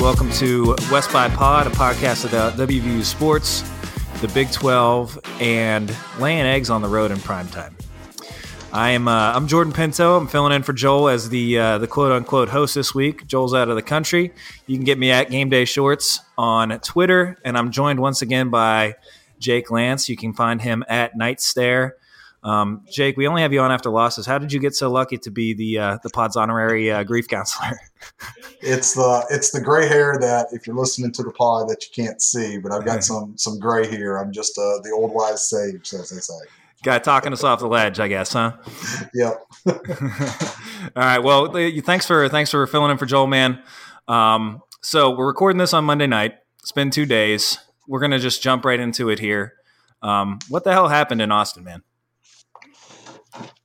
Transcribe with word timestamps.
Welcome 0.00 0.30
to 0.32 0.74
West 0.90 1.12
by 1.12 1.28
Pod, 1.28 1.66
a 1.66 1.70
podcast 1.70 2.28
about 2.28 2.54
WVU 2.54 3.02
sports, 3.02 3.62
the 4.20 4.28
Big 4.28 4.50
12, 4.50 5.18
and 5.40 5.96
laying 6.18 6.44
eggs 6.44 6.70
on 6.70 6.82
the 6.82 6.88
road 6.88 7.10
in 7.10 7.18
prime 7.20 7.48
time. 7.48 7.74
I 8.72 8.90
am 8.92 9.06
uh, 9.06 9.32
I'm 9.34 9.48
Jordan 9.48 9.74
Pinto. 9.74 10.16
I'm 10.16 10.26
filling 10.26 10.54
in 10.54 10.62
for 10.62 10.72
Joel 10.72 11.10
as 11.10 11.28
the 11.28 11.58
uh, 11.58 11.78
the 11.78 11.86
quote 11.86 12.10
unquote 12.10 12.48
host 12.48 12.74
this 12.74 12.94
week. 12.94 13.26
Joel's 13.26 13.52
out 13.52 13.68
of 13.68 13.76
the 13.76 13.82
country. 13.82 14.32
You 14.66 14.78
can 14.78 14.84
get 14.84 14.98
me 14.98 15.10
at 15.10 15.28
Game 15.28 15.50
Day 15.50 15.66
Shorts 15.66 16.20
on 16.38 16.80
Twitter, 16.80 17.38
and 17.44 17.58
I'm 17.58 17.70
joined 17.70 18.00
once 18.00 18.22
again 18.22 18.48
by 18.48 18.94
Jake 19.38 19.68
Lantz. 19.68 20.08
You 20.08 20.16
can 20.16 20.32
find 20.32 20.62
him 20.62 20.84
at 20.88 21.14
Night 21.14 21.42
Stare. 21.42 21.96
Um, 22.42 22.86
Jake, 22.90 23.18
we 23.18 23.28
only 23.28 23.42
have 23.42 23.52
you 23.52 23.60
on 23.60 23.70
after 23.70 23.90
losses. 23.90 24.24
How 24.24 24.38
did 24.38 24.50
you 24.54 24.58
get 24.58 24.74
so 24.74 24.90
lucky 24.90 25.18
to 25.18 25.30
be 25.30 25.52
the 25.52 25.78
uh, 25.78 25.98
the 26.02 26.08
pod's 26.08 26.36
honorary 26.36 26.90
uh, 26.90 27.02
grief 27.02 27.28
counselor? 27.28 27.78
It's 28.64 28.94
the 28.94 29.26
it's 29.28 29.50
the 29.50 29.60
gray 29.60 29.88
hair 29.88 30.18
that 30.20 30.46
if 30.52 30.66
you're 30.68 30.76
listening 30.76 31.10
to 31.12 31.22
the 31.24 31.32
pod 31.32 31.68
that 31.68 31.84
you 31.84 32.04
can't 32.04 32.22
see, 32.22 32.58
but 32.58 32.72
I've 32.72 32.84
got 32.84 33.02
some 33.02 33.36
some 33.36 33.58
gray 33.58 33.88
here. 33.88 34.16
I'm 34.16 34.32
just 34.32 34.56
uh, 34.56 34.78
the 34.82 34.92
old 34.92 35.12
wise 35.12 35.48
sage, 35.48 35.92
as 35.92 36.10
they 36.10 36.20
say. 36.20 36.34
Guy 36.82 36.98
talking 36.98 37.32
us 37.32 37.44
off 37.44 37.60
the 37.60 37.68
ledge, 37.68 38.00
I 38.00 38.08
guess, 38.08 38.32
huh? 38.32 38.56
Yep. 39.14 39.42
All 39.66 39.76
right. 40.96 41.18
Well, 41.22 41.52
thanks 41.82 42.06
for 42.06 42.28
thanks 42.28 42.50
for 42.50 42.66
filling 42.66 42.90
in 42.90 42.98
for 42.98 43.06
Joel, 43.06 43.28
man. 43.28 43.62
Um, 44.08 44.62
so 44.80 45.14
we're 45.14 45.26
recording 45.26 45.58
this 45.58 45.72
on 45.72 45.84
Monday 45.84 46.08
night. 46.08 46.34
It's 46.60 46.72
been 46.72 46.90
two 46.90 47.06
days. 47.06 47.58
We're 47.86 48.00
gonna 48.00 48.18
just 48.18 48.42
jump 48.42 48.64
right 48.64 48.80
into 48.80 49.10
it 49.10 49.20
here. 49.20 49.54
Um, 50.02 50.40
what 50.48 50.64
the 50.64 50.72
hell 50.72 50.88
happened 50.88 51.22
in 51.22 51.30
Austin, 51.30 51.62
man? 51.62 51.82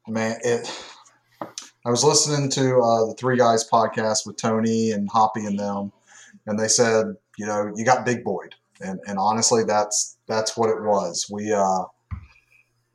Man, 0.07 0.37
it. 0.43 0.71
I 1.85 1.89
was 1.89 2.03
listening 2.03 2.49
to 2.51 2.79
uh, 2.79 3.05
the 3.07 3.15
Three 3.17 3.37
Guys 3.37 3.67
podcast 3.67 4.27
with 4.27 4.37
Tony 4.37 4.91
and 4.91 5.09
Hoppy 5.09 5.45
and 5.45 5.57
them, 5.57 5.91
and 6.45 6.59
they 6.59 6.67
said, 6.67 7.15
you 7.37 7.45
know, 7.45 7.71
you 7.75 7.83
got 7.83 8.05
big 8.05 8.23
boyed, 8.23 8.53
and 8.79 8.99
and 9.07 9.17
honestly, 9.17 9.63
that's 9.63 10.17
that's 10.27 10.55
what 10.55 10.69
it 10.69 10.81
was. 10.81 11.27
We 11.31 11.51
uh, 11.51 11.85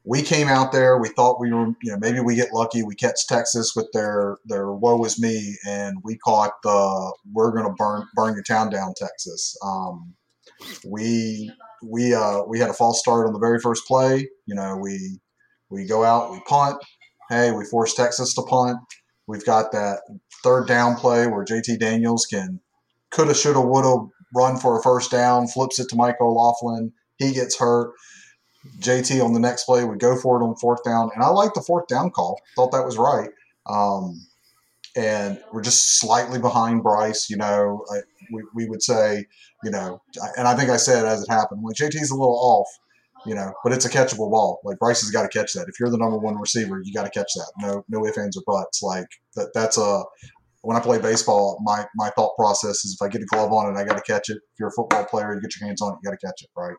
we 0.05 0.23
came 0.23 0.49
out 0.49 0.73
there. 0.73 0.99
We 0.99 1.09
thought 1.09 1.41
we 1.41 1.53
were, 1.53 1.69
you 1.83 1.93
know, 1.93 1.99
maybe 1.99 2.21
we 2.21 2.35
get 2.35 2.53
lucky. 2.53 2.83
We 2.83 2.95
catch 2.95 3.27
Texas 3.27 3.75
with 3.77 3.87
their 3.93 4.39
their 4.47 4.73
woe 4.73 5.05
is 5.05 5.21
me, 5.21 5.57
and 5.67 5.99
we 6.03 6.17
caught 6.19 6.53
the 6.63 7.15
we're 7.33 7.53
gonna 7.53 7.75
burn 7.75 8.07
burn 8.15 8.35
your 8.35 8.43
town 8.43 8.71
down, 8.71 8.95
Texas. 8.97 9.57
Um, 9.65 10.15
we 10.85 11.51
we 11.83 12.15
uh, 12.15 12.43
we 12.45 12.59
had 12.59 12.71
a 12.71 12.75
false 12.75 13.01
start 13.01 13.27
on 13.27 13.33
the 13.33 13.39
very 13.39 13.61
first 13.61 13.87
play. 13.87 14.29
You 14.47 14.55
know, 14.55 14.77
we 14.77 15.21
we 15.71 15.87
go 15.87 16.05
out, 16.05 16.33
we 16.33 16.41
punt. 16.49 16.83
Hey, 17.29 17.53
we 17.53 17.65
force 17.65 17.95
Texas 17.95 18.35
to 18.35 18.43
punt. 18.43 18.79
We've 19.27 19.45
got 19.45 19.73
that 19.73 20.01
third 20.43 20.67
down 20.67 20.97
play 20.97 21.27
where 21.27 21.45
JT 21.45 21.79
Daniels 21.79 22.27
can 22.27 22.61
coulda, 23.13 23.35
shoulda, 23.35 23.61
woulda 23.61 24.09
run 24.35 24.59
for 24.59 24.79
a 24.79 24.83
first 24.83 25.11
down, 25.11 25.47
flips 25.47 25.79
it 25.79 25.89
to 25.91 25.97
Mike 25.97 26.21
O'Laughlin. 26.21 26.93
He 27.19 27.33
gets 27.33 27.59
hurt. 27.59 27.93
JT 28.79 29.25
on 29.25 29.33
the 29.33 29.41
next 29.41 29.65
play 29.65 29.85
would 29.85 29.99
go 29.99 30.17
for 30.17 30.41
it 30.41 30.45
on 30.45 30.57
fourth 30.57 30.85
down, 30.85 31.11
and 31.15 31.23
I 31.23 31.29
like 31.29 31.55
the 31.55 31.63
fourth 31.63 31.89
down 31.89 32.11
call. 32.11 32.41
Thought 32.57 32.73
that 32.73 32.85
was 32.85 32.97
right. 32.97 33.31
Um, 33.67 34.27
and 34.97 35.41
we're 35.53 35.63
just 35.63 35.99
slightly 35.99 36.39
behind 36.39 36.83
Bryce. 36.83 37.31
You 37.31 37.37
know, 37.37 37.85
I, 37.91 37.99
we, 38.31 38.43
we 38.55 38.69
would 38.69 38.83
say, 38.83 39.27
you 39.65 39.71
know, 39.71 40.03
and 40.37 40.47
I 40.47 40.55
think 40.55 40.71
I 40.71 40.77
said 40.77 41.07
as 41.07 41.23
it 41.23 41.31
happened, 41.31 41.63
like 41.63 41.77
JT's 41.77 42.11
a 42.11 42.15
little 42.15 42.39
off, 42.39 42.69
you 43.27 43.35
know, 43.35 43.53
but 43.65 43.73
it's 43.73 43.85
a 43.85 43.91
catchable 43.91 44.31
ball. 44.31 44.61
Like 44.65 44.79
Bryce 44.79 45.01
has 45.01 45.11
got 45.11 45.23
to 45.23 45.29
catch 45.29 45.55
that. 45.55 45.67
If 45.69 45.81
you're 45.81 45.91
the 45.91 45.99
number 45.99 46.19
one 46.19 46.39
receiver, 46.39 46.81
you 46.85 46.93
got 46.93 47.05
to 47.05 47.11
catch 47.11 47.33
that. 47.35 47.53
No, 47.59 47.85
no 47.89 48.07
ifs, 48.07 48.19
ands, 48.19 48.37
or 48.37 48.43
buts. 48.47 48.83
Like 48.83 49.07
that. 49.37 49.53
That's 49.55 49.79
a 49.79 50.03
when 50.63 50.77
I 50.77 50.81
play 50.81 50.99
baseball, 50.99 51.59
my 51.63 51.87
my 51.97 52.11
thought 52.11 52.37
process 52.37 52.85
is 52.85 52.97
if 52.99 53.05
I 53.05 53.09
get 53.09 53.23
a 53.23 53.27
glove 53.27 53.53
on 53.53 53.75
it, 53.75 53.79
I 53.79 53.85
got 53.85 53.97
to 53.97 54.03
catch 54.03 54.31
it. 54.31 54.37
If 54.37 54.59
you're 54.59 54.69
a 54.69 54.73
football 54.73 55.05
player, 55.05 55.35
you 55.35 55.41
get 55.41 55.59
your 55.59 55.67
hands 55.67 55.83
on 55.83 55.93
it, 55.93 55.99
you 56.03 56.11
got 56.11 56.19
to 56.19 56.27
catch 56.27 56.43
it, 56.43 56.51
right? 56.57 56.77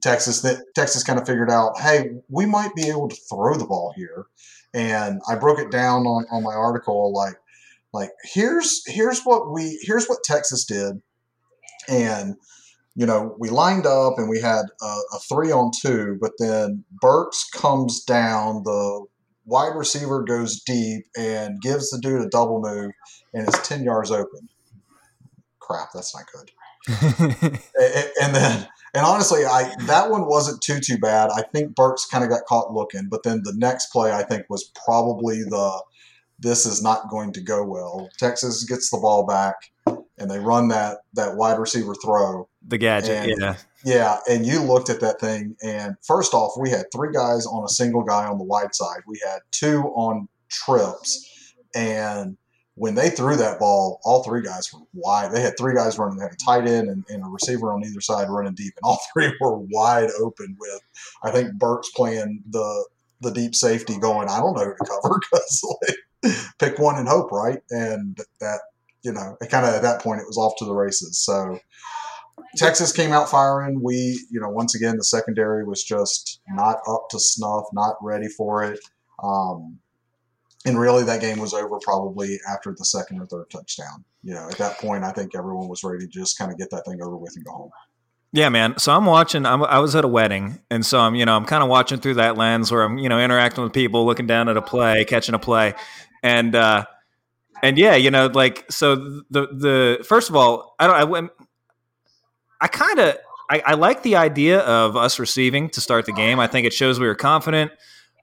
Texas, 0.00 0.40
that 0.42 0.64
Texas 0.74 1.02
kind 1.02 1.18
of 1.18 1.26
figured 1.26 1.50
out, 1.50 1.78
hey, 1.80 2.10
we 2.28 2.46
might 2.46 2.74
be 2.74 2.88
able 2.88 3.08
to 3.08 3.16
throw 3.28 3.56
the 3.56 3.66
ball 3.66 3.92
here, 3.96 4.26
and 4.72 5.20
I 5.28 5.34
broke 5.34 5.58
it 5.58 5.70
down 5.70 6.06
on, 6.06 6.26
on 6.30 6.42
my 6.42 6.54
article, 6.54 7.12
like 7.12 7.34
like 7.92 8.10
here's 8.22 8.82
here's 8.86 9.22
what 9.22 9.52
we 9.52 9.80
here's 9.82 10.06
what 10.06 10.22
Texas 10.22 10.64
did, 10.64 11.02
and 11.88 12.36
you 12.94 13.04
know 13.04 13.34
we 13.38 13.48
lined 13.48 13.86
up 13.86 14.14
and 14.16 14.28
we 14.28 14.40
had 14.40 14.66
a, 14.80 14.86
a 14.86 15.18
three 15.28 15.50
on 15.50 15.72
two, 15.80 16.16
but 16.20 16.32
then 16.38 16.84
Burks 17.00 17.48
comes 17.52 18.04
down 18.04 18.62
the 18.62 19.06
wide 19.50 19.74
receiver 19.74 20.22
goes 20.22 20.60
deep 20.60 21.04
and 21.18 21.60
gives 21.60 21.90
the 21.90 21.98
dude 21.98 22.22
a 22.22 22.28
double 22.28 22.60
move 22.60 22.92
and 23.34 23.48
it's 23.48 23.68
10 23.68 23.82
yards 23.82 24.10
open. 24.10 24.48
Crap, 25.58 25.88
that's 25.92 26.14
not 26.14 26.24
good. 26.32 26.50
and, 27.80 28.10
and 28.22 28.34
then, 28.34 28.68
and 28.94 29.04
honestly, 29.04 29.44
I 29.44 29.74
that 29.86 30.10
one 30.10 30.26
wasn't 30.26 30.62
too 30.62 30.80
too 30.80 30.98
bad. 30.98 31.30
I 31.30 31.42
think 31.42 31.74
Burks 31.74 32.06
kind 32.06 32.24
of 32.24 32.30
got 32.30 32.44
caught 32.46 32.72
looking, 32.72 33.08
but 33.10 33.22
then 33.22 33.42
the 33.44 33.54
next 33.56 33.86
play 33.86 34.12
I 34.12 34.22
think 34.22 34.46
was 34.48 34.70
probably 34.84 35.42
the 35.42 35.82
this 36.38 36.64
is 36.64 36.82
not 36.82 37.10
going 37.10 37.32
to 37.34 37.40
go 37.40 37.62
well. 37.64 38.08
Texas 38.18 38.64
gets 38.64 38.90
the 38.90 38.98
ball 38.98 39.26
back 39.26 39.56
and 40.20 40.30
they 40.30 40.38
run 40.38 40.68
that 40.68 40.98
that 41.14 41.36
wide 41.36 41.58
receiver 41.58 41.94
throw. 41.94 42.48
The 42.66 42.78
gadget, 42.78 43.30
And- 43.30 43.40
yeah. 43.40 43.56
Yeah, 43.82 44.18
and 44.28 44.44
you 44.44 44.62
looked 44.62 44.90
at 44.90 45.00
that 45.00 45.20
thing, 45.20 45.56
and 45.62 45.96
first 46.06 46.34
off, 46.34 46.52
we 46.60 46.68
had 46.68 46.84
three 46.94 47.10
guys 47.14 47.46
on 47.46 47.64
a 47.64 47.68
single 47.68 48.02
guy 48.02 48.26
on 48.26 48.36
the 48.36 48.44
wide 48.44 48.74
side. 48.74 49.00
We 49.06 49.18
had 49.26 49.38
two 49.52 49.84
on 49.94 50.28
trips, 50.50 51.54
and 51.74 52.36
when 52.80 52.94
they 52.94 53.10
threw 53.10 53.36
that 53.36 53.58
ball, 53.58 54.00
all 54.04 54.22
three 54.22 54.40
guys 54.40 54.72
were 54.72 54.80
wide. 54.94 55.32
They 55.32 55.42
had 55.42 55.52
three 55.58 55.74
guys 55.74 55.98
running. 55.98 56.16
They 56.16 56.24
had 56.24 56.32
a 56.32 56.36
tight 56.36 56.66
end 56.66 56.88
and, 56.88 57.04
and 57.10 57.22
a 57.22 57.28
receiver 57.28 57.74
on 57.74 57.84
either 57.84 58.00
side 58.00 58.30
running 58.30 58.54
deep, 58.54 58.72
and 58.74 58.84
all 58.84 58.98
three 59.12 59.30
were 59.38 59.58
wide 59.58 60.08
open. 60.18 60.56
With 60.58 60.80
I 61.22 61.30
think 61.30 61.52
Burks 61.52 61.90
playing 61.90 62.42
the 62.48 62.88
the 63.20 63.32
deep 63.32 63.54
safety, 63.54 63.98
going, 63.98 64.30
I 64.30 64.38
don't 64.38 64.56
know 64.56 64.64
who 64.64 64.74
to 64.74 64.90
cover 65.02 65.20
because 65.30 65.78
like, 66.24 66.34
pick 66.58 66.78
one 66.78 66.96
and 66.96 67.06
hope, 67.06 67.30
right? 67.30 67.58
And 67.68 68.18
that 68.40 68.60
you 69.02 69.12
know, 69.12 69.36
it 69.42 69.50
kind 69.50 69.66
of 69.66 69.74
at 69.74 69.82
that 69.82 70.00
point 70.00 70.22
it 70.22 70.26
was 70.26 70.38
off 70.38 70.54
to 70.58 70.64
the 70.64 70.74
races. 70.74 71.22
So. 71.22 71.58
Texas 72.56 72.90
came 72.90 73.12
out 73.12 73.28
firing. 73.28 73.80
We, 73.80 74.26
you 74.30 74.40
know, 74.40 74.48
once 74.48 74.74
again, 74.74 74.96
the 74.96 75.04
secondary 75.04 75.62
was 75.62 75.84
just 75.84 76.40
not 76.48 76.78
up 76.88 77.04
to 77.10 77.20
snuff, 77.20 77.66
not 77.74 77.94
ready 78.02 78.28
for 78.28 78.64
it. 78.64 78.80
Um, 79.22 79.78
and 80.64 80.78
really, 80.78 81.04
that 81.04 81.20
game 81.20 81.38
was 81.38 81.54
over 81.54 81.78
probably 81.80 82.38
after 82.50 82.74
the 82.76 82.84
second 82.84 83.20
or 83.20 83.26
third 83.26 83.50
touchdown. 83.50 84.04
You 84.22 84.34
know, 84.34 84.48
at 84.48 84.58
that 84.58 84.78
point, 84.78 85.04
I 85.04 85.12
think 85.12 85.34
everyone 85.34 85.68
was 85.68 85.82
ready 85.82 86.04
to 86.04 86.10
just 86.10 86.36
kind 86.38 86.52
of 86.52 86.58
get 86.58 86.70
that 86.70 86.84
thing 86.84 87.00
over 87.02 87.16
with 87.16 87.34
and 87.36 87.44
go 87.44 87.52
home. 87.52 87.70
Yeah, 88.32 88.48
man. 88.48 88.78
So 88.78 88.92
I'm 88.92 89.06
watching. 89.06 89.44
I'm, 89.44 89.62
I 89.64 89.80
was 89.80 89.96
at 89.96 90.04
a 90.04 90.08
wedding, 90.08 90.60
and 90.70 90.86
so 90.86 91.00
I'm, 91.00 91.14
you 91.16 91.24
know, 91.24 91.34
I'm 91.34 91.46
kind 91.46 91.64
of 91.64 91.68
watching 91.68 91.98
through 91.98 92.14
that 92.14 92.36
lens 92.36 92.70
where 92.70 92.82
I'm, 92.82 92.96
you 92.98 93.08
know, 93.08 93.18
interacting 93.18 93.64
with 93.64 93.72
people, 93.72 94.06
looking 94.06 94.26
down 94.26 94.48
at 94.48 94.56
a 94.56 94.62
play, 94.62 95.04
catching 95.04 95.34
a 95.34 95.38
play, 95.38 95.74
and 96.22 96.54
uh, 96.54 96.84
and 97.62 97.76
yeah, 97.76 97.96
you 97.96 98.10
know, 98.10 98.26
like 98.26 98.70
so 98.70 98.94
the 99.30 99.48
the 99.48 100.04
first 100.06 100.30
of 100.30 100.36
all, 100.36 100.76
I 100.78 100.86
don't, 100.86 100.96
I 100.96 101.04
went, 101.04 101.30
I 102.60 102.68
kind 102.68 103.00
of, 103.00 103.16
I, 103.50 103.62
I 103.66 103.74
like 103.74 104.04
the 104.04 104.14
idea 104.14 104.60
of 104.60 104.96
us 104.96 105.18
receiving 105.18 105.68
to 105.70 105.80
start 105.80 106.06
the 106.06 106.12
game. 106.12 106.38
I 106.38 106.46
think 106.46 106.66
it 106.66 106.72
shows 106.72 107.00
we 107.00 107.08
were 107.08 107.16
confident. 107.16 107.72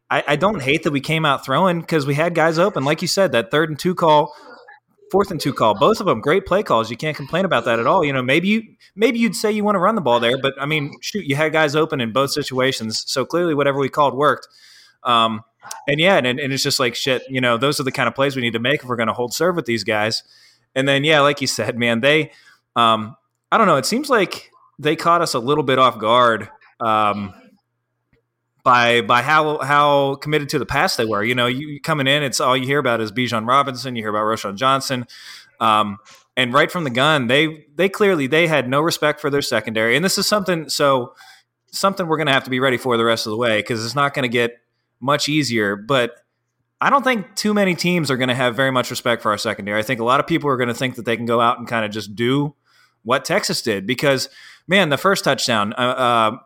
I, 0.10 0.24
I 0.28 0.36
don't 0.36 0.62
hate 0.62 0.84
that 0.84 0.92
we 0.92 1.02
came 1.02 1.26
out 1.26 1.44
throwing 1.44 1.82
because 1.82 2.06
we 2.06 2.14
had 2.14 2.34
guys 2.34 2.58
open, 2.58 2.86
like 2.86 3.02
you 3.02 3.08
said, 3.08 3.32
that 3.34 3.52
third 3.52 3.70
and 3.70 3.78
two 3.78 3.96
call 3.96 4.34
fourth 5.12 5.32
and 5.32 5.40
two 5.40 5.54
call. 5.54 5.74
Both 5.76 6.00
of 6.00 6.06
them 6.06 6.22
great 6.22 6.46
play 6.46 6.64
calls. 6.64 6.90
You 6.90 6.98
can't 6.98 7.16
complain 7.16 7.46
about 7.46 7.66
that 7.66 7.80
at 7.80 7.88
all. 7.88 8.04
You 8.04 8.14
know, 8.14 8.22
maybe 8.22 8.48
you 8.48 8.64
maybe 8.96 9.20
you'd 9.20 9.36
say 9.36 9.52
you 9.52 9.64
want 9.64 9.76
to 9.76 9.80
run 9.80 9.96
the 9.96 10.02
ball 10.02 10.20
there, 10.20 10.38
but 10.38 10.54
I 10.60 10.66
mean, 10.66 10.94
shoot, 11.02 11.26
you 11.26 11.36
had 11.36 11.54
guys 11.54 11.76
open 11.76 12.02
in 12.02 12.12
both 12.12 12.32
situations, 12.32 13.04
so 13.08 13.26
clearly 13.26 13.54
whatever 13.54 13.80
we 13.80 13.90
called 13.90 14.16
worked. 14.16 14.48
Um, 15.04 15.44
and 15.88 16.00
yeah, 16.00 16.18
and, 16.18 16.40
and 16.40 16.54
it's 16.54 16.64
just 16.64 16.80
like 16.80 16.96
shit. 16.96 17.24
You 17.30 17.42
know, 17.42 17.58
those 17.58 17.80
are 17.80 17.84
the 17.84 17.92
kind 17.92 18.08
of 18.08 18.16
plays 18.16 18.36
we 18.36 18.42
need 18.42 18.54
to 18.54 18.60
make 18.60 18.84
if 18.84 18.90
we're 18.90 18.96
going 18.96 19.08
to 19.08 19.14
hold 19.14 19.34
serve 19.34 19.56
with 19.56 19.66
these 19.66 19.84
guys. 19.84 20.24
And 20.76 20.88
then 20.88 21.04
yeah, 21.04 21.22
like 21.22 21.42
you 21.42 21.48
said, 21.48 21.78
man, 21.78 22.02
they, 22.02 22.32
um, 22.76 23.16
I 23.52 23.58
don't 23.58 23.68
know. 23.68 23.78
It 23.78 23.86
seems 23.86 24.10
like 24.10 24.52
they 24.80 24.96
caught 24.96 25.22
us 25.22 25.34
a 25.34 25.40
little 25.40 25.64
bit 25.64 25.80
off 25.80 25.98
guard. 25.98 26.50
Um, 26.80 27.34
by 28.68 29.00
by 29.00 29.22
how 29.22 29.60
how 29.60 30.16
committed 30.16 30.50
to 30.50 30.60
the 30.60 30.66
pass 30.66 30.98
they 30.98 31.06
were. 31.06 31.24
You 31.24 31.36
know, 31.36 31.48
you 31.48 31.80
coming 31.80 32.06
in, 32.06 32.22
it's 32.22 32.42
all 32.42 32.58
you 32.58 32.66
hear 32.66 32.80
about 32.80 33.00
is 33.00 33.14
Bijan 33.14 33.48
Robinson. 33.48 33.96
You 33.96 34.04
hear 34.04 34.10
about 34.10 34.24
Roschon 34.24 34.58
Johnson, 34.58 35.08
um, 35.62 36.00
and 36.36 36.52
right 36.52 36.70
from 36.70 36.84
the 36.84 36.90
gun, 36.90 37.28
they 37.28 37.66
they 37.76 37.88
clearly 37.88 38.28
they 38.28 38.46
had 38.46 38.68
no 38.68 38.82
respect 38.82 39.22
for 39.22 39.30
their 39.30 39.42
secondary, 39.42 39.96
and 39.96 40.04
this 40.04 40.18
is 40.18 40.28
something 40.28 40.68
so 40.68 41.14
something 41.72 42.08
we're 42.08 42.18
going 42.18 42.28
to 42.28 42.34
have 42.34 42.44
to 42.44 42.50
be 42.50 42.60
ready 42.60 42.76
for 42.76 42.98
the 42.98 43.06
rest 43.06 43.26
of 43.26 43.32
the 43.32 43.38
way 43.38 43.60
because 43.60 43.86
it's 43.86 43.96
not 43.96 44.14
going 44.14 44.24
to 44.24 44.30
get 44.30 44.60
much 45.00 45.30
easier. 45.30 45.78
But 45.78 46.16
I 46.82 46.90
don't 46.90 47.04
think 47.04 47.38
too 47.38 47.54
many 47.54 47.74
teams 47.74 48.12
are 48.12 48.18
going 48.18 48.28
to 48.28 48.36
have 48.36 48.54
very 48.54 48.72
much 48.72 48.90
respect 48.90 49.22
for 49.22 49.32
our 49.32 49.38
secondary. 49.38 49.80
I 49.80 49.84
think 49.84 50.02
a 50.02 50.06
lot 50.06 50.20
of 50.20 50.28
people 50.28 50.50
are 50.50 50.58
going 50.58 50.68
to 50.68 50.76
think 50.76 50.96
that 50.96 51.06
they 51.06 51.16
can 51.16 51.26
go 51.26 51.40
out 51.40 51.58
and 51.58 51.70
kind 51.70 51.86
of 51.86 51.92
just 51.92 52.16
do 52.16 52.54
what 53.04 53.24
Texas 53.24 53.62
did 53.62 53.88
because 53.88 54.28
man, 54.68 54.90
the 54.90 54.98
first 54.98 55.24
touchdown. 55.24 55.74
Uh, 55.78 55.78
uh, 55.78 56.38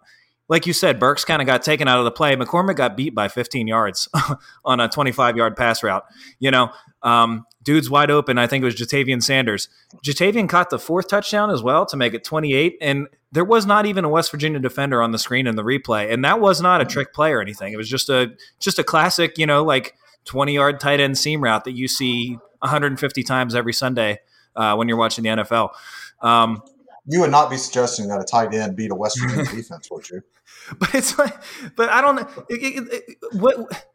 like 0.51 0.67
you 0.67 0.73
said, 0.73 0.99
Burks 0.99 1.23
kind 1.23 1.41
of 1.41 1.45
got 1.45 1.63
taken 1.63 1.87
out 1.87 1.99
of 1.99 2.03
the 2.03 2.11
play. 2.11 2.35
McCormick 2.35 2.75
got 2.75 2.97
beat 2.97 3.15
by 3.15 3.29
15 3.29 3.67
yards 3.67 4.09
on 4.65 4.81
a 4.81 4.89
25 4.89 5.37
yard 5.37 5.55
pass 5.55 5.81
route. 5.81 6.03
You 6.39 6.51
know, 6.51 6.71
um, 7.03 7.45
dude's 7.63 7.89
wide 7.89 8.11
open. 8.11 8.37
I 8.37 8.47
think 8.47 8.61
it 8.61 8.65
was 8.65 8.75
Ja'Tavion 8.75 9.23
Sanders. 9.23 9.69
Ja'Tavion 10.05 10.49
caught 10.49 10.69
the 10.69 10.77
fourth 10.77 11.07
touchdown 11.07 11.51
as 11.51 11.63
well 11.63 11.85
to 11.85 11.95
make 11.95 12.13
it 12.13 12.25
28. 12.25 12.77
And 12.81 13.07
there 13.31 13.45
was 13.45 13.65
not 13.65 13.85
even 13.85 14.03
a 14.03 14.09
West 14.09 14.29
Virginia 14.29 14.59
defender 14.59 15.01
on 15.01 15.11
the 15.11 15.17
screen 15.17 15.47
in 15.47 15.55
the 15.55 15.63
replay. 15.63 16.11
And 16.11 16.25
that 16.25 16.41
was 16.41 16.59
not 16.59 16.81
a 16.81 16.85
trick 16.85 17.13
play 17.13 17.31
or 17.31 17.39
anything. 17.39 17.71
It 17.71 17.77
was 17.77 17.87
just 17.87 18.09
a 18.09 18.33
just 18.59 18.77
a 18.77 18.83
classic, 18.83 19.37
you 19.37 19.45
know, 19.45 19.63
like 19.63 19.95
20 20.25 20.53
yard 20.53 20.81
tight 20.81 20.99
end 20.99 21.17
seam 21.17 21.41
route 21.41 21.63
that 21.63 21.77
you 21.77 21.87
see 21.87 22.37
150 22.59 23.23
times 23.23 23.55
every 23.55 23.71
Sunday 23.71 24.19
uh, 24.57 24.75
when 24.75 24.89
you're 24.89 24.97
watching 24.97 25.23
the 25.23 25.29
NFL. 25.29 25.69
Um, 26.21 26.61
you 27.07 27.21
would 27.21 27.31
not 27.31 27.49
be 27.49 27.57
suggesting 27.57 28.07
that 28.09 28.19
a 28.19 28.23
tight 28.25 28.53
end 28.53 28.75
beat 28.75 28.91
a 28.91 28.95
West 28.95 29.17
Virginia 29.21 29.45
defense, 29.55 29.89
would 29.89 30.09
you? 30.09 30.21
But 30.79 30.95
it's 30.95 31.17
like, 31.17 31.35
but 31.75 31.89
I 31.89 32.01
don't 32.01 32.15
know 32.15 32.45
what. 33.33 33.87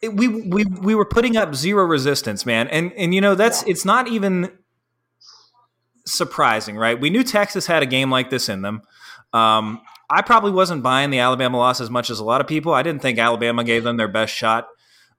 It, 0.00 0.14
we 0.14 0.28
we 0.28 0.64
we 0.64 0.94
were 0.94 1.04
putting 1.04 1.36
up 1.36 1.54
zero 1.54 1.84
resistance, 1.84 2.46
man, 2.46 2.68
and 2.68 2.92
and 2.92 3.12
you 3.12 3.20
know 3.20 3.34
that's 3.34 3.64
yeah. 3.64 3.72
it's 3.72 3.84
not 3.84 4.06
even 4.06 4.52
surprising, 6.06 6.76
right? 6.76 6.98
We 7.00 7.10
knew 7.10 7.24
Texas 7.24 7.66
had 7.66 7.82
a 7.82 7.86
game 7.86 8.10
like 8.10 8.30
this 8.30 8.48
in 8.48 8.62
them. 8.62 8.82
Um, 9.32 9.80
I 10.08 10.22
probably 10.22 10.52
wasn't 10.52 10.82
buying 10.82 11.10
the 11.10 11.18
Alabama 11.18 11.58
loss 11.58 11.80
as 11.80 11.90
much 11.90 12.08
as 12.08 12.20
a 12.20 12.24
lot 12.24 12.40
of 12.40 12.46
people. 12.46 12.72
I 12.72 12.82
didn't 12.82 13.02
think 13.02 13.18
Alabama 13.18 13.64
gave 13.64 13.82
them 13.82 13.96
their 13.96 14.08
best 14.08 14.32
shot. 14.32 14.68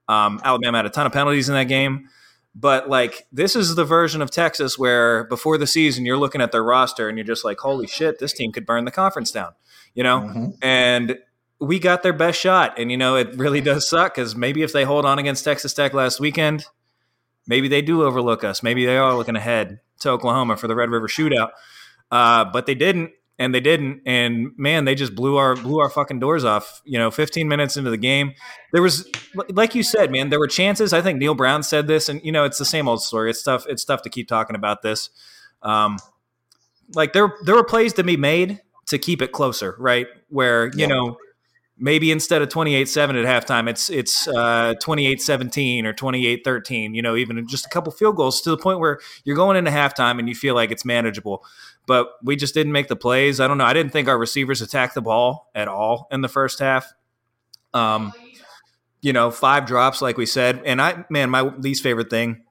Um, 0.08 0.40
Alabama 0.44 0.78
had 0.78 0.86
a 0.86 0.90
ton 0.90 1.06
of 1.06 1.12
penalties 1.12 1.50
in 1.50 1.56
that 1.56 1.66
game. 1.66 2.08
But 2.56 2.90
like 2.90 3.28
this 3.32 3.56
is 3.56 3.76
the 3.76 3.86
version 3.86 4.22
of 4.22 4.32
Texas 4.32 4.78
where 4.78 5.26
before 5.26 5.58
the 5.58 5.68
season 5.68 6.06
you're 6.06 6.18
looking 6.18 6.42
at 6.42 6.52
their 6.52 6.64
roster 6.64 7.08
and 7.08 7.18
you're 7.18 7.26
just 7.26 7.46
like, 7.46 7.60
holy 7.60 7.88
shit, 7.88 8.20
this 8.20 8.34
team 8.34 8.52
could 8.52 8.66
burn 8.66 8.86
the 8.86 8.92
conference 8.92 9.32
down, 9.32 9.52
you 9.94 10.04
know? 10.04 10.22
Mm-hmm. 10.22 10.46
And 10.62 11.18
we 11.60 11.80
got 11.80 12.04
their 12.04 12.14
best 12.14 12.40
shot, 12.40 12.80
and 12.80 12.90
you 12.90 12.98
know 12.98 13.16
it 13.16 13.36
really 13.36 13.62
does 13.62 13.90
suck 13.90 14.16
because 14.16 14.36
maybe 14.36 14.64
if 14.64 14.72
they 14.72 14.84
hold 14.84 15.06
on 15.06 15.20
against 15.20 15.44
Texas 15.44 15.74
Tech 15.74 15.94
last 15.94 16.20
weekend, 16.20 16.66
maybe 17.48 17.68
they 17.68 17.82
do 17.82 18.04
overlook 18.04 18.44
us. 18.44 18.64
Maybe 18.64 18.86
they 18.86 18.98
are 18.98 19.14
looking 19.14 19.36
ahead 19.36 19.80
to 20.00 20.10
Oklahoma 20.10 20.56
for 20.56 20.68
the 20.68 20.76
Red 20.76 20.90
River 20.90 21.08
Shootout, 21.08 21.50
uh, 22.12 22.46
but 22.46 22.66
they 22.66 22.76
didn't 22.76 23.12
and 23.38 23.56
they 23.56 23.60
didn't. 23.60 24.02
And 24.06 24.52
man 24.58 24.86
they 24.86 24.96
just 24.96 25.16
blew 25.16 25.38
our 25.38 25.56
blew 25.56 25.80
our 25.80 25.90
fucking 25.90 26.20
doors 26.20 26.46
off 26.46 26.82
you 26.86 26.98
know 26.98 27.10
15 27.12 27.48
minutes 27.48 27.78
into 27.78 27.90
the 27.90 27.98
game. 27.98 28.34
There 28.72 28.82
was 28.82 29.10
like 29.50 29.76
you 29.76 29.84
said 29.84 30.12
man 30.12 30.30
there 30.30 30.40
were 30.40 30.48
chances. 30.48 30.94
I 30.94 31.02
think 31.02 31.20
Neal 31.20 31.36
Brown 31.36 31.64
said 31.64 31.88
this 31.88 32.10
and 32.10 32.22
you 32.24 32.32
know 32.32 32.46
it's 32.46 32.58
the 32.58 32.66
same 32.66 32.88
old 32.88 33.02
story. 33.02 33.30
It's 33.30 33.44
tough 33.44 33.66
it's 33.68 33.84
tough 33.84 34.04
to 34.04 34.10
keep 34.10 34.28
talking 34.28 34.56
about 34.56 34.82
this. 34.82 35.10
Um, 35.62 35.98
like 36.94 37.14
there 37.14 37.34
there 37.44 37.56
were 37.56 37.64
plays 37.64 37.94
to 37.94 38.04
be 38.04 38.18
made 38.18 38.62
to 38.90 38.98
keep 38.98 39.22
it 39.22 39.32
closer 39.32 39.76
right 39.80 40.08
where 40.30 40.68
you 40.68 40.82
yeah. 40.82 40.88
know 40.88 41.18
maybe 41.82 42.12
instead 42.12 42.42
of 42.42 42.50
28-7 42.50 43.24
at 43.24 43.48
halftime 43.48 43.70
it's 43.70 43.90
it's 43.90 44.28
uh, 44.28 44.74
28-17 44.84 45.86
or 45.86 45.94
28-13 45.94 46.94
you 46.94 47.02
know 47.02 47.16
even 47.16 47.48
just 47.48 47.66
a 47.66 47.70
couple 47.70 47.92
field 47.92 48.18
goals 48.18 48.42
to 48.42 48.50
the 48.50 48.58
point 48.58 48.80
where 48.80 49.00
you're 49.24 49.36
going 49.36 49.56
into 49.56 49.72
halftime 49.72 50.20
and 50.20 50.28
you 50.28 50.36
feel 50.36 50.56
like 50.56 50.72
it's 50.72 50.84
manageable 50.84 51.44
but 51.90 52.12
we 52.22 52.36
just 52.36 52.54
didn't 52.54 52.72
make 52.72 52.88
the 52.88 52.96
plays. 52.96 53.40
I 53.40 53.48
don't 53.48 53.58
know. 53.58 53.66
I 53.66 53.74
didn't 53.74 53.92
think 53.92 54.08
our 54.08 54.18
receivers 54.18 54.62
attacked 54.62 54.94
the 54.94 55.02
ball 55.02 55.50
at 55.56 55.68
all 55.68 56.08
in 56.12 56.22
the 56.22 56.28
first 56.28 56.60
half. 56.60 56.94
Um, 57.74 58.14
you 59.02 59.12
know, 59.12 59.32
five 59.32 59.66
drops, 59.66 60.00
like 60.00 60.16
we 60.16 60.28
said. 60.28 60.62
And 60.66 60.80
I, 60.80 61.04
man, 61.10 61.32
my 61.32 61.42
least 61.42 61.82
favorite 61.82 62.12
thing 62.12 62.44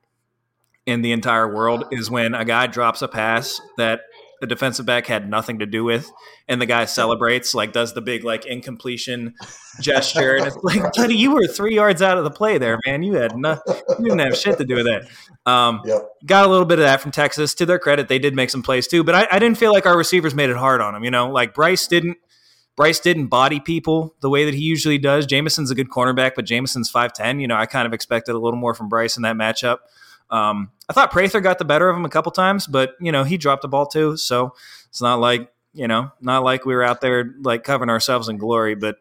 in 0.86 1.02
the 1.02 1.12
entire 1.12 1.54
world 1.54 1.84
is 1.92 2.10
when 2.10 2.34
a 2.34 2.44
guy 2.44 2.66
drops 2.66 3.00
a 3.00 3.06
pass 3.06 3.60
that 3.76 4.00
the 4.40 4.46
defensive 4.46 4.86
back 4.86 5.06
had 5.06 5.28
nothing 5.28 5.58
to 5.58 5.66
do 5.66 5.84
with, 5.84 6.10
and 6.46 6.60
the 6.60 6.66
guy 6.66 6.84
celebrates, 6.84 7.54
like 7.54 7.72
does 7.72 7.94
the 7.94 8.00
big 8.00 8.24
like 8.24 8.46
incompletion 8.46 9.34
gesture, 9.80 10.36
and 10.36 10.46
it's 10.46 10.56
like, 10.62 10.92
buddy, 10.94 11.16
you 11.16 11.32
were 11.32 11.46
three 11.46 11.74
yards 11.74 12.02
out 12.02 12.18
of 12.18 12.24
the 12.24 12.30
play 12.30 12.58
there, 12.58 12.78
man. 12.86 13.02
You 13.02 13.14
had 13.14 13.36
no, 13.36 13.58
you 13.98 14.04
didn't 14.04 14.20
have 14.20 14.36
shit 14.36 14.58
to 14.58 14.64
do 14.64 14.76
with 14.76 14.86
that. 14.86 15.50
Um, 15.50 15.80
yep. 15.84 16.08
Got 16.26 16.46
a 16.46 16.48
little 16.48 16.66
bit 16.66 16.78
of 16.78 16.84
that 16.84 17.00
from 17.00 17.10
Texas. 17.10 17.54
To 17.54 17.66
their 17.66 17.78
credit, 17.78 18.08
they 18.08 18.18
did 18.18 18.34
make 18.34 18.50
some 18.50 18.62
plays 18.62 18.86
too, 18.86 19.04
but 19.04 19.14
I, 19.14 19.28
I 19.32 19.38
didn't 19.38 19.58
feel 19.58 19.72
like 19.72 19.86
our 19.86 19.96
receivers 19.96 20.34
made 20.34 20.50
it 20.50 20.56
hard 20.56 20.80
on 20.80 20.94
them. 20.94 21.04
You 21.04 21.10
know, 21.10 21.30
like 21.30 21.54
Bryce 21.54 21.86
didn't. 21.86 22.18
Bryce 22.76 23.00
didn't 23.00 23.26
body 23.26 23.58
people 23.58 24.14
the 24.20 24.30
way 24.30 24.44
that 24.44 24.54
he 24.54 24.60
usually 24.60 24.98
does. 24.98 25.26
Jamison's 25.26 25.72
a 25.72 25.74
good 25.74 25.90
cornerback, 25.90 26.36
but 26.36 26.44
Jamison's 26.44 26.92
5'10. 26.92 27.40
You 27.40 27.48
know, 27.48 27.56
I 27.56 27.66
kind 27.66 27.88
of 27.88 27.92
expected 27.92 28.36
a 28.36 28.38
little 28.38 28.58
more 28.60 28.72
from 28.72 28.88
Bryce 28.88 29.16
in 29.16 29.24
that 29.24 29.34
matchup. 29.34 29.78
Um, 30.30 30.70
I 30.88 30.92
thought 30.92 31.10
Prather 31.10 31.40
got 31.40 31.58
the 31.58 31.64
better 31.64 31.88
of 31.88 31.96
him 31.96 32.04
a 32.04 32.10
couple 32.10 32.32
times, 32.32 32.66
but 32.66 32.94
you 33.00 33.12
know 33.12 33.24
he 33.24 33.36
dropped 33.36 33.62
the 33.62 33.68
ball 33.68 33.86
too. 33.86 34.16
So 34.16 34.54
it's 34.88 35.02
not 35.02 35.20
like 35.20 35.52
you 35.72 35.88
know 35.88 36.10
not 36.20 36.44
like 36.44 36.64
we 36.64 36.74
were 36.74 36.82
out 36.82 37.00
there 37.00 37.34
like 37.40 37.64
covering 37.64 37.90
ourselves 37.90 38.28
in 38.28 38.36
glory. 38.36 38.74
But 38.74 38.98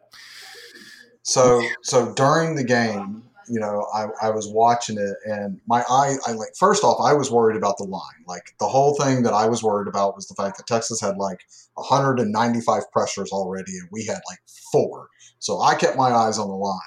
so 1.22 1.62
so 1.82 2.14
during 2.14 2.54
the 2.56 2.64
game, 2.64 3.28
you 3.48 3.60
know, 3.60 3.86
I, 3.94 4.06
I 4.22 4.30
was 4.30 4.48
watching 4.48 4.98
it 4.98 5.16
and 5.24 5.60
my 5.66 5.82
eye, 5.88 6.16
I 6.26 6.32
like, 6.32 6.54
first 6.58 6.84
off, 6.84 6.98
I 7.00 7.14
was 7.14 7.30
worried 7.30 7.56
about 7.56 7.78
the 7.78 7.84
line. 7.84 8.24
Like 8.26 8.54
the 8.60 8.68
whole 8.68 8.94
thing 8.94 9.22
that 9.22 9.32
I 9.32 9.46
was 9.46 9.62
worried 9.62 9.88
about 9.88 10.14
was 10.14 10.26
the 10.26 10.34
fact 10.34 10.58
that 10.58 10.66
Texas 10.66 11.00
had 11.00 11.16
like 11.16 11.40
195 11.74 12.92
pressures 12.92 13.32
already 13.32 13.72
and 13.78 13.88
we 13.90 14.04
had 14.04 14.20
like 14.28 14.40
four. 14.72 15.08
So 15.38 15.60
I 15.60 15.74
kept 15.74 15.96
my 15.96 16.10
eyes 16.10 16.38
on 16.38 16.48
the 16.48 16.54
line. 16.54 16.78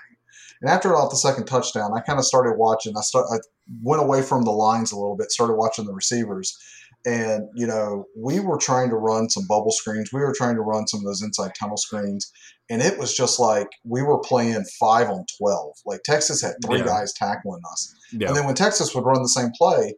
And 0.61 0.69
after 0.69 0.95
off 0.95 1.09
the 1.09 1.17
second 1.17 1.45
touchdown, 1.45 1.91
I 1.95 2.01
kind 2.01 2.19
of 2.19 2.25
started 2.25 2.57
watching. 2.57 2.93
I 2.97 3.01
start, 3.01 3.25
I 3.31 3.37
went 3.81 4.01
away 4.01 4.21
from 4.21 4.43
the 4.43 4.51
lines 4.51 4.91
a 4.91 4.95
little 4.95 5.15
bit, 5.15 5.31
started 5.31 5.55
watching 5.55 5.85
the 5.85 5.93
receivers. 5.93 6.57
And, 7.03 7.47
you 7.55 7.65
know, 7.65 8.05
we 8.15 8.39
were 8.39 8.59
trying 8.59 8.89
to 8.89 8.95
run 8.95 9.27
some 9.29 9.47
bubble 9.47 9.71
screens. 9.71 10.13
We 10.13 10.19
were 10.19 10.35
trying 10.37 10.55
to 10.55 10.61
run 10.61 10.87
some 10.87 10.99
of 10.99 11.05
those 11.05 11.23
inside 11.23 11.51
tunnel 11.59 11.77
screens. 11.77 12.31
And 12.69 12.81
it 12.81 12.99
was 12.99 13.15
just 13.15 13.39
like 13.39 13.69
we 13.83 14.03
were 14.03 14.19
playing 14.19 14.63
five 14.79 15.09
on 15.09 15.25
12. 15.39 15.73
Like 15.85 16.01
Texas 16.03 16.43
had 16.43 16.53
three 16.63 16.79
yeah. 16.79 16.85
guys 16.85 17.11
tackling 17.13 17.61
us. 17.71 17.95
Yeah. 18.11 18.27
And 18.27 18.37
then 18.37 18.45
when 18.45 18.53
Texas 18.53 18.93
would 18.93 19.05
run 19.05 19.23
the 19.23 19.29
same 19.29 19.49
play, 19.57 19.95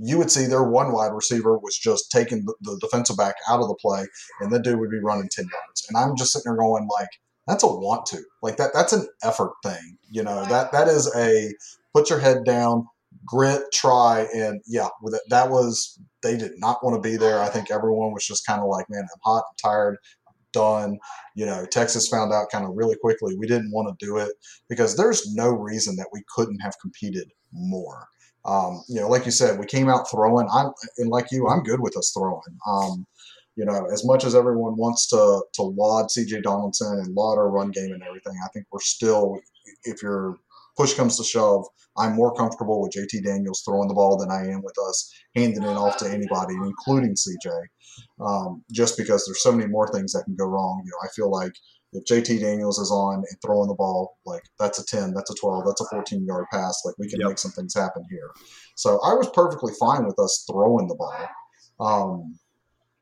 you 0.00 0.16
would 0.18 0.30
see 0.30 0.46
their 0.46 0.64
one 0.64 0.92
wide 0.92 1.12
receiver 1.12 1.58
was 1.58 1.76
just 1.76 2.10
taking 2.10 2.44
the, 2.46 2.54
the 2.62 2.78
defensive 2.80 3.16
back 3.16 3.34
out 3.48 3.60
of 3.60 3.68
the 3.68 3.74
play, 3.74 4.06
and 4.40 4.50
the 4.50 4.58
dude 4.58 4.80
would 4.80 4.90
be 4.90 4.98
running 4.98 5.28
10 5.30 5.44
yards. 5.44 5.86
And 5.88 5.96
I'm 5.98 6.16
just 6.16 6.32
sitting 6.32 6.50
there 6.50 6.56
going, 6.56 6.88
like, 6.90 7.10
that's 7.50 7.64
a 7.64 7.66
want 7.66 8.06
to. 8.06 8.22
Like 8.42 8.56
that 8.58 8.70
that's 8.72 8.92
an 8.92 9.06
effort 9.22 9.52
thing. 9.64 9.98
You 10.10 10.22
know, 10.22 10.44
that 10.46 10.72
that 10.72 10.88
is 10.88 11.12
a 11.16 11.52
put 11.92 12.10
your 12.10 12.20
head 12.20 12.44
down, 12.44 12.86
grit, 13.26 13.62
try, 13.72 14.28
and 14.34 14.60
yeah, 14.66 14.88
that 15.28 15.50
was 15.50 15.98
they 16.22 16.36
did 16.36 16.52
not 16.56 16.84
want 16.84 17.02
to 17.02 17.08
be 17.08 17.16
there. 17.16 17.40
I 17.40 17.48
think 17.48 17.70
everyone 17.70 18.12
was 18.12 18.26
just 18.26 18.46
kind 18.46 18.60
of 18.60 18.68
like, 18.68 18.86
man, 18.88 19.02
I'm 19.02 19.20
hot, 19.24 19.44
I'm 19.48 19.56
tired, 19.62 19.98
I'm 20.28 20.34
done. 20.52 20.98
You 21.34 21.46
know, 21.46 21.66
Texas 21.66 22.08
found 22.08 22.32
out 22.32 22.50
kind 22.52 22.64
of 22.64 22.72
really 22.74 22.96
quickly 22.96 23.36
we 23.36 23.46
didn't 23.46 23.72
want 23.72 23.98
to 23.98 24.06
do 24.06 24.16
it 24.18 24.32
because 24.68 24.96
there's 24.96 25.34
no 25.34 25.48
reason 25.48 25.96
that 25.96 26.08
we 26.12 26.22
couldn't 26.34 26.60
have 26.60 26.74
competed 26.80 27.30
more. 27.52 28.06
Um, 28.44 28.82
you 28.88 29.00
know, 29.00 29.08
like 29.08 29.26
you 29.26 29.32
said, 29.32 29.58
we 29.58 29.66
came 29.66 29.88
out 29.88 30.10
throwing. 30.10 30.48
I'm 30.52 30.72
and 30.98 31.10
like 31.10 31.26
you, 31.30 31.48
I'm 31.48 31.62
good 31.62 31.80
with 31.80 31.96
us 31.96 32.12
throwing. 32.16 32.58
Um, 32.66 33.06
you 33.56 33.64
know, 33.64 33.86
as 33.92 34.04
much 34.04 34.24
as 34.24 34.34
everyone 34.34 34.76
wants 34.76 35.08
to 35.08 35.42
to 35.54 35.62
laud 35.62 36.06
CJ 36.06 36.42
Donaldson 36.42 36.98
and 36.98 37.14
laud 37.14 37.38
our 37.38 37.50
run 37.50 37.70
game 37.70 37.92
and 37.92 38.02
everything, 38.02 38.34
I 38.44 38.48
think 38.52 38.66
we're 38.72 38.80
still, 38.80 39.38
if 39.84 40.02
you're 40.02 40.36
push 40.76 40.94
comes 40.94 41.16
to 41.18 41.24
shove, 41.24 41.64
I'm 41.98 42.14
more 42.14 42.34
comfortable 42.34 42.80
with 42.80 42.92
JT 42.92 43.24
Daniels 43.24 43.62
throwing 43.64 43.88
the 43.88 43.94
ball 43.94 44.16
than 44.16 44.30
I 44.30 44.46
am 44.50 44.62
with 44.62 44.76
us 44.88 45.12
handing 45.36 45.64
it 45.64 45.76
off 45.76 45.96
to 45.98 46.06
anybody, 46.06 46.54
including 46.54 47.14
CJ, 47.14 47.50
um, 48.24 48.64
just 48.72 48.96
because 48.96 49.26
there's 49.26 49.42
so 49.42 49.52
many 49.52 49.68
more 49.68 49.92
things 49.92 50.12
that 50.12 50.24
can 50.24 50.36
go 50.36 50.46
wrong. 50.46 50.82
You 50.84 50.90
know, 50.90 50.98
I 51.04 51.08
feel 51.14 51.30
like 51.30 51.52
if 51.92 52.04
JT 52.04 52.40
Daniels 52.40 52.78
is 52.78 52.90
on 52.90 53.16
and 53.16 53.40
throwing 53.44 53.68
the 53.68 53.74
ball, 53.74 54.16
like 54.24 54.42
that's 54.58 54.78
a 54.78 54.86
10, 54.86 55.12
that's 55.12 55.30
a 55.30 55.34
12, 55.34 55.64
that's 55.66 55.80
a 55.80 55.86
14 55.90 56.24
yard 56.24 56.46
pass. 56.52 56.80
Like 56.84 56.94
we 56.98 57.08
can 57.08 57.20
Yep. 57.20 57.28
make 57.30 57.38
some 57.38 57.50
things 57.50 57.74
happen 57.74 58.04
here. 58.08 58.30
So 58.76 59.00
I 59.04 59.14
was 59.14 59.28
perfectly 59.34 59.72
fine 59.78 60.06
with 60.06 60.18
us 60.18 60.44
throwing 60.50 60.86
the 60.86 60.94
ball. 60.94 61.28
Um, 61.80 62.38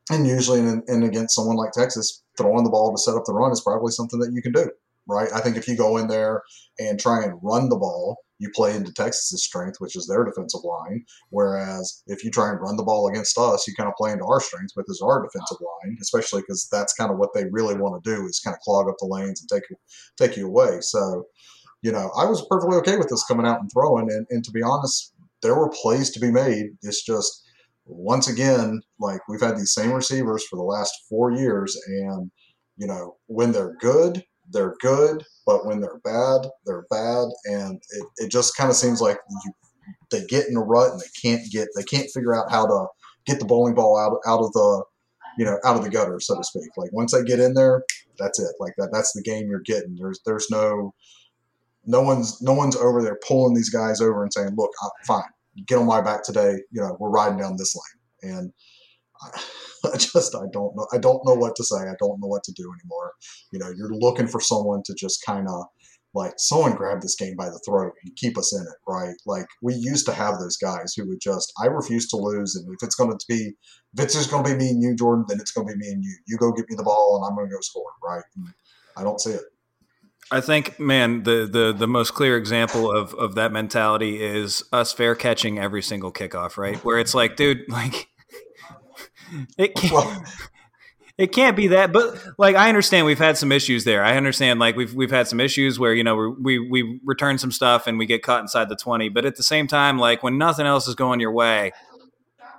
and 0.09 0.27
usually, 0.27 0.59
in, 0.59 0.83
in 0.87 1.03
against 1.03 1.35
someone 1.35 1.55
like 1.55 1.71
Texas, 1.71 2.23
throwing 2.37 2.63
the 2.63 2.69
ball 2.69 2.91
to 2.91 2.97
set 3.01 3.15
up 3.15 3.23
the 3.25 3.33
run 3.33 3.51
is 3.51 3.61
probably 3.61 3.91
something 3.91 4.19
that 4.19 4.31
you 4.33 4.41
can 4.41 4.51
do, 4.51 4.69
right? 5.07 5.29
I 5.33 5.41
think 5.41 5.57
if 5.57 5.67
you 5.67 5.75
go 5.75 5.97
in 5.97 6.07
there 6.07 6.41
and 6.79 6.99
try 6.99 7.23
and 7.23 7.39
run 7.41 7.69
the 7.69 7.77
ball, 7.77 8.17
you 8.39 8.49
play 8.55 8.75
into 8.75 8.93
Texas's 8.93 9.43
strength, 9.43 9.75
which 9.79 9.95
is 9.95 10.07
their 10.07 10.23
defensive 10.23 10.61
line. 10.63 11.03
Whereas 11.29 12.01
if 12.07 12.23
you 12.23 12.31
try 12.31 12.49
and 12.49 12.59
run 12.61 12.77
the 12.77 12.83
ball 12.83 13.07
against 13.09 13.37
us, 13.37 13.67
you 13.67 13.75
kind 13.75 13.89
of 13.89 13.95
play 13.95 14.11
into 14.11 14.25
our 14.25 14.39
strength, 14.39 14.71
which 14.75 14.85
is 14.87 15.01
our 15.03 15.21
defensive 15.21 15.57
line, 15.59 15.97
especially 16.01 16.41
because 16.41 16.67
that's 16.71 16.93
kind 16.93 17.11
of 17.11 17.17
what 17.17 17.33
they 17.33 17.45
really 17.51 17.75
want 17.75 18.01
to 18.01 18.15
do 18.15 18.25
is 18.25 18.39
kind 18.39 18.55
of 18.55 18.61
clog 18.61 18.87
up 18.87 18.95
the 18.99 19.07
lanes 19.07 19.41
and 19.41 19.49
take 19.49 19.69
you 19.69 19.75
take 20.17 20.37
you 20.37 20.47
away. 20.47 20.77
So, 20.79 21.25
you 21.81 21.91
know, 21.91 22.11
I 22.17 22.25
was 22.25 22.45
perfectly 22.49 22.77
okay 22.77 22.97
with 22.97 23.09
this 23.09 23.25
coming 23.25 23.45
out 23.45 23.59
and 23.59 23.69
throwing. 23.71 24.09
And, 24.09 24.25
and 24.29 24.43
to 24.45 24.51
be 24.51 24.63
honest, 24.63 25.13
there 25.41 25.55
were 25.55 25.69
plays 25.69 26.09
to 26.11 26.19
be 26.19 26.31
made. 26.31 26.67
It's 26.81 27.03
just 27.03 27.43
once 27.89 28.29
again, 28.29 28.81
like 28.99 29.27
we've 29.27 29.41
had 29.41 29.57
these 29.57 29.73
same 29.73 29.91
receivers 29.91 30.45
for 30.47 30.55
the 30.55 30.63
last 30.63 30.93
four 31.09 31.31
years, 31.31 31.77
and 31.87 32.31
you 32.77 32.87
know, 32.87 33.17
when 33.27 33.51
they're 33.51 33.75
good, 33.79 34.23
they're 34.51 34.75
good, 34.79 35.23
but 35.45 35.65
when 35.65 35.81
they're 35.81 35.99
bad, 36.03 36.47
they're 36.65 36.85
bad, 36.89 37.27
and 37.45 37.81
it, 37.91 38.05
it 38.17 38.31
just 38.31 38.55
kind 38.55 38.69
of 38.69 38.75
seems 38.75 39.01
like 39.01 39.17
you, 39.43 39.51
they 40.11 40.25
get 40.25 40.47
in 40.47 40.55
a 40.55 40.61
rut 40.61 40.91
and 40.91 41.01
they 41.01 41.21
can't 41.21 41.51
get 41.51 41.67
they 41.75 41.83
can't 41.83 42.09
figure 42.13 42.35
out 42.35 42.51
how 42.51 42.65
to 42.65 42.87
get 43.25 43.39
the 43.39 43.45
bowling 43.45 43.75
ball 43.75 43.97
out 43.97 44.17
out 44.31 44.43
of 44.43 44.51
the 44.53 44.83
you 45.37 45.45
know 45.45 45.57
out 45.65 45.75
of 45.75 45.83
the 45.83 45.89
gutter, 45.89 46.19
so 46.19 46.35
to 46.35 46.43
speak. 46.43 46.69
Like 46.77 46.93
once 46.93 47.13
they 47.13 47.23
get 47.23 47.39
in 47.39 47.53
there, 47.53 47.83
that's 48.17 48.39
it. 48.39 48.53
Like 48.59 48.73
that 48.77 48.89
that's 48.91 49.13
the 49.13 49.23
game 49.23 49.47
you're 49.49 49.61
getting. 49.61 49.95
There's 49.95 50.19
there's 50.25 50.47
no 50.51 50.93
no 51.85 52.01
one's 52.01 52.41
no 52.41 52.53
one's 52.53 52.75
over 52.75 53.01
there 53.01 53.17
pulling 53.27 53.55
these 53.55 53.69
guys 53.69 54.01
over 54.01 54.23
and 54.23 54.33
saying, 54.33 54.53
"Look, 54.55 54.71
I, 54.81 54.87
fine, 55.05 55.23
get 55.67 55.77
on 55.77 55.85
my 55.85 56.01
back 56.01 56.23
today. 56.23 56.53
You 56.71 56.81
know, 56.81 56.97
we're 56.99 57.09
riding 57.09 57.39
down 57.39 57.55
this 57.57 57.75
lane." 57.75 58.33
And 58.35 58.53
I, 59.21 59.41
I 59.93 59.97
just 59.97 60.35
I 60.35 60.45
don't 60.51 60.75
know 60.75 60.87
I 60.93 60.97
don't 60.97 61.25
know 61.25 61.35
what 61.35 61.55
to 61.55 61.63
say. 61.63 61.77
I 61.77 61.95
don't 61.99 62.19
know 62.19 62.27
what 62.27 62.43
to 62.43 62.53
do 62.53 62.63
anymore. 62.63 63.13
You 63.51 63.59
know, 63.59 63.71
you're 63.75 63.93
looking 63.93 64.27
for 64.27 64.41
someone 64.41 64.81
to 64.85 64.93
just 64.95 65.23
kind 65.25 65.47
of 65.47 65.65
like 66.15 66.33
someone 66.37 66.75
grab 66.75 67.01
this 67.01 67.15
game 67.15 67.35
by 67.37 67.45
the 67.45 67.61
throat 67.65 67.93
and 68.03 68.15
keep 68.15 68.37
us 68.37 68.53
in 68.53 68.61
it, 68.61 68.91
right? 68.91 69.15
Like 69.27 69.45
we 69.61 69.75
used 69.75 70.05
to 70.07 70.13
have 70.13 70.39
those 70.39 70.57
guys 70.57 70.93
who 70.95 71.07
would 71.07 71.21
just 71.21 71.53
I 71.61 71.67
refuse 71.67 72.07
to 72.09 72.17
lose, 72.17 72.55
and 72.55 72.67
if 72.73 72.83
it's 72.85 72.95
going 72.95 73.11
to 73.11 73.25
be 73.27 73.53
if 73.93 74.03
it's 74.03 74.15
just 74.15 74.31
going 74.31 74.43
to 74.43 74.49
be 74.51 74.57
me 74.57 74.69
and 74.69 74.81
you, 74.81 74.95
Jordan, 74.95 75.25
then 75.27 75.39
it's 75.39 75.51
going 75.51 75.67
to 75.67 75.73
be 75.73 75.79
me 75.79 75.91
and 75.91 76.03
you. 76.03 76.15
You 76.27 76.37
go 76.37 76.51
get 76.51 76.69
me 76.69 76.75
the 76.75 76.83
ball, 76.83 77.17
and 77.17 77.29
I'm 77.29 77.35
going 77.35 77.49
to 77.49 77.55
go 77.55 77.61
score, 77.61 77.91
right? 78.03 78.23
And 78.35 78.47
I 78.97 79.03
don't 79.03 79.21
see 79.21 79.31
it. 79.31 79.41
I 80.31 80.41
think, 80.41 80.79
man, 80.79 81.23
the, 81.23 81.49
the 81.51 81.73
the 81.73 81.87
most 81.87 82.13
clear 82.13 82.37
example 82.37 82.91
of 82.91 83.13
of 83.15 83.35
that 83.35 83.51
mentality 83.51 84.23
is 84.23 84.63
us 84.71 84.93
fair 84.93 85.15
catching 85.15 85.57
every 85.57 85.81
single 85.81 86.11
kickoff, 86.11 86.57
right? 86.57 86.77
Where 86.83 86.99
it's 86.99 87.15
like, 87.15 87.35
dude, 87.35 87.65
like 87.69 88.09
it 89.57 89.75
can't 89.75 89.93
Well, 89.93 90.23
it 91.17 91.31
can't 91.31 91.57
be 91.57 91.67
that. 91.67 91.91
But 91.91 92.23
like, 92.37 92.55
I 92.55 92.69
understand 92.69 93.07
we've 93.07 93.17
had 93.17 93.37
some 93.37 93.51
issues 93.51 93.85
there. 93.85 94.03
I 94.03 94.17
understand 94.17 94.59
like 94.59 94.75
we've 94.75 94.93
we've 94.93 95.11
had 95.11 95.27
some 95.27 95.39
issues 95.39 95.79
where 95.79 95.93
you 95.93 96.03
know 96.03 96.35
we 96.39 96.59
we 96.59 96.69
we 96.83 96.99
return 97.03 97.39
some 97.39 97.51
stuff 97.51 97.87
and 97.87 97.97
we 97.97 98.05
get 98.05 98.21
caught 98.21 98.41
inside 98.41 98.69
the 98.69 98.75
twenty. 98.75 99.09
But 99.09 99.25
at 99.25 99.35
the 99.35 99.43
same 99.43 99.65
time, 99.65 99.97
like 99.97 100.21
when 100.21 100.37
nothing 100.37 100.67
else 100.67 100.87
is 100.87 100.93
going 100.93 101.19
your 101.19 101.31
way, 101.31 101.71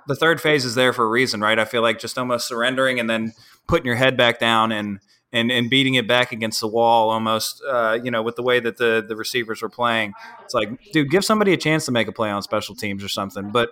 the 0.07 0.15
third 0.15 0.41
phase 0.41 0.65
is 0.65 0.75
there 0.75 0.91
for 0.91 1.05
a 1.05 1.09
reason, 1.09 1.39
right? 1.39 1.57
I 1.57 1.65
feel 1.65 1.81
like 1.81 1.99
just 1.99 2.17
almost 2.17 2.47
surrendering 2.47 2.99
and 2.99 3.09
then 3.09 3.33
putting 3.67 3.85
your 3.85 3.95
head 3.95 4.17
back 4.17 4.39
down 4.39 4.71
and 4.71 4.99
and 5.33 5.51
and 5.51 5.69
beating 5.69 5.95
it 5.95 6.07
back 6.07 6.31
against 6.31 6.59
the 6.59 6.67
wall 6.67 7.09
almost 7.09 7.61
uh, 7.67 7.97
you 8.03 8.11
know 8.11 8.21
with 8.21 8.35
the 8.35 8.43
way 8.43 8.59
that 8.59 8.77
the 8.77 9.03
the 9.07 9.15
receivers 9.15 9.61
were 9.61 9.69
playing. 9.69 10.13
It's 10.43 10.53
like 10.53 10.91
dude 10.91 11.09
give 11.09 11.23
somebody 11.23 11.53
a 11.53 11.57
chance 11.57 11.85
to 11.85 11.91
make 11.91 12.07
a 12.07 12.11
play 12.11 12.29
on 12.29 12.41
special 12.41 12.75
teams 12.75 13.03
or 13.03 13.09
something. 13.09 13.51
But 13.51 13.69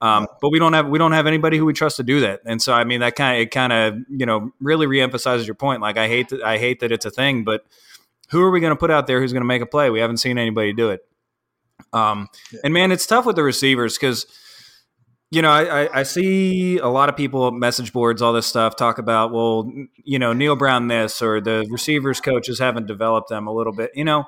um, 0.00 0.26
but 0.40 0.50
we 0.50 0.58
don't 0.58 0.72
have 0.72 0.88
we 0.88 0.98
don't 0.98 1.12
have 1.12 1.26
anybody 1.26 1.58
who 1.58 1.64
we 1.64 1.72
trust 1.72 1.96
to 1.96 2.02
do 2.02 2.20
that. 2.20 2.40
And 2.46 2.62
so 2.62 2.72
i 2.72 2.84
mean 2.84 3.00
that 3.00 3.16
kind 3.16 3.36
of 3.36 3.42
it 3.42 3.50
kind 3.50 3.72
of 3.72 3.98
you 4.08 4.26
know 4.26 4.52
really 4.60 4.86
reemphasizes 4.86 5.46
your 5.46 5.54
point. 5.54 5.80
Like 5.80 5.96
i 5.96 6.08
hate 6.08 6.28
that 6.30 6.42
i 6.42 6.58
hate 6.58 6.80
that 6.80 6.92
it's 6.92 7.04
a 7.04 7.10
thing 7.10 7.44
but 7.44 7.64
who 8.30 8.42
are 8.42 8.50
we 8.50 8.60
going 8.60 8.72
to 8.72 8.76
put 8.76 8.90
out 8.90 9.06
there 9.06 9.20
who's 9.20 9.32
going 9.32 9.42
to 9.42 9.46
make 9.46 9.62
a 9.62 9.66
play? 9.66 9.90
We 9.90 9.98
haven't 10.00 10.18
seen 10.18 10.38
anybody 10.38 10.72
do 10.72 10.90
it. 10.90 11.04
Um, 11.92 12.28
and 12.62 12.74
man 12.74 12.92
it's 12.92 13.06
tough 13.06 13.26
with 13.26 13.36
the 13.36 13.42
receivers 13.42 13.96
because 13.96 14.26
you 15.30 15.42
know, 15.42 15.50
I, 15.50 16.00
I, 16.00 16.02
see 16.02 16.78
a 16.78 16.88
lot 16.88 17.08
of 17.08 17.16
people 17.16 17.52
message 17.52 17.92
boards, 17.92 18.20
all 18.20 18.32
this 18.32 18.48
stuff, 18.48 18.74
talk 18.74 18.98
about, 18.98 19.32
well, 19.32 19.70
you 20.02 20.18
know, 20.18 20.32
Neal 20.32 20.56
Brown 20.56 20.88
this 20.88 21.22
or 21.22 21.40
the 21.40 21.66
receivers 21.70 22.20
coaches 22.20 22.58
haven't 22.58 22.88
developed 22.88 23.28
them 23.28 23.46
a 23.46 23.52
little 23.52 23.72
bit. 23.72 23.92
You 23.94 24.04
know, 24.04 24.24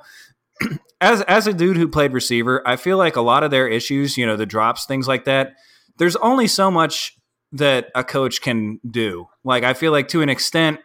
as 1.00 1.22
as 1.22 1.48
a 1.48 1.52
dude 1.52 1.76
who 1.76 1.88
played 1.88 2.12
receiver, 2.12 2.62
I 2.66 2.76
feel 2.76 2.98
like 2.98 3.16
a 3.16 3.20
lot 3.20 3.42
of 3.42 3.50
their 3.50 3.66
issues, 3.66 4.16
you 4.16 4.26
know, 4.26 4.36
the 4.36 4.46
drops, 4.46 4.86
things 4.86 5.08
like 5.08 5.24
that. 5.24 5.54
There's 5.98 6.16
only 6.16 6.46
so 6.46 6.70
much 6.70 7.16
that 7.50 7.90
a 7.96 8.04
coach 8.04 8.40
can 8.40 8.78
do. 8.88 9.26
Like 9.42 9.64
I 9.64 9.74
feel 9.74 9.90
like 9.90 10.06
to 10.08 10.22
an 10.22 10.28
extent, 10.28 10.78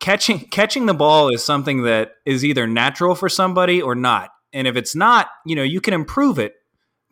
catching 0.00 0.40
catching 0.40 0.84
the 0.84 0.94
ball 0.94 1.32
is 1.32 1.42
something 1.42 1.82
that 1.84 2.12
is 2.26 2.44
either 2.44 2.66
natural 2.66 3.14
for 3.14 3.30
somebody 3.30 3.80
or 3.80 3.94
not. 3.94 4.30
And 4.52 4.66
if 4.66 4.76
it's 4.76 4.94
not, 4.94 5.28
you 5.46 5.56
know, 5.56 5.62
you 5.62 5.80
can 5.80 5.94
improve 5.94 6.38
it, 6.38 6.54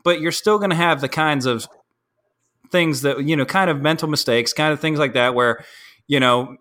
but 0.04 0.20
you're 0.20 0.32
still 0.32 0.58
going 0.58 0.70
to 0.70 0.76
have 0.76 1.00
the 1.00 1.08
kinds 1.08 1.46
of 1.46 1.68
things 2.70 3.02
that 3.02 3.24
you 3.24 3.36
know, 3.36 3.44
kind 3.44 3.70
of 3.70 3.80
mental 3.80 4.08
mistakes, 4.08 4.52
kind 4.52 4.72
of 4.72 4.80
things 4.80 4.98
like 4.98 5.14
that, 5.14 5.34
where 5.34 5.64
you 6.06 6.20
know 6.20 6.56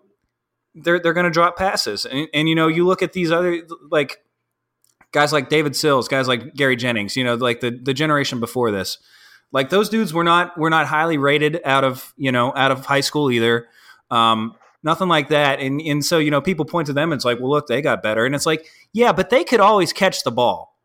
they're 0.74 0.98
they're 0.98 1.12
going 1.12 1.24
to 1.24 1.30
drop 1.30 1.56
passes, 1.56 2.04
and, 2.06 2.28
and 2.32 2.48
you 2.48 2.54
know 2.54 2.68
you 2.68 2.86
look 2.86 3.02
at 3.02 3.12
these 3.12 3.30
other 3.30 3.62
like 3.90 4.18
guys 5.12 5.32
like 5.32 5.48
David 5.48 5.74
Sills, 5.76 6.08
guys 6.08 6.28
like 6.28 6.54
Gary 6.54 6.76
Jennings, 6.76 7.16
you 7.16 7.24
know, 7.24 7.34
like 7.34 7.60
the 7.60 7.70
the 7.70 7.94
generation 7.94 8.40
before 8.40 8.70
this, 8.70 8.98
like 9.52 9.70
those 9.70 9.88
dudes 9.88 10.12
were 10.12 10.24
not 10.24 10.56
were 10.58 10.70
not 10.70 10.86
highly 10.86 11.18
rated 11.18 11.60
out 11.64 11.84
of 11.84 12.12
you 12.16 12.32
know 12.32 12.52
out 12.54 12.70
of 12.70 12.86
high 12.86 13.00
school 13.00 13.30
either. 13.30 13.66
Um, 14.10 14.54
nothing 14.82 15.08
like 15.08 15.28
that, 15.28 15.60
and 15.60 15.80
and 15.80 16.04
so 16.04 16.18
you 16.18 16.30
know 16.30 16.40
people 16.40 16.64
point 16.64 16.86
to 16.86 16.92
them 16.92 17.12
and 17.12 17.18
it's 17.18 17.24
like, 17.24 17.40
well, 17.40 17.50
look, 17.50 17.66
they 17.66 17.82
got 17.82 18.02
better, 18.02 18.24
and 18.26 18.34
it's 18.34 18.46
like, 18.46 18.66
yeah, 18.92 19.12
but 19.12 19.30
they 19.30 19.44
could 19.44 19.60
always 19.60 19.92
catch 19.92 20.22
the 20.22 20.30
ball. 20.30 20.76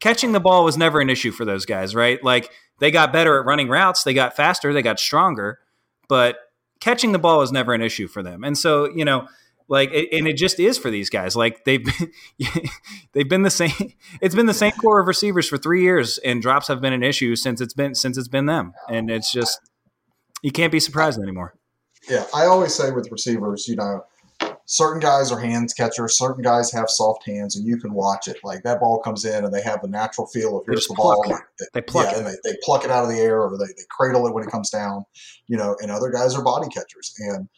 Catching 0.00 0.32
the 0.32 0.40
ball 0.40 0.64
was 0.64 0.76
never 0.76 1.00
an 1.00 1.08
issue 1.08 1.30
for 1.30 1.44
those 1.46 1.64
guys, 1.64 1.94
right? 1.94 2.22
Like 2.22 2.50
they 2.78 2.90
got 2.90 3.12
better 3.12 3.38
at 3.38 3.46
running 3.46 3.68
routes, 3.68 4.04
they 4.04 4.14
got 4.14 4.36
faster, 4.36 4.72
they 4.72 4.82
got 4.82 5.00
stronger, 5.00 5.58
but 6.08 6.36
catching 6.80 7.12
the 7.12 7.18
ball 7.18 7.42
is 7.42 7.52
never 7.52 7.74
an 7.74 7.82
issue 7.82 8.08
for 8.08 8.22
them. 8.22 8.44
And 8.44 8.56
so, 8.56 8.88
you 8.94 9.04
know, 9.04 9.28
like 9.68 9.90
and 9.92 10.28
it 10.28 10.36
just 10.36 10.60
is 10.60 10.78
for 10.78 10.90
these 10.90 11.10
guys. 11.10 11.34
Like 11.34 11.64
they've 11.64 11.84
been, 11.84 12.12
they've 13.12 13.28
been 13.28 13.42
the 13.42 13.50
same. 13.50 13.72
It's 14.20 14.34
been 14.34 14.46
the 14.46 14.54
same 14.54 14.72
core 14.72 15.00
of 15.00 15.08
receivers 15.08 15.48
for 15.48 15.58
three 15.58 15.82
years, 15.82 16.18
and 16.18 16.40
drops 16.40 16.68
have 16.68 16.80
been 16.80 16.92
an 16.92 17.02
issue 17.02 17.36
since 17.36 17.60
it's 17.60 17.74
been 17.74 17.94
since 17.94 18.16
it's 18.16 18.28
been 18.28 18.46
them. 18.46 18.72
And 18.88 19.10
it's 19.10 19.32
just 19.32 19.58
you 20.42 20.52
can't 20.52 20.72
be 20.72 20.80
surprised 20.80 21.20
anymore. 21.20 21.54
Yeah, 22.08 22.24
I 22.32 22.46
always 22.46 22.74
say 22.74 22.92
with 22.92 23.10
receivers, 23.10 23.66
you 23.66 23.76
know, 23.76 24.04
certain 24.66 25.00
guys 25.00 25.32
are 25.32 25.40
hands 25.40 25.72
catchers, 25.72 26.18
certain 26.18 26.42
guys 26.42 26.70
have 26.72 26.90
soft 26.90 27.24
hands, 27.24 27.56
and 27.56 27.66
you 27.66 27.78
can 27.78 27.94
watch 27.94 28.28
it. 28.28 28.38
Like 28.44 28.62
that 28.64 28.80
ball 28.80 28.98
comes 28.98 29.24
in, 29.24 29.44
and 29.44 29.54
they 29.54 29.62
have 29.62 29.80
the 29.80 29.88
natural 29.88 30.26
feel 30.26 30.58
of 30.58 30.66
They 30.66 30.72
here's 30.72 30.86
the 30.86 30.94
ball. 30.94 31.24
Like, 31.28 31.42
They 31.72 31.80
pluck 31.80 32.06
yeah, 32.06 32.12
it. 32.12 32.18
and 32.18 32.26
they, 32.26 32.36
they 32.44 32.56
pluck 32.62 32.84
it 32.84 32.90
out 32.90 33.04
of 33.04 33.10
the 33.10 33.18
air, 33.18 33.40
or 33.40 33.56
they, 33.56 33.66
they 33.66 33.84
cradle 33.90 34.26
it 34.26 34.34
when 34.34 34.44
it 34.44 34.50
comes 34.50 34.70
down. 34.70 35.04
You 35.46 35.56
know, 35.56 35.76
and 35.80 35.90
other 35.90 36.10
guys 36.10 36.34
are 36.34 36.42
body 36.42 36.68
catchers. 36.68 37.14
And 37.18 37.48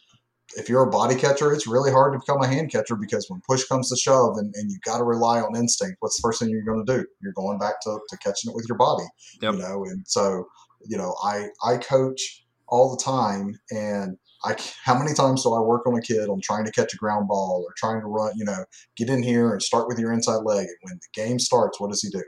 if 0.56 0.68
you're 0.68 0.82
a 0.82 0.90
body 0.90 1.14
catcher, 1.14 1.52
it's 1.52 1.66
really 1.66 1.90
hard 1.90 2.12
to 2.12 2.18
become 2.18 2.42
a 2.42 2.46
hand 2.46 2.70
catcher 2.70 2.96
because 2.96 3.26
when 3.28 3.40
push 3.48 3.64
comes 3.64 3.88
to 3.90 3.96
shove, 3.96 4.36
and, 4.36 4.54
and 4.54 4.70
you 4.70 4.78
got 4.84 4.98
to 4.98 5.04
rely 5.04 5.40
on 5.40 5.56
instinct. 5.56 5.96
What's 6.00 6.20
the 6.20 6.26
first 6.26 6.40
thing 6.40 6.50
you're 6.50 6.62
going 6.62 6.84
to 6.84 6.98
do? 6.98 7.06
You're 7.20 7.32
going 7.32 7.58
back 7.58 7.80
to, 7.82 7.98
to 8.08 8.16
catching 8.18 8.50
it 8.50 8.54
with 8.54 8.66
your 8.68 8.78
body. 8.78 9.04
Yep. 9.42 9.54
You 9.54 9.58
know, 9.60 9.84
and 9.84 10.06
so 10.06 10.46
you 10.86 10.96
know, 10.96 11.14
I 11.24 11.48
I 11.64 11.78
coach 11.78 12.44
all 12.68 12.94
the 12.94 13.02
time, 13.02 13.58
and 13.70 14.18
I 14.44 14.56
how 14.84 14.98
many 14.98 15.14
times 15.14 15.42
do 15.42 15.52
I 15.52 15.60
work 15.60 15.86
on 15.86 15.98
a 15.98 16.02
kid 16.02 16.28
on 16.28 16.40
trying 16.40 16.64
to 16.64 16.72
catch 16.72 16.94
a 16.94 16.96
ground 16.96 17.28
ball 17.28 17.64
or 17.66 17.74
trying 17.76 18.00
to 18.00 18.06
run? 18.06 18.32
You 18.36 18.44
know, 18.44 18.64
get 18.96 19.10
in 19.10 19.22
here 19.22 19.52
and 19.52 19.62
start 19.62 19.88
with 19.88 19.98
your 19.98 20.12
inside 20.12 20.42
leg. 20.44 20.66
And 20.66 20.76
when 20.82 20.94
the 20.94 21.20
game 21.20 21.38
starts, 21.38 21.80
what 21.80 21.90
does 21.90 22.02
he 22.02 22.10
do? 22.10 22.22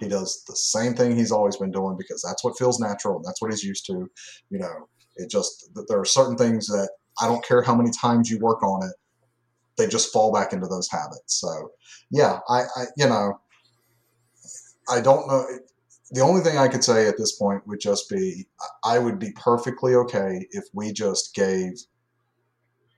He 0.00 0.08
does 0.08 0.42
the 0.48 0.56
same 0.56 0.94
thing 0.94 1.16
he's 1.16 1.30
always 1.30 1.56
been 1.56 1.70
doing 1.70 1.96
because 1.96 2.22
that's 2.22 2.42
what 2.42 2.58
feels 2.58 2.80
natural 2.80 3.16
and 3.16 3.24
that's 3.24 3.40
what 3.40 3.50
he's 3.50 3.62
used 3.62 3.86
to. 3.86 4.10
You 4.50 4.58
know, 4.58 4.88
it 5.16 5.30
just 5.30 5.70
there 5.88 6.00
are 6.00 6.04
certain 6.04 6.36
things 6.36 6.66
that 6.66 6.90
I 7.20 7.28
don't 7.28 7.44
care 7.44 7.62
how 7.62 7.74
many 7.74 7.90
times 7.90 8.30
you 8.30 8.38
work 8.38 8.62
on 8.62 8.82
it, 8.88 8.94
they 9.76 9.86
just 9.86 10.12
fall 10.12 10.32
back 10.32 10.52
into 10.52 10.66
those 10.66 10.88
habits. 10.90 11.40
So, 11.40 11.70
yeah, 12.10 12.38
I, 12.48 12.62
I 12.76 12.84
you 12.96 13.06
know, 13.06 13.40
I 14.88 15.00
don't 15.00 15.26
know. 15.28 15.46
The 16.12 16.20
only 16.20 16.42
thing 16.42 16.58
I 16.58 16.68
could 16.68 16.84
say 16.84 17.08
at 17.08 17.16
this 17.16 17.32
point 17.36 17.66
would 17.66 17.80
just 17.80 18.08
be 18.08 18.46
I 18.84 18.98
would 18.98 19.18
be 19.18 19.32
perfectly 19.32 19.94
okay 19.94 20.46
if 20.50 20.64
we 20.74 20.92
just 20.92 21.34
gave 21.34 21.72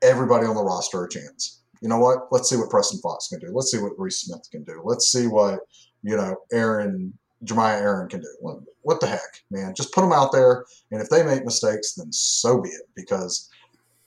everybody 0.03 0.47
on 0.47 0.57
the 0.57 0.63
roster 0.63 1.05
a 1.05 1.09
chance. 1.09 1.63
You 1.81 1.89
know 1.89 1.99
what? 1.99 2.27
Let's 2.31 2.51
see 2.51 2.57
what 2.57 2.71
Preston 2.71 3.01
Fox 3.01 3.29
can 3.29 3.39
do. 3.39 3.53
Let's 3.53 3.71
see 3.71 3.79
what 3.79 3.99
Reese 3.99 4.23
Smith 4.23 4.49
can 4.51 4.65
do. 4.65 4.83
Let's 4.85 5.11
see 5.11 5.27
what 5.27 5.61
you 6.03 6.17
know 6.17 6.37
Aaron 6.53 7.17
Jeremiah 7.45 7.81
Aaron 7.81 8.09
can 8.09 8.21
do. 8.21 8.37
What, 8.41 8.59
what 8.83 9.01
the 9.01 9.07
heck, 9.07 9.43
man? 9.51 9.75
Just 9.77 9.93
put 9.93 10.01
them 10.01 10.13
out 10.13 10.33
there, 10.33 10.65
and 10.91 11.01
if 11.01 11.09
they 11.09 11.23
make 11.23 11.45
mistakes, 11.45 11.95
then 11.95 12.13
so 12.13 12.61
be 12.61 12.71
it. 12.71 12.89
Because 12.97 13.49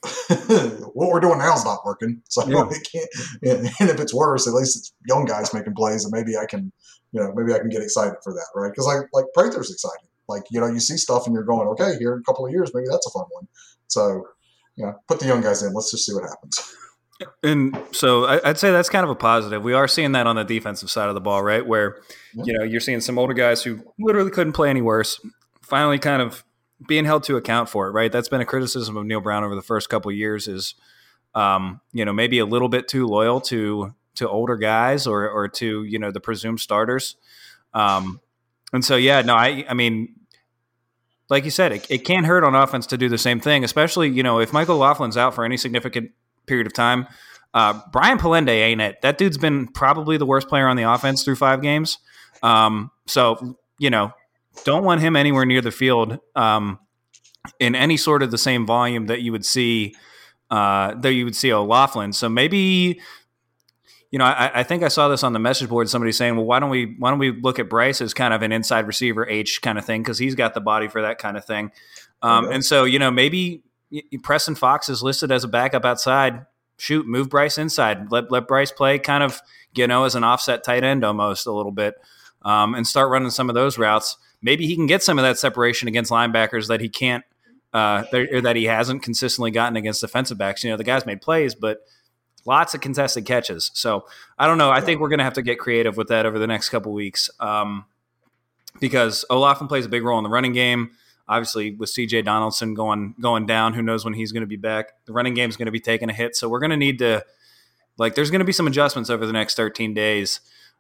what 0.94 1.10
we're 1.10 1.20
doing 1.20 1.40
now 1.40 1.54
is 1.56 1.66
not 1.66 1.86
working. 1.86 2.22
So 2.30 2.48
Yeah. 2.48 2.64
we 2.70 2.80
can't. 2.80 3.10
And, 3.80 3.90
if 3.90 4.00
it's 4.00 4.14
worse, 4.14 4.48
at 4.48 4.54
least 4.54 4.78
it's 4.78 4.94
young 5.08 5.26
guys 5.26 5.54
making 5.54 5.74
plays, 5.76 6.06
and 6.06 6.14
maybe 6.14 6.38
I 6.38 6.46
can, 6.46 6.72
you 7.12 7.22
know, 7.22 7.34
maybe 7.36 7.54
I 7.54 7.60
can 7.60 7.70
get 7.70 7.82
excited 7.82 8.16
for 8.24 8.34
that, 8.34 8.48
right? 8.56 8.72
Because 8.72 8.86
like 8.86 9.08
like 9.14 9.26
Prather's 9.34 9.72
exciting. 9.72 10.08
Like 10.28 10.44
you 10.52 10.60
know, 10.60 10.68
you 10.68 10.80
see 10.80 10.98
stuff 10.98 11.26
and 11.26 11.34
you're 11.34 11.44
going, 11.44 11.68
okay, 11.70 11.98
here 11.98 12.14
in 12.14 12.20
a 12.20 12.24
couple 12.24 12.46
of 12.46 12.52
years, 12.52 12.72
maybe 12.74 12.88
that's 12.90 13.08
a 13.08 13.12
fun 13.12 13.26
one. 13.32 13.48
So, 13.88 14.28
you 14.76 14.86
know, 14.86 14.94
put 15.08 15.20
the 15.20 15.26
young 15.26 15.42
guys 15.42 15.64
in. 15.64 15.74
Let's 15.74 15.92
just 15.92 16.06
see 16.06 16.14
what 16.14 16.24
happens. 16.24 16.62
And 17.42 17.76
so 17.92 18.26
I'd 18.26 18.60
say 18.60 18.72
that's 18.72 18.90
kind 18.90 19.04
of 19.04 19.10
a 19.10 19.16
positive. 19.16 19.64
We 19.64 19.74
are 19.74 19.88
seeing 19.88 20.12
that 20.12 20.28
on 20.28 20.36
the 20.36 20.44
defensive 20.44 20.92
side 20.92 21.10
of 21.10 21.16
the 21.16 21.22
ball, 21.22 21.42
right? 21.42 21.66
Where, 21.66 21.98
you 22.36 22.54
know, 22.56 22.64
you're 22.64 22.80
seeing 22.80 23.02
some 23.02 23.18
older 23.18 23.34
guys 23.34 23.64
who 23.64 23.82
literally 23.98 24.30
couldn't 24.30 24.54
play 24.54 24.70
any 24.70 24.82
worse, 24.82 25.20
finally 25.64 25.98
kind 25.98 26.22
of 26.22 26.44
being 26.86 27.06
held 27.06 27.24
to 27.24 27.38
account 27.38 27.70
for 27.70 27.88
it, 27.88 27.92
right? 27.92 28.12
That's 28.12 28.30
been 28.30 28.42
a 28.42 28.46
criticism 28.46 28.98
of 28.98 29.06
Neal 29.06 29.22
Brown 29.22 29.44
over 29.44 29.56
the 29.56 29.62
first 29.62 29.90
couple 29.90 30.12
years 30.12 30.48
is, 30.48 30.76
um, 31.34 31.82
you 31.92 32.06
know, 32.06 32.14
maybe 32.14 32.40
a 32.40 32.46
little 32.46 32.70
bit 32.70 32.88
too 32.88 33.08
loyal 33.08 33.42
to 33.42 33.94
to 34.16 34.28
older 34.28 34.58
guys 34.58 35.08
or 35.08 35.30
or 35.30 35.48
to 35.48 35.84
you 35.84 36.00
know 36.00 36.12
the 36.12 36.20
presumed 36.20 36.60
starters. 36.60 37.16
Um, 37.74 38.20
and 38.74 38.84
so 38.84 38.96
yeah, 38.96 39.22
no, 39.22 39.36
I 39.36 39.66
I 39.70 39.74
mean, 39.74 40.16
like 41.30 41.46
you 41.46 41.52
said, 41.52 41.72
it, 41.72 41.88
it 41.90 42.00
can 42.00 42.24
hurt 42.24 42.44
on 42.44 42.56
offense 42.56 42.88
to 42.88 42.98
do 42.98 43.10
the 43.10 43.18
same 43.18 43.40
thing, 43.40 43.64
especially 43.64 44.10
you 44.10 44.24
know 44.24 44.40
if 44.40 44.54
Mike 44.54 44.70
O'Laughlin's 44.70 45.18
out 45.18 45.34
for 45.34 45.46
any 45.46 45.58
significant 45.58 46.12
period 46.46 46.68
of 46.68 46.74
time. 46.74 47.08
Uh, 47.54 47.80
Brian 47.92 48.18
Polendey 48.18 48.50
ain't 48.50 48.82
it? 48.82 49.02
That 49.02 49.18
dude's 49.18 49.38
been 49.38 49.68
probably 49.68 50.18
the 50.18 50.26
worst 50.26 50.48
player 50.48 50.68
on 50.68 50.78
the 50.78 50.84
offense 50.84 51.24
through 51.24 51.38
five 51.38 51.62
games. 51.62 51.98
Um, 52.44 52.92
so 53.06 53.58
you 53.80 53.90
know, 53.90 54.12
don't 54.64 54.84
want 54.84 55.02
him 55.02 55.16
anywhere 55.16 55.46
near 55.46 55.62
the 55.62 55.72
field 55.72 56.20
um, 56.36 56.80
in 57.60 57.76
any 57.76 57.98
sort 57.98 58.24
of 58.24 58.32
the 58.32 58.38
same 58.38 58.66
volume 58.66 59.08
that 59.08 59.22
you 59.22 59.32
would 59.32 59.46
see 59.46 59.96
uh, 60.50 60.94
that 61.02 61.14
you 61.14 61.26
would 61.26 61.36
see 61.36 61.52
O'Laughlin. 61.52 62.14
So 62.14 62.30
maybe 62.30 63.02
you 64.12 64.20
know, 64.20 64.26
I, 64.26 64.60
I 64.60 64.64
think 64.64 64.84
I 64.84 64.88
saw 64.88 65.10
this 65.10 65.24
on 65.24 65.34
the 65.34 65.40
message 65.40 65.68
board. 65.68 65.90
Somebody 65.90 66.12
saying, 66.14 66.36
"Well, 66.38 66.46
why 66.46 66.60
don't 66.60 66.70
we 66.70 66.96
why 66.98 67.10
don't 67.10 67.20
we 67.20 67.32
look 67.32 67.60
at 67.60 67.70
Bryce 67.70 68.02
as 68.02 68.14
kind 68.14 68.34
of 68.34 68.42
an 68.42 68.52
inside 68.52 68.88
receiver 68.88 69.28
H 69.28 69.62
kind 69.62 69.78
of 69.78 69.86
thing 69.86 70.02
because 70.02 70.18
he's 70.18 70.36
got 70.36 70.54
the 70.54 70.62
body 70.62 70.88
for 70.88 71.02
that 71.02 71.18
kind 71.18 71.36
of 71.36 71.46
thing." 71.46 71.72
Um, 72.22 72.46
Okay. 72.46 72.56
And 72.56 72.66
so 72.66 72.86
you 72.86 73.00
know, 73.00 73.12
maybe 73.12 73.64
Preston 74.24 74.56
Fox 74.56 74.90
is 74.90 75.04
listed 75.04 75.32
as 75.32 75.44
a 75.44 75.48
backup 75.48 75.84
outside. 75.84 76.46
Shoot, 76.78 77.06
move 77.06 77.30
Bryce 77.30 77.58
inside. 77.58 78.12
Let 78.12 78.32
let 78.32 78.48
Bryce 78.48 78.72
play 78.72 78.98
kind 78.98 79.24
of 79.24 79.42
you 79.76 79.88
know 79.88 80.06
as 80.06 80.16
an 80.16 80.24
offset 80.24 80.64
tight 80.64 80.84
end 80.84 81.04
almost 81.04 81.46
a 81.46 81.52
little 81.52 81.72
bit, 81.72 81.96
um, 82.44 82.76
and 82.76 82.88
start 82.88 83.10
running 83.10 83.30
some 83.30 83.50
of 83.50 83.56
those 83.56 83.78
routes. 83.78 84.16
Maybe 84.42 84.68
he 84.68 84.76
can 84.76 84.86
get 84.86 85.04
some 85.04 85.18
of 85.18 85.24
that 85.24 85.38
separation 85.38 85.88
against 85.88 86.12
linebackers 86.12 86.68
that 86.68 86.82
he 86.82 86.90
can't 86.90 87.24
uh, 87.74 88.04
or 88.14 88.42
that 88.42 88.56
he 88.56 88.66
hasn't 88.66 89.04
consistently 89.04 89.52
gotten 89.52 89.76
against 89.76 90.02
defensive 90.02 90.38
backs. 90.38 90.64
You 90.64 90.72
know, 90.72 90.78
the 90.78 90.84
guys 90.84 91.06
made 91.06 91.22
plays, 91.22 91.56
but 91.56 91.80
lots 92.46 92.74
of 92.74 92.82
contested 92.82 93.26
catches. 93.26 93.72
So 93.74 94.06
I 94.38 94.48
don't 94.48 94.58
know. 94.58 94.72
I 94.72 94.82
think 94.82 95.02
we're 95.02 95.10
going 95.10 95.20
to 95.20 95.26
have 95.26 95.34
to 95.34 95.42
get 95.42 95.60
creative 95.60 95.98
with 95.98 96.08
that 96.08 96.26
over 96.26 96.40
the 96.40 96.48
next 96.48 96.70
couple 96.70 96.94
weeks 96.94 97.30
um, 97.40 97.86
because 98.80 99.26
O'Laughlin 99.30 99.68
plays 99.68 99.86
a 99.86 99.90
big 99.90 100.04
role 100.04 100.18
in 100.18 100.24
the 100.24 100.30
running 100.30 100.54
game. 100.54 100.92
Obviously, 101.30 101.72
with 101.72 101.90
CJ 101.90 102.24
Donaldson 102.24 102.74
going 102.74 103.14
going 103.20 103.46
down, 103.46 103.74
who 103.74 103.82
knows 103.82 104.06
when 104.06 104.14
he's 104.14 104.32
going 104.32 104.42
to 104.42 104.48
be 104.48 104.56
back? 104.56 104.94
The 105.06 105.12
running 105.12 105.34
game 105.34 105.50
is 105.50 105.58
going 105.58 105.66
to 105.66 105.74
be 105.74 105.82
taking 105.82 106.10
a 106.10 106.14
hit, 106.14 106.38
so 106.38 106.48
we're 106.48 106.62
going 106.62 106.70
to 106.70 106.78
need 106.78 107.00
to 107.00 107.26
like. 107.98 108.16
There's 108.16 108.32
going 108.32 108.40
to 108.40 108.46
be 108.46 108.54
some 108.54 108.66
adjustments 108.66 109.10
over 109.10 109.26
the 109.26 109.34
next 109.34 109.56
13 109.56 109.94
days 109.94 110.40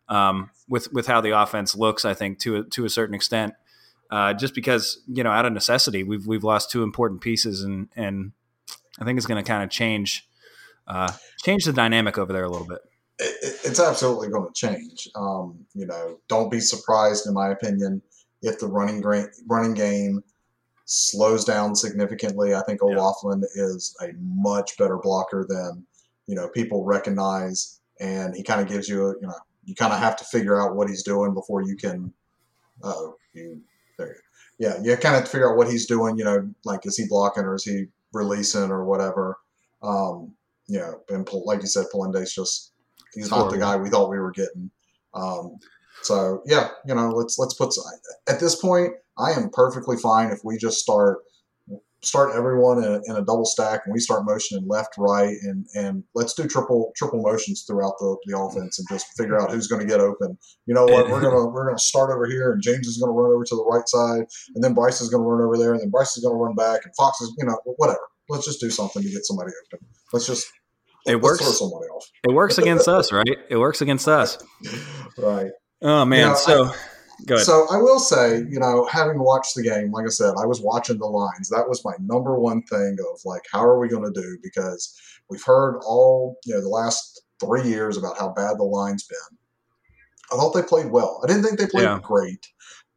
um, 0.09 0.49
with 0.69 0.91
with 0.93 1.07
how 1.07 1.21
the 1.21 1.31
offense 1.39 1.75
looks. 1.75 2.05
I 2.05 2.13
think 2.13 2.39
to 2.39 2.57
a, 2.57 2.63
to 2.63 2.85
a 2.85 2.89
certain 2.89 3.15
extent, 3.15 3.53
uh, 4.11 4.33
just 4.33 4.53
because 4.55 5.01
you 5.07 5.23
know 5.23 5.31
out 5.31 5.45
of 5.45 5.53
necessity, 5.53 6.03
we've 6.03 6.25
we've 6.27 6.43
lost 6.43 6.71
two 6.71 6.83
important 6.83 7.21
pieces, 7.21 7.61
and 7.63 7.89
and 7.95 8.31
I 8.99 9.05
think 9.05 9.17
it's 9.17 9.27
going 9.27 9.43
to 9.43 9.47
kind 9.47 9.63
of 9.63 9.69
change 9.69 10.27
uh, 10.87 11.11
change 11.43 11.65
the 11.65 11.73
dynamic 11.73 12.17
over 12.17 12.31
there 12.33 12.43
a 12.45 12.49
little 12.49 12.67
bit. 12.67 12.79
it, 13.19 13.35
it- 13.41 13.59
it's 13.65 13.79
absolutely 13.79 14.29
going 14.29 14.47
to 14.47 14.53
change. 14.53 15.09
Um, 15.15 15.65
you 15.73 15.85
know, 15.85 16.19
don't 16.29 16.49
be 16.49 16.59
surprised, 16.61 17.27
in 17.27 17.33
my 17.33 17.49
opinion, 17.49 18.01
if 18.41 18.59
the 18.59 18.67
running 18.67 19.01
gra- 19.01 19.29
running 19.49 19.73
game 19.73 20.23
slows 20.85 21.43
down 21.43 21.75
significantly. 21.75 22.55
I 22.55 22.61
think 22.63 22.81
O'Laughlin 22.81 23.43
is 23.55 23.93
a 24.01 24.07
much 24.21 24.77
better 24.77 24.97
blocker 24.97 25.45
than 25.47 25.85
you 26.27 26.35
know 26.35 26.47
people 26.49 26.85
recognize, 26.85 27.79
and 27.99 28.33
he 28.35 28.43
kind 28.43 28.61
of 28.61 28.67
gives 28.67 28.87
you 28.87 29.07
a 29.07 29.13
you 29.19 29.27
know 29.27 29.33
you 29.67 29.75
kind 29.75 29.91
of 29.91 29.99
have 29.99 30.15
to 30.15 30.23
figure 30.23 30.59
out 30.59 30.75
what 30.75 30.87
he's 30.87 31.03
doing 31.03 31.33
before 31.33 31.61
you 31.61 31.75
can. 31.75 32.13
Uh, 32.81 33.11
you 33.33 33.61
there. 33.97 34.07
You, 34.07 34.15
yeah, 34.59 34.81
you 34.81 34.95
kind 34.95 35.13
of 35.13 35.21
have 35.21 35.25
to 35.25 35.31
figure 35.31 35.51
out 35.51 35.57
what 35.57 35.69
he's 35.69 35.85
doing. 35.85 36.17
You 36.17 36.23
know, 36.23 36.49
like 36.63 36.85
is 36.85 36.97
he 36.97 37.05
blocking 37.07 37.43
or 37.43 37.55
is 37.55 37.65
he 37.65 37.87
releasing 38.13 38.71
or 38.71 38.85
whatever. 38.85 39.37
Um, 39.83 40.33
you 40.67 40.79
know, 40.79 41.01
and 41.09 41.27
like 41.45 41.61
you 41.61 41.67
said, 41.67 41.85
Polendey's 41.93 42.33
just 42.33 42.71
he's 43.13 43.29
not 43.29 43.51
the 43.51 43.57
guy 43.57 43.75
we 43.75 43.89
thought 43.89 44.09
we 44.09 44.19
were 44.19 44.31
getting. 44.31 44.71
Um, 45.13 45.57
so 46.01 46.41
yeah, 46.45 46.69
you 46.85 46.95
know, 46.95 47.09
let's 47.09 47.37
let's 47.37 47.53
put 47.53 47.73
at 48.29 48.39
this 48.39 48.55
point. 48.55 48.93
I 49.17 49.31
am 49.31 49.49
perfectly 49.49 49.97
fine 49.97 50.31
if 50.31 50.39
we 50.45 50.57
just 50.57 50.79
start 50.79 51.19
start 52.03 52.35
everyone 52.35 52.77
in 52.77 52.83
a, 52.85 53.01
in 53.05 53.15
a 53.15 53.25
double 53.25 53.45
stack 53.45 53.81
and 53.85 53.93
we 53.93 53.99
start 53.99 54.23
motioning 54.25 54.67
left, 54.67 54.95
right, 54.97 55.35
and 55.43 55.65
and 55.75 56.03
let's 56.15 56.33
do 56.33 56.47
triple 56.47 56.91
triple 56.95 57.21
motions 57.21 57.63
throughout 57.67 57.93
the, 57.99 58.17
the 58.25 58.37
offense 58.37 58.79
and 58.79 58.87
just 58.89 59.07
figure 59.17 59.39
out 59.39 59.51
who's 59.51 59.67
going 59.67 59.81
to 59.81 59.87
get 59.87 59.99
open. 59.99 60.37
You 60.65 60.73
know 60.73 60.85
what? 60.85 61.09
We're 61.09 61.21
gonna 61.21 61.45
we're 61.47 61.65
gonna 61.65 61.79
start 61.79 62.11
over 62.11 62.25
here 62.27 62.51
and 62.51 62.61
James 62.61 62.87
is 62.87 62.97
going 62.97 63.09
to 63.09 63.13
run 63.13 63.31
over 63.33 63.43
to 63.43 63.55
the 63.55 63.63
right 63.63 63.87
side 63.87 64.25
and 64.55 64.63
then 64.63 64.73
Bryce 64.73 65.01
is 65.01 65.09
going 65.09 65.23
to 65.23 65.27
run 65.27 65.41
over 65.43 65.57
there 65.57 65.73
and 65.73 65.81
then 65.81 65.89
Bryce 65.89 66.15
is 66.17 66.23
going 66.23 66.35
to 66.35 66.39
run 66.39 66.55
back 66.55 66.81
and 66.85 66.93
Fox 66.95 67.19
is 67.21 67.33
you 67.37 67.45
know 67.45 67.57
whatever. 67.77 67.99
Let's 68.29 68.45
just 68.45 68.59
do 68.59 68.69
something 68.69 69.01
to 69.01 69.09
get 69.09 69.25
somebody 69.25 69.51
open. 69.73 69.85
Let's 70.13 70.27
just 70.27 70.45
It 71.05 71.13
let's 71.13 71.23
works. 71.23 71.41
throw 71.41 71.51
somebody 71.51 71.87
off. 71.87 72.05
It 72.27 72.33
works 72.33 72.57
against 72.57 72.87
us, 72.87 73.11
right? 73.11 73.37
It 73.49 73.57
works 73.57 73.81
against 73.81 74.07
us. 74.07 74.37
Right. 75.19 75.49
Oh 75.81 76.05
man. 76.05 76.27
know, 76.27 76.35
so 76.35 76.65
go 76.65 76.73
So 77.43 77.65
I 77.71 77.77
will 77.77 77.99
say, 77.99 78.37
you 78.49 78.59
know, 78.59 78.85
having 78.91 79.19
watched 79.19 79.55
the 79.55 79.63
game, 79.63 79.91
like 79.91 80.05
I 80.05 80.09
said, 80.09 80.33
I 80.41 80.45
was 80.45 80.61
watching 80.61 80.99
the 80.99 81.05
lines. 81.07 81.49
That 81.49 81.67
was 81.67 81.83
my 81.83 81.93
number 81.99 82.39
one 82.39 82.61
thing 82.63 82.97
of 83.11 83.19
like, 83.25 83.41
how 83.51 83.63
are 83.63 83.79
we 83.79 83.87
going 83.89 84.11
to 84.11 84.21
do? 84.21 84.37
Because 84.43 84.95
we've 85.29 85.43
heard 85.43 85.79
all, 85.85 86.37
you 86.45 86.53
know, 86.53 86.61
the 86.61 86.69
last 86.69 87.21
three 87.39 87.67
years 87.67 87.97
about 87.97 88.17
how 88.17 88.29
bad 88.29 88.57
the 88.57 88.63
line's 88.63 89.03
been. 89.03 89.37
I 90.31 90.35
thought 90.35 90.53
they 90.53 90.61
played 90.61 90.91
well. 90.91 91.21
I 91.23 91.27
didn't 91.27 91.43
think 91.43 91.57
they 91.57 91.67
played 91.67 91.83
Yeah. 91.83 91.99
great, 92.03 92.45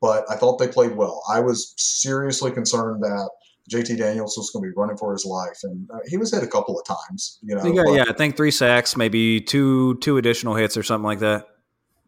but 0.01 0.25
I 0.31 0.37
thought 0.37 0.59
they 0.59 0.69
played 0.69 0.97
well. 0.97 1.23
I 1.33 1.41
was 1.41 1.75
seriously 1.77 2.51
concerned 2.51 3.03
that 3.03 3.31
JT 3.71 3.99
Daniels 3.99 4.37
was 4.37 4.51
going 4.51 4.65
to 4.65 4.71
be 4.71 4.75
running 4.77 4.97
for 4.97 5.13
his 5.13 5.25
life, 5.25 5.61
and 5.63 5.89
uh, 5.95 5.99
he 6.09 6.17
was 6.17 6.33
hit 6.35 6.43
a 6.43 6.47
couple 6.49 6.79
of 6.79 6.85
times, 6.85 7.39
you 7.43 7.55
know. 7.55 7.63
Got- 7.63 7.93
yeah, 7.95 8.05
I 8.09 8.13
think 8.15 8.37
three 8.37 8.51
sacks, 8.51 8.97
maybe 8.97 9.41
two 9.41 9.97
two 9.99 10.17
additional 10.17 10.55
hits 10.57 10.77
or 10.77 10.83
something 10.83 11.05
like 11.05 11.21
that. 11.21 11.47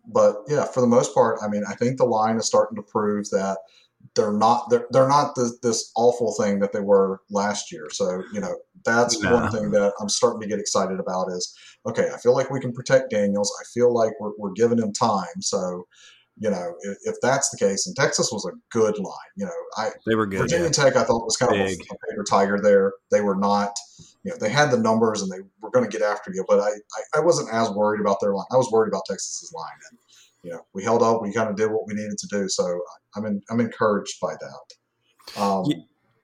But 0.07 0.37
yeah, 0.49 0.65
for 0.65 0.81
the 0.81 0.87
most 0.87 1.15
part, 1.15 1.39
I 1.43 1.49
mean, 1.49 1.63
I 1.69 1.75
think 1.75 1.97
the 1.99 2.05
line 2.05 2.37
is 2.37 2.47
starting 2.47 2.77
to 2.77 2.83
prove 2.83 3.31
that 3.31 3.59
they're 4.15 4.33
not 4.33 4.69
they're, 4.69 4.87
they're 4.91 5.09
not 5.09 5.35
this, 5.37 5.59
this 5.63 5.93
awful 5.97 6.35
thing 6.35 6.59
that 6.59 6.73
they 6.73 6.81
were 6.81 7.21
last 7.31 7.71
year. 7.71 7.89
So 7.91 8.23
you 8.33 8.41
know 8.41 8.57
that's 8.85 9.21
No. 9.23 9.35
one 9.35 9.53
thing 9.53 9.71
that 9.71 9.93
I'm 10.01 10.09
starting 10.09 10.41
to 10.41 10.49
get 10.49 10.59
excited 10.59 10.99
about 10.99 11.29
is 11.31 11.57
okay. 11.87 12.11
I 12.13 12.19
feel 12.19 12.35
like 12.35 12.51
we 12.51 12.61
can 12.61 12.73
protect 12.73 13.11
Daniels. 13.11 13.53
I 13.61 13.65
feel 13.73 13.95
like 13.95 14.13
we're 14.21 14.33
we're 14.39 14.53
giving 14.53 14.79
him 14.79 14.93
time. 14.93 15.41
So 15.41 15.87
you 16.37 16.51
know 16.51 16.75
if, 16.83 16.99
if 17.05 17.17
that's 17.23 17.51
the 17.51 17.59
case, 17.59 17.87
and 17.87 17.95
Texas 17.95 18.31
was 18.33 18.45
a 18.45 18.57
good 18.71 18.99
line. 18.99 19.33
You 19.37 19.47
know, 19.47 19.53
I 19.77 19.91
They 20.07 20.17
were 20.17 20.27
good. 20.27 20.41
Virginia 20.41 20.67
yeah. 20.67 20.73
Tech, 20.73 20.97
I 20.97 21.05
thought 21.05 21.25
was 21.25 21.37
kind 21.37 21.55
of 21.55 21.61
a 21.61 21.77
paper 21.77 22.25
tiger 22.29 22.61
there. 22.61 22.95
They 23.13 23.21
were 23.21 23.37
not, 23.37 23.77
you 24.25 24.31
know, 24.31 24.37
they 24.39 24.51
had 24.51 24.71
the 24.71 24.79
numbers 24.79 25.23
and 25.23 25.31
they 25.31 25.41
were 25.61 25.71
going 25.71 25.89
to 25.89 25.91
get 25.91 26.07
after 26.07 26.31
you, 26.33 26.45
but 26.49 26.61
I, 26.61 26.69
I, 26.69 27.19
I 27.19 27.21
wasn't 27.21 27.53
as 27.53 27.71
worried 27.71 28.01
about 28.01 28.19
their 28.21 28.35
line. 28.35 28.47
I 28.53 28.57
was 28.57 28.71
worried 28.71 28.89
about 28.89 29.03
Texas's 29.09 29.53
line, 29.55 29.79
and 29.91 29.99
you 30.45 30.51
know, 30.53 30.61
we 30.73 30.83
held 30.83 31.03
up. 31.03 31.23
We 31.23 31.33
kind 31.33 31.49
of 31.51 31.57
did 31.57 31.71
what 31.71 31.87
we 31.87 31.95
needed 31.95 32.19
to 32.19 32.27
do. 32.29 32.49
So 32.49 32.81
I'm 33.17 33.25
in, 33.27 33.43
I'm 33.51 33.61
encouraged 33.61 34.21
by 34.21 34.35
that. 34.35 35.41
Um, 35.41 35.65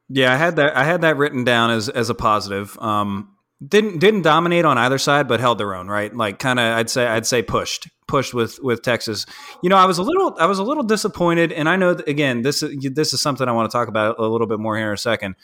Yeah, 0.09 0.33
I 0.33 0.37
had 0.37 0.57
that. 0.57 0.77
I 0.77 0.85
had 0.85 1.03
that 1.03 1.17
written 1.17 1.45
down 1.45 1.71
as 1.71 1.89
as 1.89 2.09
a 2.09 2.15
positive. 2.15 2.79
Um, 2.79 3.37
didn't 3.67 3.99
didn't 3.99 4.23
dominate 4.23 4.65
on 4.65 4.79
either 4.79 4.99
side, 4.99 5.29
but 5.29 5.41
held 5.41 5.59
their 5.59 5.75
own. 5.75 5.89
Right, 5.89 6.15
like 6.15 6.39
kind 6.39 6.59
of. 6.59 6.79
I'd 6.79 6.89
say 6.89 7.07
I'd 7.07 7.27
say 7.27 7.43
pushed 7.43 7.89
pushed 8.07 8.33
with 8.33 8.59
with 8.63 8.83
Texas. 8.83 9.27
You 9.63 9.69
know, 9.69 9.77
I 9.77 9.85
was 9.85 9.99
a 9.99 10.03
little 10.03 10.37
I 10.39 10.47
was 10.47 10.59
a 10.59 10.65
little 10.65 10.83
disappointed, 10.83 11.53
and 11.53 11.69
I 11.69 11.77
know 11.77 11.95
that, 11.95 12.09
again 12.09 12.43
this 12.43 12.63
is 12.63 12.77
this 12.95 13.13
is 13.13 13.21
something 13.21 13.47
I 13.47 13.53
want 13.53 13.71
to 13.71 13.77
talk 13.77 13.89
about 13.89 14.19
a 14.19 14.27
little 14.27 14.47
bit 14.47 14.59
more 14.59 14.77
here 14.77 14.89
in 14.89 14.95
a 14.95 14.99
second. 14.99 15.37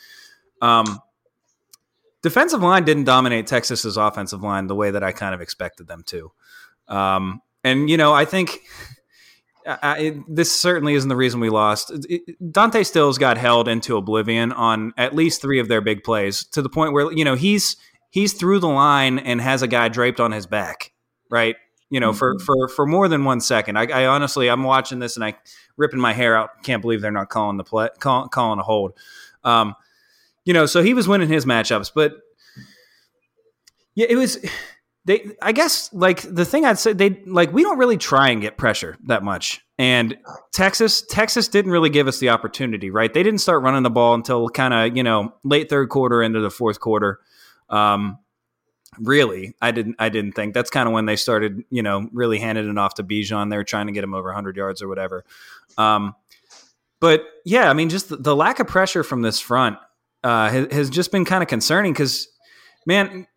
Um, 0.61 0.99
defensive 2.25 2.61
line 2.61 2.83
didn't 2.83 3.03
dominate 3.03 3.45
Texas's 3.45 3.97
offensive 3.97 4.41
line 4.41 4.65
the 4.65 4.73
way 4.73 4.89
that 4.89 5.03
I 5.03 5.11
kind 5.11 5.35
of 5.35 5.41
expected 5.41 5.87
them 5.87 6.03
to. 6.07 6.31
Um, 6.87 7.41
and 7.63 7.87
you 7.87 7.97
know, 7.97 8.13
I 8.13 8.25
think 8.25 8.59
I, 9.67 10.21
this 10.27 10.51
certainly 10.51 10.95
isn't 10.95 11.07
the 11.09 11.15
reason 11.15 11.39
we 11.39 11.49
lost. 11.49 11.91
It- 12.09 12.51
Dante 12.51 12.83
Stills 12.83 13.19
got 13.19 13.37
held 13.37 13.67
into 13.67 13.95
oblivion 13.95 14.51
on 14.51 14.91
at 14.97 15.15
least 15.15 15.39
three 15.41 15.59
of 15.59 15.67
their 15.67 15.81
big 15.81 16.03
plays 16.03 16.43
to 16.47 16.61
the 16.61 16.69
point 16.69 16.93
where 16.93 17.11
you 17.11 17.23
know 17.23 17.35
he's 17.35 17.77
he's 18.09 18.33
through 18.33 18.59
the 18.59 18.67
line 18.67 19.19
and 19.19 19.39
has 19.39 19.61
a 19.61 19.67
guy 19.67 19.87
draped 19.87 20.19
on 20.19 20.31
his 20.31 20.47
back, 20.47 20.91
right? 21.29 21.55
You 21.91 21.99
know, 21.99 22.11
for 22.11 22.39
for 22.39 22.67
for 22.67 22.87
more 22.87 23.07
than 23.07 23.23
one 23.23 23.39
second. 23.39 23.77
I, 23.77 23.85
I 23.85 24.05
honestly, 24.07 24.49
I'm 24.49 24.63
watching 24.63 24.97
this 24.97 25.15
and 25.15 25.23
I 25.23 25.35
ripping 25.77 25.99
my 25.99 26.13
hair 26.13 26.35
out. 26.35 26.49
Can't 26.63 26.81
believe 26.81 27.01
they're 27.01 27.11
not 27.11 27.29
calling 27.29 27.57
the 27.57 27.63
play, 27.63 27.89
call, 27.99 28.27
calling 28.27 28.59
a 28.59 28.63
hold. 28.63 28.93
Um, 29.43 29.75
you 30.45 30.53
know, 30.53 30.65
so 30.65 30.81
he 30.81 30.93
was 30.93 31.07
winning 31.07 31.27
his 31.27 31.45
matchups, 31.45 31.91
but 31.93 32.13
yeah, 33.95 34.05
it 34.09 34.15
was 34.15 34.37
they. 35.05 35.31
I 35.41 35.51
guess 35.51 35.91
like 35.91 36.21
the 36.21 36.45
thing 36.45 36.65
I'd 36.65 36.77
say 36.77 36.93
they 36.93 37.21
like 37.25 37.51
we 37.51 37.63
don't 37.63 37.79
really 37.79 37.97
try 37.97 38.29
and 38.29 38.41
get 38.41 38.57
pressure 38.57 38.97
that 39.07 39.23
much, 39.23 39.65
and 39.77 40.17
Texas 40.53 41.01
Texas 41.01 41.47
didn't 41.47 41.71
really 41.71 41.89
give 41.89 42.07
us 42.07 42.19
the 42.19 42.29
opportunity. 42.29 42.91
Right, 42.91 43.11
they 43.11 43.23
didn't 43.23 43.39
start 43.39 43.63
running 43.63 43.83
the 43.83 43.89
ball 43.89 44.13
until 44.13 44.49
kind 44.49 44.73
of 44.73 44.95
you 44.95 45.03
know 45.03 45.33
late 45.43 45.69
third 45.69 45.89
quarter 45.89 46.21
into 46.21 46.41
the 46.41 46.51
fourth 46.51 46.79
quarter. 46.79 47.19
Um, 47.69 48.19
really, 48.99 49.55
I 49.61 49.71
didn't 49.71 49.95
I 49.97 50.09
didn't 50.09 50.33
think 50.33 50.53
that's 50.53 50.69
kind 50.69 50.87
of 50.87 50.93
when 50.93 51.05
they 51.05 51.15
started 51.15 51.63
you 51.69 51.81
know 51.81 52.09
really 52.11 52.37
handing 52.37 52.69
it 52.69 52.77
off 52.77 52.95
to 52.95 53.03
Bijan. 53.03 53.49
They 53.49 53.57
were 53.57 53.63
trying 53.63 53.87
to 53.87 53.93
get 53.93 54.03
him 54.03 54.13
over 54.13 54.27
100 54.27 54.57
yards 54.57 54.81
or 54.81 54.89
whatever. 54.89 55.23
Um, 55.77 56.15
but 56.99 57.23
yeah, 57.45 57.69
I 57.69 57.73
mean, 57.73 57.89
just 57.89 58.09
the, 58.09 58.17
the 58.17 58.35
lack 58.35 58.59
of 58.59 58.67
pressure 58.67 59.03
from 59.03 59.21
this 59.21 59.39
front 59.39 59.77
uh, 60.25 60.49
has, 60.49 60.73
has 60.73 60.89
just 60.89 61.11
been 61.11 61.23
kind 61.23 61.43
of 61.43 61.47
concerning 61.47 61.93
because, 61.93 62.27
man, 62.87 63.27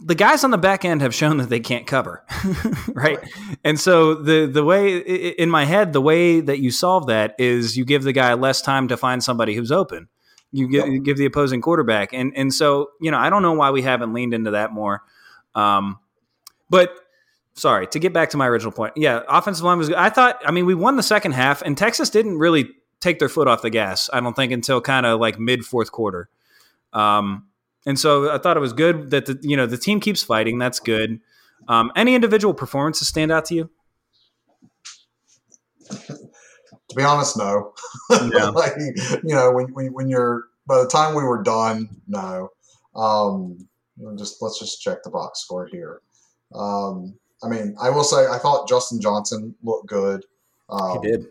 the 0.00 0.16
guys 0.16 0.42
on 0.42 0.50
the 0.50 0.58
back 0.58 0.84
end 0.84 1.00
have 1.00 1.14
shown 1.14 1.36
that 1.36 1.48
they 1.48 1.60
can't 1.60 1.86
cover, 1.86 2.24
right? 2.88 3.20
And 3.62 3.78
so 3.78 4.14
the 4.14 4.46
the 4.46 4.64
way 4.64 4.98
in 4.98 5.48
my 5.48 5.64
head, 5.64 5.92
the 5.92 6.00
way 6.00 6.40
that 6.40 6.58
you 6.58 6.72
solve 6.72 7.06
that 7.06 7.36
is 7.38 7.76
you 7.76 7.84
give 7.84 8.02
the 8.02 8.12
guy 8.12 8.34
less 8.34 8.60
time 8.60 8.88
to 8.88 8.96
find 8.96 9.22
somebody 9.22 9.54
who's 9.54 9.70
open. 9.70 10.08
You 10.50 10.68
give, 10.68 10.88
you 10.88 11.00
give 11.00 11.18
the 11.18 11.26
opposing 11.26 11.60
quarterback, 11.60 12.12
and 12.12 12.32
and 12.34 12.52
so 12.52 12.88
you 13.00 13.10
know 13.12 13.18
I 13.18 13.30
don't 13.30 13.42
know 13.42 13.52
why 13.52 13.70
we 13.70 13.82
haven't 13.82 14.12
leaned 14.12 14.34
into 14.34 14.52
that 14.52 14.72
more. 14.72 15.02
Um, 15.54 16.00
but 16.68 16.90
sorry 17.54 17.86
to 17.88 17.98
get 18.00 18.12
back 18.12 18.30
to 18.30 18.36
my 18.36 18.48
original 18.48 18.72
point. 18.72 18.94
Yeah, 18.96 19.20
offensive 19.28 19.64
line 19.64 19.78
was. 19.78 19.88
Good. 19.88 19.98
I 19.98 20.10
thought. 20.10 20.40
I 20.44 20.50
mean, 20.50 20.66
we 20.66 20.74
won 20.74 20.96
the 20.96 21.02
second 21.02 21.32
half, 21.32 21.62
and 21.62 21.78
Texas 21.78 22.10
didn't 22.10 22.38
really 22.38 22.70
take 23.00 23.18
their 23.18 23.28
foot 23.28 23.48
off 23.48 23.62
the 23.62 23.70
gas. 23.70 24.10
I 24.12 24.20
don't 24.20 24.34
think 24.34 24.52
until 24.52 24.80
kind 24.80 25.06
of 25.06 25.20
like 25.20 25.38
mid 25.38 25.64
fourth 25.64 25.92
quarter. 25.92 26.28
Um, 26.92 27.46
and 27.86 27.98
so 27.98 28.30
I 28.30 28.38
thought 28.38 28.56
it 28.56 28.60
was 28.60 28.72
good 28.72 29.10
that 29.10 29.26
the 29.26 29.38
you 29.42 29.56
know 29.56 29.66
the 29.66 29.78
team 29.78 30.00
keeps 30.00 30.22
fighting. 30.22 30.58
That's 30.58 30.80
good. 30.80 31.20
Um, 31.68 31.92
any 31.96 32.14
individual 32.14 32.54
performances 32.54 33.08
stand 33.08 33.32
out 33.32 33.44
to 33.46 33.54
you? 33.54 33.70
To 35.90 36.96
be 36.96 37.02
honest, 37.02 37.36
no. 37.36 37.74
Yeah. 38.10 38.48
like, 38.54 38.72
you 39.24 39.34
know, 39.34 39.52
when, 39.52 39.66
when, 39.74 39.92
when 39.92 40.08
you're 40.08 40.44
by 40.66 40.80
the 40.82 40.88
time 40.88 41.14
we 41.14 41.22
were 41.22 41.42
done, 41.42 41.88
no. 42.06 42.50
Um, 42.94 43.68
just 44.16 44.40
let's 44.42 44.58
just 44.58 44.80
check 44.80 45.02
the 45.02 45.10
box 45.10 45.40
score 45.40 45.66
here. 45.66 46.00
Um, 46.54 47.14
I 47.42 47.48
mean, 47.48 47.76
I 47.80 47.90
will 47.90 48.04
say 48.04 48.26
I 48.26 48.38
thought 48.38 48.68
Justin 48.68 49.00
Johnson 49.00 49.54
looked 49.62 49.86
good. 49.86 50.24
Um, 50.70 51.00
he 51.02 51.10
did. 51.10 51.26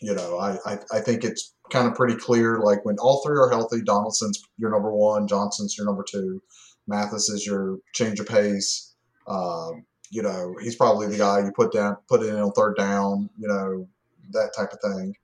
You 0.00 0.14
know, 0.14 0.38
I, 0.38 0.58
I, 0.66 0.78
I 0.92 1.00
think 1.00 1.24
it's 1.24 1.54
kind 1.70 1.88
of 1.88 1.94
pretty 1.94 2.16
clear. 2.16 2.58
Like 2.58 2.84
when 2.84 2.96
all 2.98 3.22
three 3.24 3.38
are 3.38 3.48
healthy, 3.48 3.82
Donaldson's 3.82 4.42
your 4.58 4.70
number 4.70 4.92
one, 4.92 5.26
Johnson's 5.26 5.76
your 5.76 5.86
number 5.86 6.04
two, 6.08 6.42
Mathis 6.86 7.28
is 7.28 7.46
your 7.46 7.78
change 7.92 8.20
of 8.20 8.26
pace. 8.26 8.94
Um, 9.26 9.86
you 10.10 10.22
know, 10.22 10.54
he's 10.62 10.76
probably 10.76 11.08
the 11.08 11.18
guy 11.18 11.40
you 11.40 11.52
put 11.52 11.72
down, 11.72 11.96
put 12.08 12.22
in 12.22 12.36
on 12.36 12.52
third 12.52 12.76
down. 12.76 13.30
You 13.38 13.48
know, 13.48 13.88
that 14.30 14.52
type 14.56 14.72
of 14.72 14.80
thing. 14.80 15.14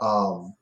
Um, 0.00 0.54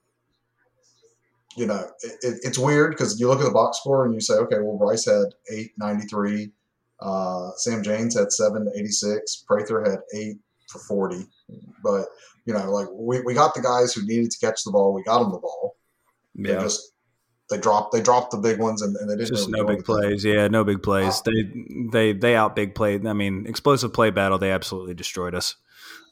you 1.57 1.67
know, 1.67 1.89
it, 2.03 2.13
it, 2.23 2.41
it's 2.43 2.59
weird 2.59 2.93
because 2.93 3.19
you 3.19 3.29
look 3.29 3.41
at 3.41 3.45
the 3.45 3.51
box 3.51 3.79
score 3.79 4.05
and 4.05 4.15
you 4.15 4.21
say, 4.21 4.35
okay, 4.35 4.59
well, 4.61 4.79
Bryce 4.79 5.07
had 5.07 5.35
eight 5.51 5.73
ninety 5.77 6.07
three. 6.07 6.53
Uh, 7.01 7.51
Sam 7.57 7.83
James 7.83 8.17
had 8.17 8.33
seven 8.33 8.71
eighty 8.77 8.91
six. 8.91 9.37
Prather 9.37 9.83
had 9.83 10.01
eight 10.15 10.39
for 10.75 10.81
forty. 10.81 11.27
But 11.83 12.07
you 12.45 12.53
know, 12.53 12.71
like 12.71 12.89
we, 12.93 13.21
we 13.21 13.33
got 13.35 13.55
the 13.55 13.63
guys 13.63 13.95
who 13.95 14.05
needed 14.07 14.31
to 14.33 14.39
catch 14.39 14.65
the 14.65 14.73
ball. 14.73 14.93
We 14.93 15.03
got 15.05 15.21
them 15.21 15.33
the 15.33 15.39
ball. 15.39 15.77
Yeah. 16.35 16.57
They 16.57 16.63
just 16.63 16.93
they 17.51 17.59
dropped 17.59 17.93
they 17.93 18.03
dropped 18.03 18.33
the 18.33 18.39
big 18.39 18.59
ones 18.59 18.83
and, 18.83 18.97
and 18.97 19.09
they 19.09 19.17
didn't 19.17 19.29
just 19.29 19.49
really 19.49 19.63
no 19.63 19.67
big 19.67 19.85
plays. 19.85 20.25
Yeah, 20.25 20.49
no 20.49 20.65
big 20.65 20.83
plays. 20.83 21.23
Wow. 21.27 21.33
They 21.33 21.89
they 21.93 22.13
they 22.13 22.37
out 22.37 22.57
big 22.57 22.75
played. 22.75 23.07
I 23.07 23.13
mean, 23.13 23.47
explosive 23.47 23.93
play 23.93 24.11
battle. 24.11 24.39
They 24.39 24.51
absolutely 24.51 24.95
destroyed 24.95 25.35
us. 25.35 25.57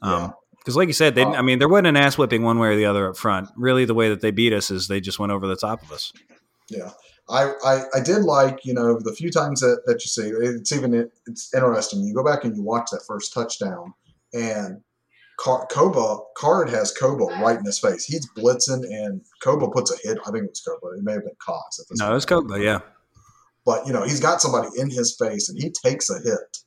Um, 0.01 0.33
because 0.57 0.77
like 0.77 0.87
you 0.87 0.93
said, 0.93 1.15
they, 1.15 1.25
I 1.25 1.41
mean, 1.41 1.59
there 1.59 1.67
wasn't 1.67 1.87
an 1.87 1.97
ass 1.97 2.17
whipping 2.17 2.43
one 2.43 2.57
way 2.57 2.69
or 2.69 2.75
the 2.77 2.85
other 2.85 3.09
up 3.09 3.17
front. 3.17 3.49
Really, 3.57 3.83
the 3.83 3.93
way 3.93 4.07
that 4.07 4.21
they 4.21 4.31
beat 4.31 4.53
us 4.53 4.71
is 4.71 4.87
they 4.87 5.01
just 5.01 5.19
went 5.19 5.33
over 5.33 5.45
the 5.45 5.57
top 5.57 5.81
of 5.83 5.91
us. 5.91 6.13
Yeah, 6.69 6.91
I, 7.29 7.53
I, 7.65 7.81
I 7.95 7.99
did 7.99 8.23
like 8.23 8.63
you 8.63 8.73
know 8.73 8.97
the 8.97 9.13
few 9.13 9.29
times 9.29 9.59
that, 9.59 9.81
that 9.85 9.95
you 9.95 10.07
see 10.07 10.29
it's 10.29 10.71
even 10.71 11.09
it's 11.27 11.53
interesting. 11.53 12.03
You 12.03 12.13
go 12.13 12.23
back 12.23 12.45
and 12.45 12.55
you 12.55 12.63
watch 12.63 12.91
that 12.91 13.03
first 13.05 13.33
touchdown, 13.33 13.93
and 14.33 14.81
Car- 15.39 15.67
Koba 15.67 16.17
Card 16.37 16.69
has 16.69 16.93
Kpogba 16.93 17.39
right 17.39 17.57
in 17.57 17.65
his 17.65 17.79
face. 17.79 18.05
He's 18.05 18.29
blitzing, 18.31 18.83
and 18.83 19.21
Kpogba 19.43 19.73
puts 19.73 19.91
a 19.91 19.97
hit. 20.07 20.19
I 20.25 20.31
think 20.31 20.45
it 20.45 20.49
was 20.49 20.63
Kpogba. 20.67 20.97
It 20.97 21.03
may 21.03 21.13
have 21.13 21.23
been 21.23 21.35
Cox. 21.39 21.79
At 21.79 21.85
this 21.89 21.99
no, 21.99 22.05
point. 22.05 22.11
it 22.11 22.15
was 22.15 22.25
Kpogba. 22.25 22.63
Yeah, 22.63 22.79
but 23.65 23.85
you 23.87 23.93
know 23.93 24.03
he's 24.03 24.19
got 24.19 24.41
somebody 24.41 24.69
in 24.77 24.89
his 24.89 25.15
face, 25.17 25.49
and 25.49 25.61
he 25.61 25.71
takes 25.83 26.09
a 26.09 26.19
hit. 26.19 26.57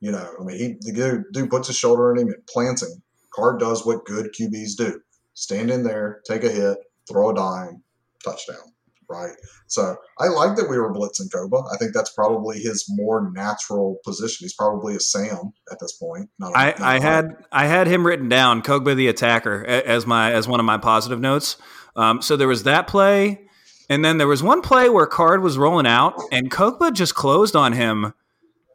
You 0.00 0.12
know, 0.12 0.30
I 0.40 0.44
mean, 0.44 0.58
he 0.58 0.76
the 0.80 0.92
dude, 0.92 1.24
dude 1.32 1.50
puts 1.50 1.68
his 1.68 1.78
shoulder 1.78 2.12
in 2.12 2.18
him 2.18 2.28
and 2.28 2.46
plants 2.46 2.82
him. 2.82 3.02
Card 3.34 3.60
does 3.60 3.86
what 3.86 4.04
good 4.04 4.30
QBs 4.38 4.76
do: 4.76 5.00
stand 5.34 5.70
in 5.70 5.82
there, 5.84 6.20
take 6.26 6.44
a 6.44 6.50
hit, 6.50 6.78
throw 7.08 7.30
a 7.30 7.34
dime, 7.34 7.82
touchdown 8.24 8.72
right? 9.08 9.32
So 9.66 9.96
I 10.18 10.28
like 10.28 10.56
that 10.56 10.68
we 10.68 10.78
were 10.78 10.92
blitzing 10.92 11.28
Kpogba. 11.28 11.72
I 11.72 11.76
think 11.76 11.92
that's 11.92 12.10
probably 12.10 12.58
his 12.58 12.86
more 12.88 13.30
natural 13.32 13.98
position. 14.04 14.44
He's 14.44 14.54
probably 14.54 14.96
a 14.96 15.00
Sam 15.00 15.52
at 15.70 15.78
this 15.80 15.92
point. 15.92 16.30
Not 16.38 16.52
a, 16.52 16.58
I, 16.58 16.64
not 16.66 16.80
I 16.80 17.00
had 17.00 17.36
I 17.52 17.66
had 17.66 17.86
him 17.86 18.06
written 18.06 18.28
down, 18.28 18.62
Kpogba 18.62 18.96
the 18.96 19.08
attacker, 19.08 19.64
as 19.64 20.06
my 20.06 20.32
as 20.32 20.48
one 20.48 20.60
of 20.60 20.66
my 20.66 20.78
positive 20.78 21.20
notes. 21.20 21.56
Um, 21.96 22.20
so 22.22 22.36
there 22.36 22.48
was 22.48 22.64
that 22.64 22.86
play, 22.86 23.46
and 23.88 24.04
then 24.04 24.18
there 24.18 24.28
was 24.28 24.42
one 24.42 24.62
play 24.62 24.88
where 24.88 25.06
Card 25.06 25.42
was 25.42 25.58
rolling 25.58 25.86
out, 25.86 26.14
and 26.30 26.50
Kpogba 26.50 26.92
just 26.92 27.14
closed 27.14 27.56
on 27.56 27.72
him 27.72 28.12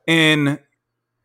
in 0.07 0.59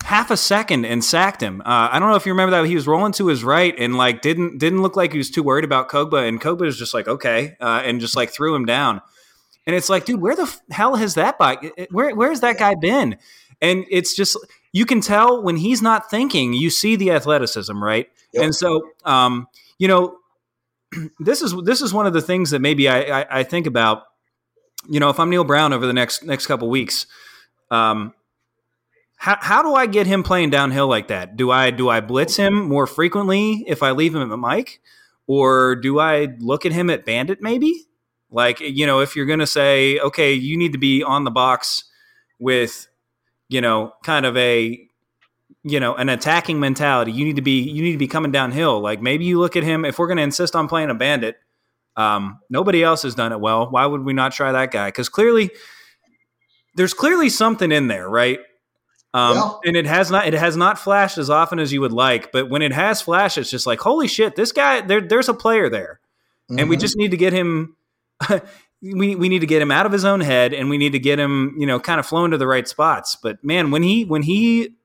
half 0.06 0.30
a 0.30 0.36
second 0.36 0.84
and 0.84 1.04
sacked 1.04 1.42
him. 1.42 1.60
Uh, 1.62 1.88
I 1.90 1.98
don't 1.98 2.08
know 2.08 2.14
if 2.14 2.26
you 2.26 2.32
remember 2.32 2.56
that 2.56 2.66
he 2.66 2.76
was 2.76 2.86
rolling 2.86 3.12
to 3.14 3.26
his 3.26 3.42
right 3.42 3.74
and 3.76 3.96
like 3.96 4.22
didn't 4.22 4.58
didn't 4.58 4.80
look 4.80 4.94
like 4.96 5.12
he 5.12 5.18
was 5.18 5.30
too 5.30 5.42
worried 5.42 5.64
about 5.64 5.88
Kpogba, 5.88 6.26
and 6.28 6.40
Kpogba 6.40 6.60
was 6.62 6.78
just 6.78 6.94
like 6.94 7.08
okay, 7.08 7.56
uh, 7.60 7.82
and 7.84 8.00
just 8.00 8.16
like 8.16 8.30
threw 8.30 8.54
him 8.54 8.64
down. 8.64 9.02
And 9.66 9.74
it's 9.74 9.88
like, 9.88 10.04
dude, 10.04 10.20
where 10.20 10.36
the 10.36 10.42
f- 10.42 10.60
hell 10.70 10.94
has 10.94 11.14
that 11.14 11.38
bike? 11.38 11.88
Where 11.90 12.14
where's 12.14 12.40
that 12.40 12.56
guy 12.56 12.76
been? 12.76 13.16
And 13.60 13.84
it's 13.90 14.14
just 14.14 14.38
you 14.72 14.86
can 14.86 15.00
tell 15.00 15.42
when 15.42 15.56
he's 15.56 15.82
not 15.82 16.08
thinking. 16.08 16.52
You 16.52 16.70
see 16.70 16.94
the 16.94 17.10
athleticism, 17.10 17.82
right? 17.82 18.08
Yep. 18.32 18.44
And 18.44 18.54
so, 18.54 18.82
um, 19.04 19.48
you 19.78 19.88
know, 19.88 20.18
this 21.18 21.42
is 21.42 21.52
this 21.64 21.82
is 21.82 21.92
one 21.92 22.06
of 22.06 22.12
the 22.12 22.22
things 22.22 22.50
that 22.50 22.60
maybe 22.60 22.88
I, 22.88 23.22
I, 23.22 23.40
I 23.40 23.42
think 23.42 23.66
about. 23.66 24.04
You 24.88 25.00
know, 25.00 25.10
if 25.10 25.18
I'm 25.18 25.30
Neal 25.30 25.42
Brown 25.42 25.72
over 25.72 25.84
the 25.84 25.92
next 25.92 26.22
next 26.22 26.46
couple 26.46 26.70
weeks, 26.70 27.06
um, 27.72 28.14
how, 29.16 29.38
how 29.40 29.62
do 29.62 29.74
I 29.74 29.86
get 29.86 30.06
him 30.06 30.22
playing 30.22 30.50
downhill 30.50 30.86
like 30.86 31.08
that? 31.08 31.36
Do 31.36 31.50
I 31.50 31.70
do 31.70 31.88
I 31.88 32.00
blitz 32.00 32.36
him 32.36 32.68
more 32.68 32.86
frequently 32.86 33.64
if 33.66 33.82
I 33.82 33.90
leave 33.90 34.14
him 34.14 34.30
at 34.30 34.38
Mike, 34.38 34.80
or 35.26 35.74
do 35.74 35.98
I 35.98 36.28
look 36.38 36.66
at 36.66 36.72
him 36.72 36.90
at 36.90 37.04
Bandit 37.04 37.38
maybe? 37.40 37.86
Like 38.30 38.60
you 38.60 38.86
know, 38.86 39.00
if 39.00 39.16
you're 39.16 39.26
going 39.26 39.38
to 39.38 39.46
say, 39.46 39.98
okay, 39.98 40.32
you 40.32 40.56
need 40.56 40.72
to 40.72 40.78
be 40.78 41.02
on 41.02 41.24
the 41.24 41.30
box 41.30 41.84
with, 42.38 42.88
you 43.48 43.60
know, 43.60 43.94
kind 44.04 44.26
of 44.26 44.36
a, 44.36 44.78
you 45.62 45.80
know, 45.80 45.94
an 45.94 46.08
attacking 46.08 46.60
mentality. 46.60 47.12
You 47.12 47.24
need 47.24 47.36
to 47.36 47.42
be 47.42 47.62
you 47.62 47.82
need 47.82 47.92
to 47.92 47.98
be 47.98 48.08
coming 48.08 48.32
downhill. 48.32 48.80
Like 48.80 49.00
maybe 49.00 49.24
you 49.24 49.40
look 49.40 49.56
at 49.56 49.62
him 49.62 49.84
if 49.84 49.98
we're 49.98 50.08
going 50.08 50.18
to 50.18 50.22
insist 50.22 50.54
on 50.54 50.68
playing 50.68 50.90
a 50.90 50.94
Bandit. 50.94 51.36
Um, 51.96 52.40
nobody 52.50 52.82
else 52.82 53.04
has 53.04 53.14
done 53.14 53.32
it 53.32 53.40
well. 53.40 53.70
Why 53.70 53.86
would 53.86 54.04
we 54.04 54.12
not 54.12 54.32
try 54.32 54.52
that 54.52 54.70
guy? 54.70 54.88
Because 54.88 55.08
clearly, 55.08 55.50
there's 56.74 56.92
clearly 56.92 57.30
something 57.30 57.72
in 57.72 57.88
there, 57.88 58.06
right? 58.06 58.40
Um. 59.16 59.58
And 59.64 59.76
it 59.78 59.86
has 59.86 60.10
not 60.10 60.26
it 60.26 60.34
has 60.34 60.58
not 60.58 60.78
flashed 60.78 61.16
as 61.16 61.30
often 61.30 61.58
as 61.58 61.72
you 61.72 61.80
would 61.80 61.92
like, 61.92 62.32
but 62.32 62.50
when 62.50 62.60
it 62.60 62.72
has 62.72 63.00
flashed, 63.00 63.38
it's 63.38 63.50
just 63.50 63.66
like 63.66 63.80
holy 63.80 64.08
shit, 64.08 64.36
this 64.36 64.52
guy 64.52 64.82
there 64.82 65.00
there's 65.00 65.30
a 65.30 65.34
player 65.34 65.70
there, 65.70 66.00
mm-hmm. 66.50 66.58
and 66.58 66.68
we 66.68 66.76
mm-hmm. 66.76 66.82
just 66.82 66.98
need 66.98 67.12
to 67.12 67.16
get 67.16 67.32
him. 67.32 67.76
we 68.82 69.16
we 69.16 69.30
need 69.30 69.38
to 69.38 69.46
get 69.46 69.62
him 69.62 69.70
out 69.70 69.86
of 69.86 69.92
his 69.92 70.04
own 70.04 70.20
head, 70.20 70.52
and 70.52 70.68
we 70.68 70.76
need 70.76 70.92
to 70.92 70.98
get 70.98 71.18
him 71.18 71.54
you 71.56 71.66
know 71.66 71.80
kind 71.80 71.98
of 71.98 72.04
flowing 72.04 72.32
to 72.32 72.36
the 72.36 72.46
right 72.46 72.68
spots. 72.68 73.16
But 73.16 73.42
man, 73.42 73.70
when 73.70 73.82
he 73.82 74.04
when 74.04 74.22
he 74.22 74.76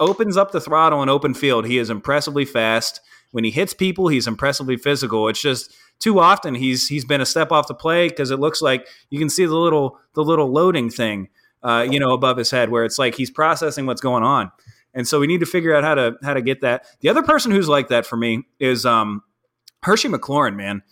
opens 0.00 0.38
up 0.38 0.50
the 0.50 0.62
throttle 0.62 1.02
in 1.02 1.10
open 1.10 1.34
field, 1.34 1.66
he 1.66 1.76
is 1.76 1.90
impressively 1.90 2.46
fast. 2.46 3.02
When 3.32 3.44
he 3.44 3.50
hits 3.50 3.74
people, 3.74 4.08
he's 4.08 4.26
impressively 4.26 4.78
physical. 4.78 5.28
It's 5.28 5.42
just 5.42 5.76
too 5.98 6.20
often 6.20 6.54
he's 6.54 6.88
he's 6.88 7.04
been 7.04 7.20
a 7.20 7.26
step 7.26 7.52
off 7.52 7.68
the 7.68 7.74
play 7.74 8.08
because 8.08 8.30
it 8.30 8.40
looks 8.40 8.62
like 8.62 8.86
you 9.10 9.18
can 9.18 9.28
see 9.28 9.44
the 9.44 9.56
little 9.56 9.98
the 10.14 10.24
little 10.24 10.50
loading 10.50 10.88
thing 10.88 11.28
uh, 11.62 11.86
you 11.90 11.98
know, 11.98 12.12
above 12.12 12.36
his 12.36 12.50
head, 12.50 12.70
where 12.70 12.84
it's 12.84 12.98
like 12.98 13.14
he's 13.14 13.30
processing 13.30 13.86
what's 13.86 14.00
going 14.00 14.22
on. 14.22 14.50
And 14.94 15.06
so 15.06 15.20
we 15.20 15.26
need 15.26 15.40
to 15.40 15.46
figure 15.46 15.74
out 15.74 15.84
how 15.84 15.94
to 15.94 16.16
how 16.22 16.34
to 16.34 16.42
get 16.42 16.60
that. 16.62 16.86
The 17.00 17.08
other 17.08 17.22
person 17.22 17.50
who's 17.52 17.68
like 17.68 17.88
that 17.88 18.06
for 18.06 18.16
me 18.16 18.44
is 18.58 18.86
um, 18.86 19.22
Hershey 19.82 20.08
McLaurin. 20.08 20.56
Man, 20.56 20.82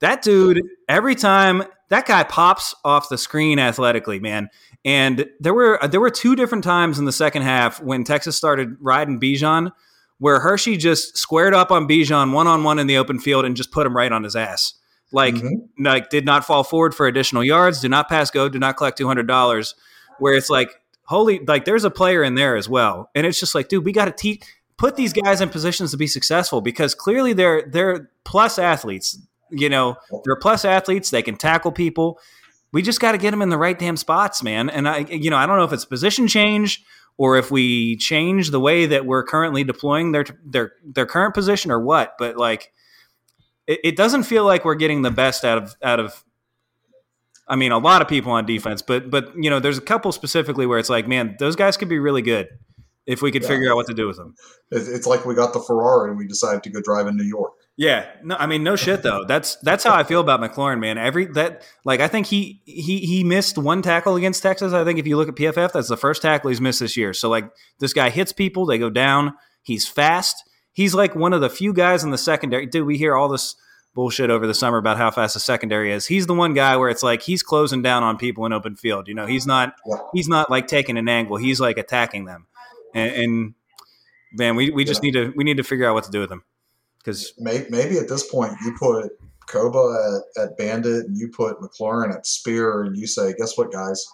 that 0.00 0.22
dude. 0.22 0.60
Every 0.88 1.14
time 1.14 1.64
that 1.88 2.06
guy 2.06 2.22
pops 2.24 2.74
off 2.84 3.08
the 3.08 3.18
screen 3.18 3.58
athletically, 3.58 4.20
man. 4.20 4.48
And 4.84 5.26
there 5.40 5.52
were 5.54 5.78
there 5.90 6.00
were 6.00 6.10
two 6.10 6.36
different 6.36 6.64
times 6.64 6.98
in 6.98 7.04
the 7.04 7.12
second 7.12 7.42
half 7.42 7.82
when 7.82 8.04
Texas 8.04 8.36
started 8.36 8.76
riding 8.80 9.20
Bijan, 9.20 9.72
where 10.18 10.40
Hershey 10.40 10.76
just 10.76 11.18
squared 11.18 11.52
up 11.54 11.70
on 11.70 11.86
Bijan 11.86 12.32
one 12.32 12.46
on 12.46 12.64
one 12.64 12.78
in 12.78 12.86
the 12.86 12.96
open 12.96 13.18
field 13.18 13.44
and 13.44 13.56
just 13.56 13.72
put 13.72 13.86
him 13.86 13.96
right 13.96 14.10
on 14.12 14.22
his 14.22 14.36
ass. 14.36 14.74
Like, 15.12 15.34
Mm-hmm. 15.34 15.84
like 15.84 16.08
did 16.08 16.24
not 16.24 16.44
fall 16.44 16.62
forward 16.62 16.94
for 16.94 17.06
additional 17.06 17.42
yards, 17.42 17.80
did 17.80 17.90
not 17.90 18.08
pass 18.08 18.30
go, 18.30 18.48
did 18.48 18.60
not 18.60 18.76
collect 18.76 18.96
two 18.96 19.06
hundred 19.08 19.26
dollars. 19.26 19.74
Where 20.20 20.34
it's 20.34 20.50
like, 20.50 20.70
holy, 21.04 21.40
like 21.40 21.64
there's 21.64 21.84
a 21.84 21.90
player 21.90 22.22
in 22.22 22.34
there 22.34 22.56
as 22.56 22.68
well, 22.68 23.10
and 23.14 23.26
it's 23.26 23.40
just 23.40 23.54
like, 23.54 23.68
dude, 23.68 23.84
we 23.84 23.92
got 23.92 24.04
to 24.06 24.12
teach 24.12 24.44
put 24.80 24.96
these 24.96 25.12
guys 25.12 25.42
in 25.42 25.50
positions 25.50 25.90
to 25.90 25.98
be 25.98 26.06
successful 26.06 26.62
because 26.62 26.94
clearly 26.94 27.34
they're 27.34 27.62
they're 27.70 28.10
plus 28.24 28.58
athletes. 28.58 29.18
You 29.50 29.68
know, 29.68 29.96
they're 30.24 30.36
plus 30.36 30.64
athletes. 30.64 31.10
They 31.10 31.22
can 31.22 31.36
tackle 31.36 31.70
people. 31.70 32.18
We 32.72 32.82
just 32.82 33.00
got 33.00 33.12
to 33.12 33.18
get 33.18 33.32
them 33.32 33.42
in 33.42 33.50
the 33.50 33.58
right 33.58 33.78
damn 33.78 33.96
spots, 33.96 34.42
man. 34.42 34.70
And 34.70 34.88
I, 34.88 35.00
you 35.00 35.28
know, 35.28 35.36
I 35.36 35.44
don't 35.44 35.58
know 35.58 35.64
if 35.64 35.72
it's 35.72 35.84
position 35.84 36.28
change 36.28 36.82
or 37.18 37.36
if 37.36 37.50
we 37.50 37.96
change 37.96 38.50
the 38.50 38.60
way 38.60 38.86
that 38.86 39.04
we're 39.04 39.24
currently 39.24 39.64
deploying 39.64 40.12
their 40.12 40.24
their 40.44 40.72
their 40.82 41.06
current 41.06 41.34
position 41.34 41.70
or 41.70 41.80
what. 41.80 42.14
But 42.18 42.36
like, 42.36 42.72
it, 43.66 43.80
it 43.84 43.96
doesn't 43.96 44.22
feel 44.22 44.44
like 44.44 44.64
we're 44.64 44.76
getting 44.76 45.02
the 45.02 45.10
best 45.10 45.44
out 45.44 45.58
of 45.58 45.76
out 45.82 46.00
of. 46.00 46.24
I 47.50 47.56
mean, 47.56 47.72
a 47.72 47.78
lot 47.78 48.00
of 48.00 48.08
people 48.08 48.32
on 48.32 48.46
defense, 48.46 48.80
but 48.80 49.10
but 49.10 49.32
you 49.36 49.50
know, 49.50 49.60
there's 49.60 49.76
a 49.78 49.82
couple 49.82 50.12
specifically 50.12 50.66
where 50.66 50.78
it's 50.78 50.88
like, 50.88 51.06
man, 51.08 51.36
those 51.38 51.56
guys 51.56 51.76
could 51.76 51.88
be 51.88 51.98
really 51.98 52.22
good 52.22 52.48
if 53.06 53.20
we 53.22 53.32
could 53.32 53.42
Yeah. 53.42 53.48
figure 53.48 53.70
out 53.70 53.76
what 53.76 53.86
to 53.88 53.94
do 53.94 54.06
with 54.06 54.16
them. 54.16 54.34
It's 54.70 55.06
like 55.06 55.26
we 55.26 55.34
got 55.34 55.52
the 55.52 55.60
Ferrari 55.60 56.10
and 56.10 56.18
we 56.18 56.26
decided 56.26 56.62
to 56.62 56.70
go 56.70 56.80
drive 56.80 57.06
in 57.08 57.16
New 57.16 57.24
York. 57.24 57.52
Yeah, 57.76 58.06
no, 58.22 58.36
I 58.38 58.46
mean, 58.46 58.62
no 58.62 58.76
shit 58.76 59.02
though. 59.02 59.24
That's 59.26 59.56
that's 59.62 59.84
how 59.84 59.94
I 59.94 60.04
feel 60.04 60.20
about 60.20 60.40
McLaurin, 60.40 60.80
man. 60.80 60.98
Every 60.98 61.26
that 61.32 61.62
like 61.84 62.00
I 62.00 62.08
think 62.08 62.26
he 62.26 62.60
he 62.66 62.98
he 62.98 63.24
missed 63.24 63.56
one 63.58 63.80
tackle 63.82 64.16
against 64.16 64.42
Texas. 64.42 64.72
I 64.72 64.84
think 64.84 64.98
if 64.98 65.06
you 65.06 65.16
look 65.16 65.28
at 65.28 65.34
PFF, 65.34 65.72
that's 65.72 65.88
the 65.88 65.96
first 65.96 66.20
tackle 66.22 66.50
he's 66.50 66.60
missed 66.60 66.80
this 66.80 66.96
year. 66.96 67.12
So 67.14 67.28
like 67.30 67.50
this 67.78 67.92
guy 67.92 68.10
hits 68.10 68.32
people, 68.32 68.66
they 68.66 68.78
go 68.78 68.90
down. 68.90 69.34
He's 69.62 69.88
fast. 69.88 70.44
He's 70.72 70.94
like 70.94 71.14
one 71.16 71.32
of 71.32 71.40
the 71.40 71.50
few 71.50 71.72
guys 71.72 72.04
in 72.04 72.10
the 72.10 72.18
secondary. 72.18 72.66
Dude, 72.66 72.86
we 72.86 72.96
hear 72.98 73.16
all 73.16 73.28
this 73.28 73.56
bullshit 73.94 74.30
over 74.30 74.46
the 74.46 74.54
summer 74.54 74.78
about 74.78 74.96
how 74.96 75.10
fast 75.10 75.34
the 75.34 75.40
secondary 75.40 75.92
is. 75.92 76.06
He's 76.06 76.26
the 76.26 76.34
one 76.34 76.54
guy 76.54 76.76
where 76.76 76.88
it's 76.88 77.02
like 77.02 77.22
he's 77.22 77.42
closing 77.42 77.82
down 77.82 78.02
on 78.02 78.16
people 78.16 78.46
in 78.46 78.52
open 78.52 78.76
field. 78.76 79.08
You 79.08 79.14
know, 79.14 79.26
he's 79.26 79.46
not 79.46 79.74
Yeah. 79.86 79.96
he's 80.14 80.28
not 80.28 80.50
like 80.50 80.66
taking 80.68 80.96
an 80.96 81.08
angle. 81.08 81.36
He's 81.36 81.60
like 81.60 81.76
attacking 81.78 82.24
them. 82.24 82.46
And, 82.94 83.12
and 83.12 83.54
man, 84.32 84.56
we, 84.56 84.70
we 84.70 84.84
just 84.84 85.02
need 85.02 85.12
to 85.12 85.32
we 85.36 85.44
need 85.44 85.56
to 85.56 85.64
figure 85.64 85.88
out 85.88 85.94
what 85.94 86.04
to 86.04 86.10
do 86.10 86.20
with 86.20 86.30
him 86.30 86.44
because 86.98 87.32
May- 87.38 87.66
Maybe 87.68 87.98
at 87.98 88.08
this 88.08 88.28
point 88.30 88.52
you 88.64 88.74
put 88.78 89.10
Kpogba 89.48 90.22
at, 90.36 90.42
at 90.42 90.56
Bandit 90.56 91.06
and 91.06 91.16
you 91.18 91.28
put 91.28 91.58
McLaurin 91.60 92.14
at 92.14 92.26
Spear 92.26 92.82
and 92.84 92.96
you 92.96 93.06
say, 93.08 93.34
guess 93.36 93.58
what, 93.58 93.72
guys? 93.72 94.06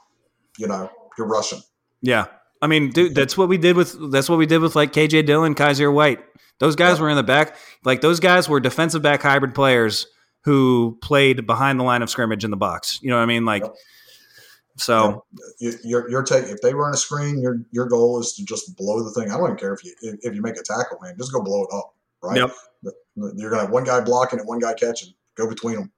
You 0.58 0.66
know, 0.68 0.90
you're 1.18 1.26
Russian. 1.26 1.58
Yeah. 2.00 2.26
I 2.62 2.66
mean, 2.66 2.90
dude, 2.90 3.14
that's 3.14 3.36
what 3.36 3.48
we 3.48 3.58
did 3.58 3.76
with 3.76 4.10
that's 4.10 4.28
what 4.28 4.38
we 4.38 4.46
did 4.46 4.60
with 4.60 4.74
like 4.76 4.92
KJ 4.92 5.26
Dillon, 5.26 5.54
Kyzir 5.54 5.92
White. 5.92 6.20
Those 6.58 6.74
guys 6.76 6.96
Yeah. 6.98 7.04
were 7.04 7.10
in 7.10 7.16
the 7.16 7.22
back. 7.22 7.56
Like 7.84 8.00
those 8.00 8.18
guys 8.20 8.48
were 8.48 8.60
defensive 8.60 9.02
back 9.02 9.22
hybrid 9.22 9.54
players 9.54 10.06
who 10.44 10.96
played 11.02 11.46
behind 11.46 11.78
the 11.78 11.84
line 11.84 12.02
of 12.02 12.08
scrimmage 12.10 12.44
in 12.44 12.50
the 12.50 12.56
box. 12.56 12.98
You 13.02 13.10
know 13.10 13.16
what 13.16 13.22
I 13.22 13.26
mean? 13.26 13.44
Like 13.44 13.64
so 14.78 15.24
You, 15.58 15.72
you're, 15.84 16.10
you're 16.10 16.22
taking 16.22 16.50
if 16.50 16.60
they 16.60 16.74
run 16.74 16.92
a 16.92 16.96
screen, 16.96 17.40
your 17.40 17.60
your 17.72 17.86
goal 17.86 18.20
is 18.20 18.34
to 18.34 18.44
just 18.44 18.76
blow 18.76 19.02
the 19.02 19.10
thing. 19.10 19.30
I 19.30 19.36
don't 19.36 19.46
even 19.46 19.56
care 19.56 19.72
if 19.74 19.82
you 19.84 19.94
if, 20.02 20.16
if 20.22 20.34
you 20.34 20.42
make 20.42 20.56
a 20.56 20.62
tackle, 20.62 20.98
man, 21.02 21.14
just 21.18 21.32
go 21.32 21.42
blow 21.42 21.62
it 21.64 21.68
up, 21.74 21.94
right? 22.22 22.36
Yep. 22.36 22.50
You're 23.36 23.50
gonna 23.50 23.62
have 23.62 23.70
one 23.70 23.84
guy 23.84 24.00
blocking 24.00 24.38
it, 24.38 24.46
one 24.46 24.58
guy 24.58 24.74
catching. 24.74 25.10
Go 25.34 25.48
between 25.48 25.76
them. 25.76 25.92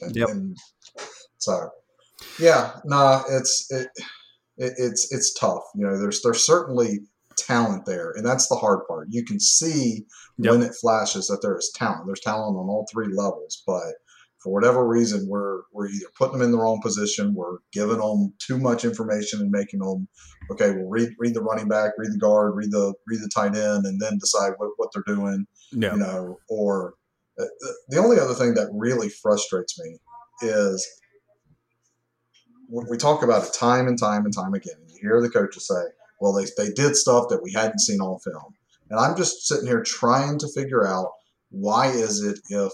And, 0.00 0.16
Yep. 0.16 0.28
and 0.28 0.56
so, 1.38 1.70
yeah, 2.38 2.72
nah, 2.84 3.22
it's 3.30 3.70
it, 3.70 3.88
it 4.58 4.74
it's 4.78 5.12
it's 5.12 5.32
tough. 5.34 5.62
You 5.74 5.86
know, 5.86 5.98
there's 5.98 6.22
there's 6.22 6.46
certainly 6.46 7.00
talent 7.36 7.84
there, 7.86 8.12
and 8.12 8.24
that's 8.24 8.48
the 8.48 8.56
hard 8.56 8.86
part. 8.88 9.08
You 9.10 9.24
can 9.24 9.38
see 9.40 10.04
Yep. 10.38 10.52
when 10.52 10.62
it 10.62 10.74
flashes 10.78 11.28
that 11.28 11.40
there 11.40 11.56
is 11.56 11.72
talent. 11.74 12.02
There's 12.06 12.20
talent 12.20 12.58
on 12.58 12.68
all 12.68 12.86
three 12.92 13.08
levels, 13.08 13.62
but 13.66 13.94
for 14.42 14.52
whatever 14.52 14.86
reason, 14.86 15.26
we're 15.28 15.62
we're 15.72 15.88
either 15.88 16.06
putting 16.18 16.34
them 16.38 16.42
in 16.42 16.52
the 16.52 16.58
wrong 16.58 16.80
position, 16.82 17.34
we're 17.34 17.56
giving 17.72 17.96
them 17.98 18.34
too 18.38 18.58
much 18.58 18.84
information 18.84 19.40
and 19.40 19.50
making 19.50 19.80
them 19.80 20.06
okay. 20.50 20.72
Well, 20.72 20.88
read 20.88 21.08
read 21.18 21.32
the 21.34 21.40
running 21.42 21.68
back, 21.68 21.92
read 21.96 22.12
the 22.12 22.18
guard, 22.18 22.54
read 22.54 22.70
the 22.70 22.92
read 23.06 23.20
the 23.20 23.30
tight 23.34 23.56
end, 23.56 23.86
and 23.86 23.98
then 24.00 24.18
decide 24.18 24.52
what, 24.58 24.70
what 24.76 24.90
they're 24.92 25.14
doing 25.16 25.46
yeah. 25.72 25.92
you 25.92 25.98
know, 26.00 26.38
or 26.50 26.94
uh, 27.40 27.44
the- 27.88 27.96
only 27.98 28.20
other 28.20 28.34
thing 28.34 28.54
that 28.54 28.68
really 28.72 29.08
frustrates 29.08 29.78
me 29.80 29.98
is 30.42 30.86
we 32.68 32.96
talk 32.96 33.22
about 33.22 33.46
it 33.46 33.52
time 33.54 33.86
and 33.86 33.98
time 33.98 34.24
and 34.24 34.34
time 34.34 34.54
again. 34.54 34.74
And 34.80 34.90
you 34.90 34.98
hear 35.00 35.20
the 35.20 35.30
coaches 35.30 35.68
say, 35.68 35.82
well, 36.20 36.32
they, 36.32 36.46
they 36.56 36.72
did 36.72 36.96
stuff 36.96 37.28
that 37.28 37.42
we 37.42 37.52
hadn't 37.52 37.80
seen 37.80 38.00
on 38.00 38.18
film. 38.20 38.54
And 38.90 38.98
I'm 38.98 39.16
just 39.16 39.46
sitting 39.46 39.66
here 39.66 39.82
trying 39.82 40.38
to 40.38 40.48
figure 40.48 40.86
out 40.86 41.08
why 41.50 41.88
is 41.88 42.22
it 42.22 42.38
if 42.50 42.72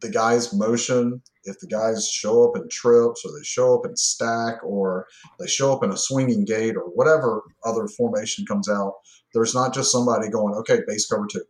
the 0.00 0.10
guys 0.10 0.52
motion, 0.52 1.22
if 1.44 1.58
the 1.60 1.66
guys 1.66 2.08
show 2.08 2.48
up 2.48 2.56
in 2.56 2.68
trips 2.68 3.22
or 3.24 3.32
they 3.32 3.44
show 3.44 3.78
up 3.78 3.86
in 3.86 3.96
stack 3.96 4.62
or 4.62 5.06
they 5.38 5.46
show 5.46 5.72
up 5.72 5.82
in 5.82 5.90
a 5.90 5.96
swinging 5.96 6.44
gate 6.44 6.76
or 6.76 6.82
whatever 6.82 7.42
other 7.64 7.86
formation 7.88 8.44
comes 8.46 8.68
out, 8.68 8.94
there's 9.34 9.54
not 9.54 9.74
just 9.74 9.92
somebody 9.92 10.28
going, 10.28 10.54
okay, 10.54 10.80
base 10.86 11.06
cover 11.06 11.26
two, 11.30 11.44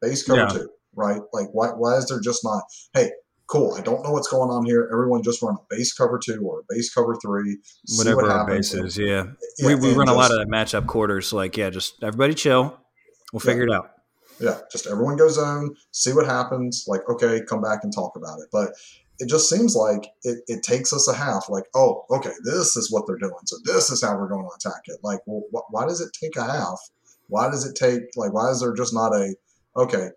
base 0.00 0.22
cover 0.22 0.40
Yeah. 0.40 0.46
two, 0.48 0.70
right? 0.94 1.20
Like, 1.32 1.48
why, 1.52 1.68
why 1.68 1.96
is 1.96 2.06
there 2.08 2.20
just 2.20 2.44
not, 2.44 2.62
hey, 2.94 3.10
cool, 3.50 3.74
I 3.74 3.82
don't 3.82 4.02
know 4.02 4.12
what's 4.12 4.28
going 4.28 4.50
on 4.50 4.64
here. 4.64 4.88
Everyone 4.92 5.22
just 5.22 5.42
run 5.42 5.56
a 5.56 5.74
base 5.74 5.92
cover 5.92 6.18
two 6.22 6.40
or 6.42 6.60
a 6.60 6.62
base 6.68 6.92
cover 6.92 7.16
three. 7.20 7.58
Whatever 7.96 8.22
what 8.22 8.30
our 8.30 8.46
base 8.46 8.72
is, 8.72 8.96
yeah. 8.96 9.24
Yeah, 9.58 9.66
we 9.66 9.74
we 9.74 9.92
run 9.92 10.08
a 10.08 10.14
lot 10.14 10.30
of 10.30 10.38
that 10.38 10.48
matchup 10.48 10.86
quarters. 10.86 11.32
Like, 11.32 11.56
yeah, 11.56 11.70
just 11.70 12.02
everybody 12.02 12.34
chill. 12.34 12.78
We'll 13.32 13.40
figure 13.40 13.64
it 13.64 13.72
out. 13.72 13.90
Yeah, 14.40 14.58
just 14.72 14.86
everyone 14.86 15.16
go 15.16 15.28
zone, 15.28 15.76
see 15.90 16.12
what 16.12 16.26
happens. 16.26 16.84
Like, 16.88 17.02
okay, 17.10 17.42
come 17.46 17.60
back 17.60 17.80
and 17.82 17.92
talk 17.92 18.16
about 18.16 18.38
it. 18.38 18.48
But 18.50 18.70
it 19.18 19.28
just 19.28 19.50
seems 19.50 19.76
like 19.76 20.06
it, 20.22 20.38
it 20.46 20.62
takes 20.62 20.94
us 20.94 21.06
a 21.08 21.14
half. 21.14 21.50
Like, 21.50 21.64
oh, 21.74 22.06
okay, 22.10 22.32
this 22.44 22.74
is 22.74 22.90
what 22.90 23.06
they're 23.06 23.18
doing. 23.18 23.34
So 23.44 23.56
this 23.64 23.90
is 23.90 24.02
how 24.02 24.16
we're 24.16 24.28
going 24.28 24.46
to 24.46 24.68
attack 24.68 24.80
it. 24.86 25.00
Like, 25.02 25.20
well, 25.26 25.42
wh- 25.52 25.70
why 25.72 25.86
does 25.86 26.00
it 26.00 26.16
take 26.18 26.36
a 26.36 26.44
half? 26.44 26.80
Why 27.28 27.50
does 27.50 27.66
it 27.66 27.76
take, 27.76 28.00
like, 28.16 28.32
why 28.32 28.50
is 28.50 28.60
there 28.60 28.72
just 28.72 28.94
not 28.94 29.12
a, 29.12 29.34
okay, 29.76 30.08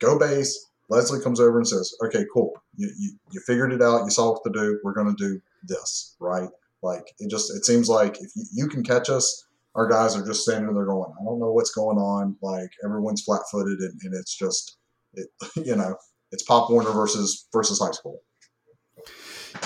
go 0.00 0.18
base. 0.18 0.68
Lesley 0.92 1.20
comes 1.20 1.40
over 1.40 1.56
and 1.58 1.66
says, 1.66 1.94
okay, 2.04 2.24
cool. 2.32 2.52
You, 2.76 2.90
you, 2.98 3.12
you 3.30 3.40
figured 3.40 3.72
it 3.72 3.82
out. 3.82 4.04
You 4.04 4.10
saw 4.10 4.32
what 4.32 4.44
to 4.44 4.50
do. 4.52 4.78
We're 4.84 4.92
going 4.92 5.14
to 5.14 5.28
do 5.28 5.40
this, 5.64 6.16
right? 6.20 6.48
Like, 6.82 7.14
it 7.18 7.30
just, 7.30 7.50
it 7.56 7.64
seems 7.64 7.88
like 7.88 8.20
if 8.20 8.30
you, 8.36 8.44
you 8.52 8.68
can 8.68 8.82
catch 8.82 9.08
us, 9.08 9.46
our 9.74 9.88
guys 9.88 10.14
are 10.14 10.26
just 10.26 10.42
standing 10.42 10.74
there 10.74 10.84
going, 10.84 11.10
I 11.18 11.24
don't 11.24 11.38
know 11.38 11.50
what's 11.50 11.70
going 11.70 11.96
on. 11.96 12.36
Like 12.42 12.70
everyone's 12.84 13.22
flat 13.22 13.40
footed 13.50 13.78
and, 13.78 13.98
and 14.04 14.14
it's 14.14 14.36
just, 14.36 14.76
it, 15.14 15.28
you 15.56 15.76
know, 15.76 15.96
it's 16.30 16.42
Pop 16.42 16.70
Warner 16.70 16.90
versus 16.90 17.46
versus 17.52 17.78
high 17.80 17.92
school. 17.92 18.20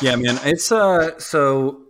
Yeah, 0.00 0.16
man. 0.16 0.38
It's 0.44 0.70
uh 0.70 1.18
so 1.18 1.85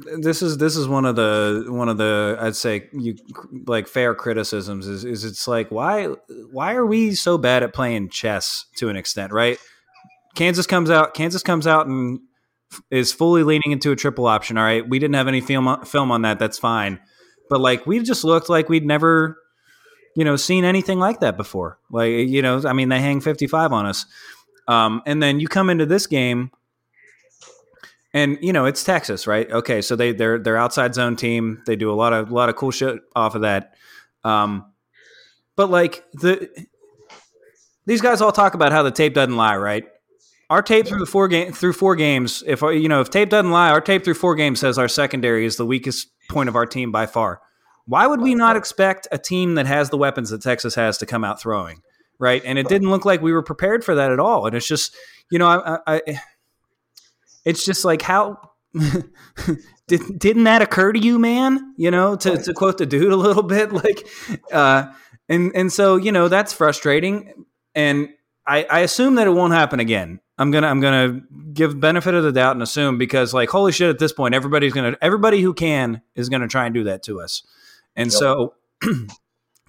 this 0.00 0.42
is 0.42 0.58
this 0.58 0.76
is 0.76 0.88
one 0.88 1.04
of 1.04 1.16
the 1.16 1.66
one 1.68 1.88
of 1.88 1.98
the 1.98 2.36
I'd 2.40 2.56
say 2.56 2.88
you 2.92 3.16
like 3.66 3.88
fair 3.88 4.14
criticisms 4.14 4.86
is 4.86 5.04
is 5.04 5.24
it's 5.24 5.48
like 5.48 5.70
why 5.70 6.06
why 6.50 6.74
are 6.74 6.86
we 6.86 7.14
so 7.14 7.38
bad 7.38 7.62
at 7.62 7.72
playing 7.72 8.08
chess 8.10 8.66
to 8.76 8.88
an 8.88 8.96
extent, 8.96 9.32
right? 9.32 9.58
Kansas 10.34 10.66
comes 10.66 10.90
out 10.90 11.14
Kansas 11.14 11.42
comes 11.42 11.66
out 11.66 11.86
and 11.86 12.20
is 12.90 13.12
fully 13.12 13.42
leaning 13.42 13.72
into 13.72 13.92
a 13.92 13.96
triple 13.96 14.26
option, 14.26 14.56
all 14.56 14.64
right? 14.64 14.88
We 14.88 14.98
didn't 14.98 15.14
have 15.14 15.28
any 15.28 15.40
film 15.40 15.68
on, 15.68 15.84
film 15.84 16.10
on 16.10 16.22
that, 16.22 16.38
that's 16.38 16.58
fine. 16.58 17.00
But 17.50 17.60
like 17.60 17.86
we 17.86 18.00
just 18.00 18.24
looked 18.24 18.48
like 18.48 18.68
we'd 18.68 18.86
never 18.86 19.38
you 20.16 20.24
know 20.24 20.36
seen 20.36 20.64
anything 20.64 20.98
like 20.98 21.20
that 21.20 21.36
before. 21.36 21.78
Like 21.90 22.10
you 22.10 22.42
know, 22.42 22.62
I 22.64 22.72
mean 22.72 22.88
they 22.88 23.00
hang 23.00 23.20
55 23.20 23.72
on 23.72 23.86
us. 23.86 24.06
Um, 24.68 25.02
and 25.06 25.22
then 25.22 25.40
you 25.40 25.48
come 25.48 25.70
into 25.70 25.86
this 25.86 26.06
game 26.06 26.52
and 28.14 28.38
you 28.40 28.52
know 28.52 28.66
it's 28.66 28.84
Texas, 28.84 29.26
right? 29.26 29.50
Okay, 29.50 29.82
so 29.82 29.96
they 29.96 30.12
they're 30.12 30.38
they're 30.38 30.56
outside 30.56 30.94
zone 30.94 31.16
team. 31.16 31.62
They 31.66 31.76
do 31.76 31.90
a 31.90 31.94
lot 31.94 32.12
of 32.12 32.30
a 32.30 32.34
lot 32.34 32.48
of 32.48 32.56
cool 32.56 32.70
shit 32.70 33.00
off 33.14 33.34
of 33.34 33.42
that. 33.42 33.74
Um, 34.24 34.72
but 35.56 35.70
like 35.70 36.04
the 36.14 36.48
these 37.86 38.00
guys 38.00 38.20
all 38.20 38.32
talk 38.32 38.54
about 38.54 38.72
how 38.72 38.82
the 38.82 38.90
tape 38.90 39.14
doesn't 39.14 39.36
lie, 39.36 39.56
right? 39.56 39.84
Our 40.50 40.62
tape 40.62 40.86
through 40.86 41.00
the 41.00 41.06
four 41.06 41.28
game 41.28 41.52
through 41.52 41.72
four 41.72 41.96
games. 41.96 42.44
If 42.46 42.60
you 42.62 42.88
know 42.88 43.00
if 43.00 43.10
tape 43.10 43.30
doesn't 43.30 43.50
lie, 43.50 43.70
our 43.70 43.80
tape 43.80 44.04
through 44.04 44.14
four 44.14 44.34
games 44.34 44.60
says 44.60 44.78
our 44.78 44.88
secondary 44.88 45.46
is 45.46 45.56
the 45.56 45.66
weakest 45.66 46.08
point 46.28 46.48
of 46.48 46.56
our 46.56 46.66
team 46.66 46.92
by 46.92 47.06
far. 47.06 47.40
Why 47.86 48.06
would 48.06 48.20
we 48.20 48.34
not 48.34 48.56
expect 48.56 49.08
a 49.10 49.18
team 49.18 49.54
that 49.56 49.66
has 49.66 49.90
the 49.90 49.96
weapons 49.96 50.30
that 50.30 50.42
Texas 50.42 50.74
has 50.76 50.98
to 50.98 51.06
come 51.06 51.24
out 51.24 51.40
throwing, 51.40 51.82
right? 52.18 52.42
And 52.44 52.58
it 52.58 52.68
didn't 52.68 52.90
look 52.90 53.04
like 53.04 53.20
we 53.20 53.32
were 53.32 53.42
prepared 53.42 53.84
for 53.84 53.94
that 53.96 54.12
at 54.12 54.20
all. 54.20 54.46
And 54.46 54.54
it's 54.54 54.68
just, 54.68 54.94
you 55.30 55.38
know, 55.38 55.48
I, 55.48 55.78
I, 55.86 56.02
I 56.06 56.20
it's 57.44 57.64
just 57.64 57.84
like 57.84 58.02
how 58.02 58.38
did, 59.86 60.18
didn't 60.18 60.44
that 60.44 60.62
occur 60.62 60.92
to 60.92 60.98
you, 60.98 61.18
man? 61.18 61.74
You 61.76 61.90
know, 61.90 62.16
to, 62.16 62.36
to 62.42 62.54
quote 62.54 62.78
the 62.78 62.86
dude 62.86 63.12
a 63.12 63.16
little 63.16 63.42
bit, 63.56 63.72
like, 63.72 64.06
uh, 64.52 64.92
and 65.28 65.52
and 65.54 65.72
so 65.72 65.96
you 65.96 66.12
know 66.12 66.28
that's 66.28 66.52
frustrating. 66.52 67.44
And 67.74 68.08
I, 68.46 68.64
I 68.64 68.80
assume 68.80 69.14
that 69.16 69.26
it 69.26 69.30
won't 69.30 69.52
happen 69.52 69.80
again. 69.80 70.20
I'm 70.38 70.50
gonna 70.50 70.66
I'm 70.68 70.80
gonna 70.80 71.20
give 71.52 71.78
benefit 71.78 72.14
of 72.14 72.24
the 72.24 72.32
doubt 72.32 72.56
and 72.56 72.62
assume 72.62 72.98
because 72.98 73.32
like 73.34 73.50
holy 73.50 73.70
shit 73.72 73.90
at 73.90 73.98
this 73.98 74.12
point 74.12 74.34
everybody's 74.34 74.72
gonna 74.72 74.96
everybody 75.00 75.40
who 75.42 75.54
can 75.54 76.02
is 76.14 76.28
gonna 76.28 76.48
try 76.48 76.64
and 76.64 76.74
do 76.74 76.84
that 76.84 77.02
to 77.04 77.20
us, 77.20 77.42
and 77.94 78.10
Yep. 78.10 78.18
so 78.18 78.54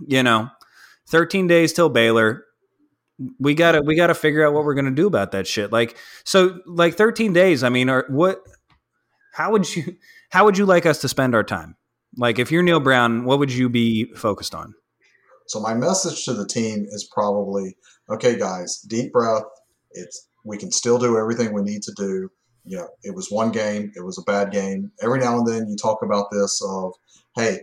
you 0.08 0.24
know, 0.24 0.50
13 1.08 1.48
days 1.48 1.74
till 1.74 1.90
Baylor. 1.90 2.46
We 3.40 3.54
gotta 3.54 3.82
we 3.82 3.96
gotta 3.96 4.16
figure 4.16 4.46
out 4.46 4.54
what 4.54 4.64
we're 4.64 4.74
gonna 4.74 4.92
do 4.92 5.08
about 5.08 5.32
that 5.32 5.48
shit. 5.48 5.72
Like 5.72 5.98
so 6.24 6.60
like 6.66 6.96
13 6.96 7.34
days. 7.34 7.64
I 7.64 7.70
mean, 7.70 7.90
are 7.90 8.06
what? 8.10 8.42
How 9.34 9.52
would 9.52 9.76
you 9.76 9.96
how 10.32 10.46
would 10.46 10.58
you 10.58 10.66
like 10.66 10.86
us 10.86 11.02
to 11.02 11.08
spend 11.08 11.36
our 11.36 11.44
time? 11.44 11.76
Like 12.18 12.40
if 12.40 12.52
you're 12.52 12.64
Neal 12.64 12.80
Brown, 12.80 13.26
what 13.26 13.40
would 13.40 13.52
you 13.52 13.70
be 13.70 14.12
focused 14.16 14.54
on? 14.56 14.74
So 15.48 15.60
my 15.60 15.74
message 15.74 16.24
to 16.26 16.34
the 16.34 16.48
team 16.48 16.86
is 16.90 17.04
probably, 17.12 17.76
okay, 18.10 18.38
guys, 18.38 18.80
deep 18.88 19.12
breath. 19.12 19.44
It's 19.92 20.28
we 20.46 20.58
can 20.58 20.72
still 20.72 20.98
do 20.98 21.18
everything 21.18 21.54
we 21.54 21.62
need 21.62 21.84
to 21.84 21.94
do. 21.96 22.30
You 22.66 22.78
know, 22.78 22.88
it 23.04 23.14
was 23.14 23.30
one 23.30 23.52
game, 23.52 23.92
it 23.96 24.06
was 24.06 24.18
a 24.18 24.24
bad 24.24 24.52
game. 24.52 24.92
Every 25.02 25.20
now 25.20 25.38
and 25.38 25.48
then 25.48 25.68
you 25.68 25.76
talk 25.76 26.02
about 26.02 26.28
this 26.32 26.62
of, 26.66 26.94
hey, 27.36 27.60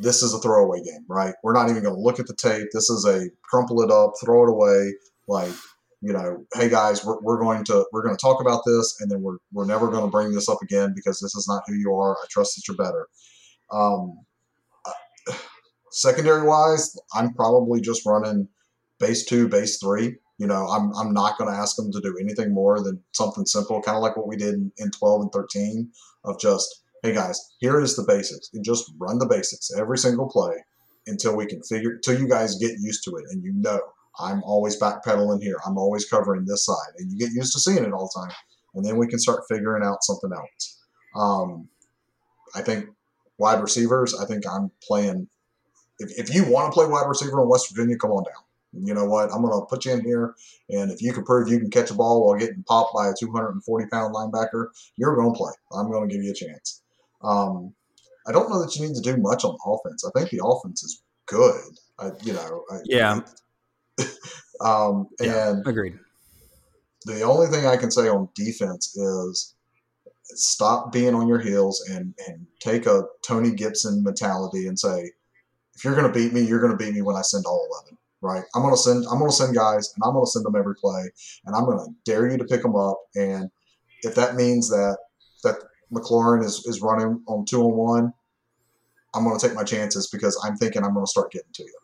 this 0.00 0.22
is 0.22 0.32
a 0.32 0.38
throwaway 0.38 0.82
game, 0.82 1.04
right? 1.08 1.34
We're 1.42 1.52
not 1.52 1.68
even 1.68 1.82
going 1.82 1.94
to 1.94 2.00
look 2.00 2.18
at 2.18 2.26
the 2.26 2.34
tape. 2.34 2.68
This 2.72 2.88
is 2.88 3.04
a 3.04 3.28
crumple 3.42 3.82
it 3.82 3.90
up, 3.90 4.14
throw 4.22 4.44
it 4.44 4.50
away. 4.50 4.94
Like, 5.28 5.52
you 6.00 6.12
know, 6.12 6.44
hey 6.54 6.70
guys, 6.70 7.04
we're, 7.04 7.20
we're 7.20 7.38
going 7.38 7.64
to 7.64 7.84
we're 7.92 8.02
going 8.02 8.16
to 8.16 8.20
talk 8.20 8.40
about 8.40 8.62
this, 8.64 8.98
and 9.00 9.10
then 9.10 9.20
we're 9.20 9.36
we're 9.52 9.66
never 9.66 9.88
going 9.88 10.04
to 10.04 10.10
bring 10.10 10.32
this 10.32 10.48
up 10.48 10.62
again 10.62 10.94
because 10.96 11.20
this 11.20 11.34
is 11.34 11.46
not 11.46 11.62
who 11.66 11.74
you 11.74 11.94
are. 11.94 12.16
I 12.16 12.24
trust 12.30 12.56
that 12.56 12.66
you're 12.66 12.76
better. 12.76 13.08
Um, 13.70 14.18
uh, 14.86 15.34
secondary 15.90 16.46
wise, 16.46 16.98
I'm 17.14 17.34
probably 17.34 17.80
just 17.80 18.06
running 18.06 18.48
base 18.98 19.24
two, 19.26 19.48
base 19.48 19.78
three. 19.78 20.16
You 20.38 20.46
know, 20.46 20.68
I'm, 20.68 20.94
I'm 20.96 21.12
not 21.12 21.36
going 21.36 21.52
to 21.52 21.56
ask 21.56 21.76
them 21.76 21.92
to 21.92 22.00
do 22.00 22.16
anything 22.18 22.54
more 22.54 22.82
than 22.82 23.02
something 23.12 23.44
simple, 23.44 23.82
kind 23.82 23.96
of 23.96 24.02
like 24.02 24.16
what 24.16 24.26
we 24.26 24.36
did 24.36 24.54
in, 24.54 24.72
in 24.78 24.90
12 24.90 25.22
and 25.22 25.32
13 25.32 25.90
of 26.24 26.40
just, 26.40 26.82
hey 27.02 27.14
guys, 27.14 27.52
here 27.58 27.80
is 27.80 27.96
the 27.96 28.04
basics. 28.06 28.50
And 28.52 28.64
just 28.64 28.92
run 28.98 29.18
the 29.18 29.26
basics 29.26 29.70
every 29.76 29.98
single 29.98 30.28
play 30.28 30.54
until 31.06 31.36
we 31.36 31.46
can 31.46 31.62
figure, 31.62 31.92
until 31.92 32.18
you 32.18 32.28
guys 32.28 32.56
get 32.56 32.72
used 32.80 33.04
to 33.04 33.16
it. 33.16 33.24
And 33.30 33.42
you 33.42 33.52
know, 33.54 33.80
I'm 34.18 34.42
always 34.42 34.78
backpedaling 34.78 35.42
here. 35.42 35.56
I'm 35.66 35.78
always 35.78 36.04
covering 36.04 36.44
this 36.44 36.66
side. 36.66 36.92
And 36.98 37.10
you 37.10 37.18
get 37.18 37.32
used 37.32 37.52
to 37.54 37.60
seeing 37.60 37.84
it 37.84 37.92
all 37.92 38.10
the 38.14 38.20
time. 38.20 38.36
And 38.74 38.84
then 38.84 38.96
we 38.96 39.06
can 39.06 39.18
start 39.18 39.44
figuring 39.48 39.82
out 39.82 40.04
something 40.04 40.30
else. 40.32 40.78
Um, 41.16 41.68
I 42.54 42.62
think 42.62 42.86
wide 43.38 43.60
receivers, 43.60 44.14
I 44.14 44.26
think 44.26 44.44
I'm 44.46 44.70
playing. 44.86 45.28
If, 45.98 46.28
if 46.28 46.34
you 46.34 46.44
want 46.44 46.72
to 46.72 46.74
play 46.74 46.86
wide 46.86 47.08
receiver 47.08 47.40
in 47.40 47.48
West 47.48 47.74
Virginia, 47.74 47.96
come 47.96 48.12
on 48.12 48.24
down. 48.24 48.84
You 48.84 48.94
know 48.94 49.04
what? 49.04 49.32
I'm 49.32 49.42
going 49.42 49.58
to 49.58 49.66
put 49.66 49.84
you 49.84 49.92
in 49.92 50.04
here, 50.04 50.36
and 50.68 50.92
if 50.92 51.02
you 51.02 51.12
can 51.12 51.24
prove 51.24 51.48
you 51.48 51.58
can 51.58 51.70
catch 51.70 51.90
a 51.90 51.94
ball 51.94 52.24
while 52.24 52.38
getting 52.38 52.62
popped 52.62 52.94
by 52.94 53.08
a 53.08 53.14
240 53.18 53.86
pound 53.88 54.14
linebacker, 54.14 54.66
you're 54.96 55.16
going 55.16 55.34
to 55.34 55.36
play. 55.36 55.50
I'm 55.72 55.90
going 55.90 56.08
to 56.08 56.14
give 56.14 56.22
you 56.22 56.30
a 56.30 56.34
chance. 56.34 56.80
Um, 57.22 57.74
I 58.26 58.32
don't 58.32 58.50
know 58.50 58.62
that 58.62 58.76
you 58.76 58.86
need 58.86 58.94
to 58.94 59.00
do 59.00 59.16
much 59.16 59.44
on 59.44 59.56
offense. 59.66 60.04
I 60.04 60.10
think 60.18 60.30
the 60.30 60.44
offense 60.44 60.82
is 60.82 61.02
good. 61.26 61.60
I, 61.98 62.10
you 62.22 62.32
know. 62.32 62.64
I, 62.70 62.78
Yeah. 62.84 63.20
um, 64.60 65.08
Yeah. 65.20 65.50
and 65.50 65.66
Agreed. 65.66 65.98
the 67.06 67.22
only 67.22 67.46
thing 67.48 67.66
I 67.66 67.76
can 67.76 67.90
say 67.90 68.08
on 68.08 68.28
defense 68.34 68.96
is 68.96 69.54
stop 70.24 70.92
being 70.92 71.14
on 71.14 71.26
your 71.26 71.40
heels 71.40 71.80
and, 71.90 72.14
and 72.28 72.46
take 72.60 72.86
a 72.86 73.04
Tony 73.22 73.50
Gibson 73.50 74.02
mentality 74.02 74.66
and 74.66 74.78
say, 74.78 75.10
if 75.74 75.84
you're 75.84 75.96
going 75.96 76.06
to 76.06 76.12
beat 76.12 76.32
me, 76.32 76.42
you're 76.42 76.60
going 76.60 76.76
to 76.76 76.76
beat 76.76 76.94
me 76.94 77.02
when 77.02 77.16
I 77.16 77.22
send 77.22 77.46
all 77.46 77.66
11, 77.84 77.98
right? 78.20 78.44
I'm 78.54 78.62
going 78.62 78.74
to 78.74 78.80
send, 78.80 79.04
I'm 79.10 79.18
going 79.18 79.30
to 79.30 79.36
send 79.36 79.54
guys 79.54 79.92
and 79.94 80.02
I'm 80.04 80.12
going 80.12 80.24
to 80.24 80.30
send 80.30 80.44
them 80.44 80.56
every 80.56 80.74
play 80.74 81.10
and 81.46 81.56
I'm 81.56 81.64
going 81.64 81.78
to 81.78 81.94
dare 82.04 82.30
you 82.30 82.36
to 82.36 82.44
pick 82.44 82.62
them 82.62 82.76
up. 82.76 83.00
And 83.16 83.50
if 84.02 84.14
that 84.14 84.34
means 84.36 84.68
that, 84.68 84.98
that 85.42 85.56
McLaurin 85.92 86.44
is, 86.44 86.64
is 86.66 86.80
running 86.80 87.22
on 87.26 87.44
two 87.44 87.62
on 87.62 87.76
one, 87.76 88.12
I'm 89.14 89.24
going 89.24 89.38
to 89.38 89.46
take 89.46 89.56
my 89.56 89.64
chances 89.64 90.08
because 90.08 90.40
I'm 90.44 90.56
thinking 90.56 90.84
I'm 90.84 90.94
going 90.94 91.06
to 91.06 91.10
start 91.10 91.32
getting 91.32 91.52
to 91.52 91.62
you. 91.62 91.78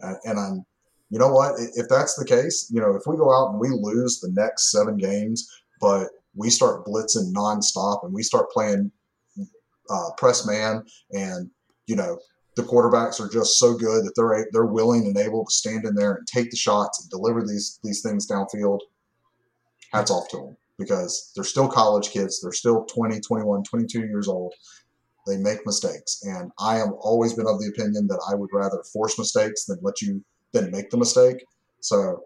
And, 0.00 0.16
and 0.24 0.38
I'm, 0.38 0.66
you 1.10 1.18
know 1.18 1.32
what? 1.32 1.54
If 1.74 1.88
that's 1.88 2.16
the 2.16 2.24
case, 2.24 2.70
you 2.72 2.80
know, 2.80 2.94
if 2.94 3.02
we 3.06 3.16
go 3.16 3.32
out 3.32 3.50
and 3.50 3.60
we 3.60 3.68
lose 3.70 4.20
the 4.20 4.30
next 4.32 4.70
seven 4.70 4.96
games, 4.96 5.48
but 5.80 6.08
we 6.34 6.50
start 6.50 6.84
blitzing 6.84 7.32
nonstop 7.32 8.04
and 8.04 8.12
we 8.12 8.22
start 8.22 8.50
playing 8.50 8.90
uh, 9.88 10.10
press 10.18 10.46
man, 10.46 10.84
and 11.12 11.48
you 11.86 11.94
know 11.94 12.18
the 12.56 12.62
quarterbacks 12.62 13.20
are 13.20 13.28
just 13.28 13.58
so 13.58 13.74
good 13.74 14.04
that 14.04 14.12
they're 14.16 14.48
they're 14.52 14.66
willing 14.66 15.06
and 15.06 15.16
able 15.16 15.44
to 15.44 15.54
stand 15.54 15.84
in 15.84 15.94
there 15.94 16.14
and 16.14 16.26
take 16.26 16.50
the 16.50 16.56
shots 16.56 17.00
and 17.00 17.10
deliver 17.10 17.42
these 17.42 17.78
these 17.84 18.02
things 18.02 18.28
downfield. 18.28 18.80
Hats 19.92 20.10
off 20.10 20.28
to 20.30 20.36
them 20.38 20.56
because 20.78 21.32
they're 21.34 21.44
still 21.44 21.68
college 21.68 22.10
kids. 22.10 22.40
They're 22.40 22.52
still 22.52 22.84
20, 22.84 23.20
21, 23.20 23.64
22 23.64 24.00
years 24.00 24.28
old. 24.28 24.54
They 25.26 25.36
make 25.36 25.66
mistakes, 25.66 26.22
and 26.22 26.52
I 26.60 26.76
have 26.76 26.92
always 27.00 27.32
been 27.32 27.48
of 27.48 27.58
the 27.58 27.68
opinion 27.68 28.06
that 28.06 28.24
I 28.30 28.36
would 28.36 28.50
rather 28.52 28.82
force 28.92 29.18
mistakes 29.18 29.64
than 29.64 29.78
let 29.82 30.00
you 30.00 30.24
than 30.52 30.70
make 30.70 30.90
the 30.90 30.96
mistake. 30.96 31.44
So, 31.80 32.22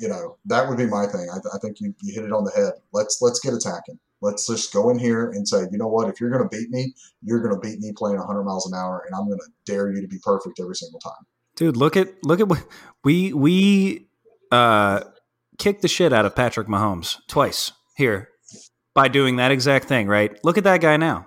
you 0.00 0.08
know, 0.08 0.36
that 0.44 0.68
would 0.68 0.78
be 0.78 0.86
my 0.86 1.06
thing. 1.06 1.26
I, 1.28 1.38
th- 1.38 1.52
I 1.52 1.58
think 1.58 1.80
you, 1.80 1.92
you 2.02 2.14
hit 2.14 2.24
it 2.24 2.32
on 2.32 2.44
the 2.44 2.52
head. 2.52 2.74
Let's 2.92 3.20
let's 3.20 3.40
get 3.40 3.52
attacking. 3.52 3.98
Let's 4.20 4.46
just 4.46 4.72
go 4.72 4.90
in 4.90 4.98
here 4.98 5.30
and 5.30 5.46
say, 5.46 5.66
you 5.72 5.78
know 5.78 5.88
what? 5.88 6.08
If 6.08 6.20
you're 6.20 6.30
going 6.30 6.48
to 6.48 6.56
beat 6.56 6.70
me, 6.70 6.94
you're 7.22 7.42
going 7.42 7.54
to 7.54 7.60
beat 7.60 7.80
me 7.80 7.92
playing 7.92 8.18
100 8.18 8.44
miles 8.44 8.70
an 8.70 8.78
hour, 8.78 9.02
and 9.06 9.14
I'm 9.14 9.26
going 9.26 9.38
to 9.38 9.50
dare 9.64 9.92
you 9.92 10.00
to 10.00 10.08
be 10.08 10.18
perfect 10.22 10.60
every 10.60 10.76
single 10.76 11.00
time. 11.00 11.26
Dude, 11.56 11.76
look 11.76 11.96
at 11.96 12.24
look 12.24 12.38
at 12.38 12.46
what 12.46 12.64
we 13.02 13.32
we 13.32 14.06
uh 14.52 15.00
kicked 15.58 15.82
the 15.82 15.88
shit 15.88 16.12
out 16.12 16.24
of 16.24 16.36
Patrick 16.36 16.68
Mahomes 16.68 17.18
twice 17.26 17.72
here 17.96 18.28
by 18.94 19.08
doing 19.08 19.36
that 19.36 19.50
exact 19.50 19.86
thing, 19.86 20.06
right? 20.06 20.38
Look 20.44 20.58
at 20.58 20.64
that 20.64 20.80
guy 20.80 20.96
now. 20.96 21.26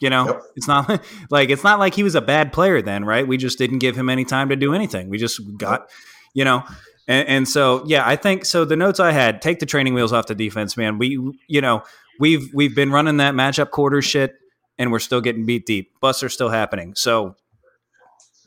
You 0.00 0.10
know, 0.10 0.26
Yep. 0.26 0.42
it's 0.56 0.68
not 0.68 1.04
like 1.30 1.48
it's 1.50 1.64
not 1.64 1.78
like 1.78 1.94
he 1.94 2.02
was 2.02 2.14
a 2.14 2.20
bad 2.20 2.52
player 2.52 2.82
then, 2.82 3.04
right? 3.04 3.26
We 3.26 3.36
just 3.36 3.56
didn't 3.58 3.78
give 3.78 3.96
him 3.96 4.08
any 4.10 4.24
time 4.24 4.48
to 4.50 4.56
do 4.56 4.74
anything. 4.74 5.08
We 5.08 5.16
just 5.18 5.40
got, 5.56 5.88
you 6.34 6.44
know, 6.44 6.64
and, 7.08 7.26
and 7.28 7.48
so 7.48 7.82
yeah, 7.86 8.06
I 8.06 8.16
think 8.16 8.44
so. 8.44 8.64
The 8.66 8.76
notes 8.76 9.00
I 9.00 9.12
had: 9.12 9.40
take 9.40 9.58
the 9.58 9.66
training 9.66 9.94
wheels 9.94 10.12
off 10.12 10.26
the 10.26 10.34
defense, 10.34 10.76
man. 10.76 10.98
We, 10.98 11.18
you 11.48 11.60
know, 11.62 11.82
we've 12.20 12.52
we've 12.52 12.74
been 12.74 12.90
running 12.90 13.16
that 13.18 13.32
matchup 13.34 13.70
quarter 13.70 14.02
shit, 14.02 14.34
and 14.76 14.92
we're 14.92 14.98
still 14.98 15.22
getting 15.22 15.46
beat 15.46 15.64
deep. 15.64 15.92
Busts 16.02 16.22
are 16.22 16.28
still 16.28 16.50
happening. 16.50 16.94
So 16.94 17.36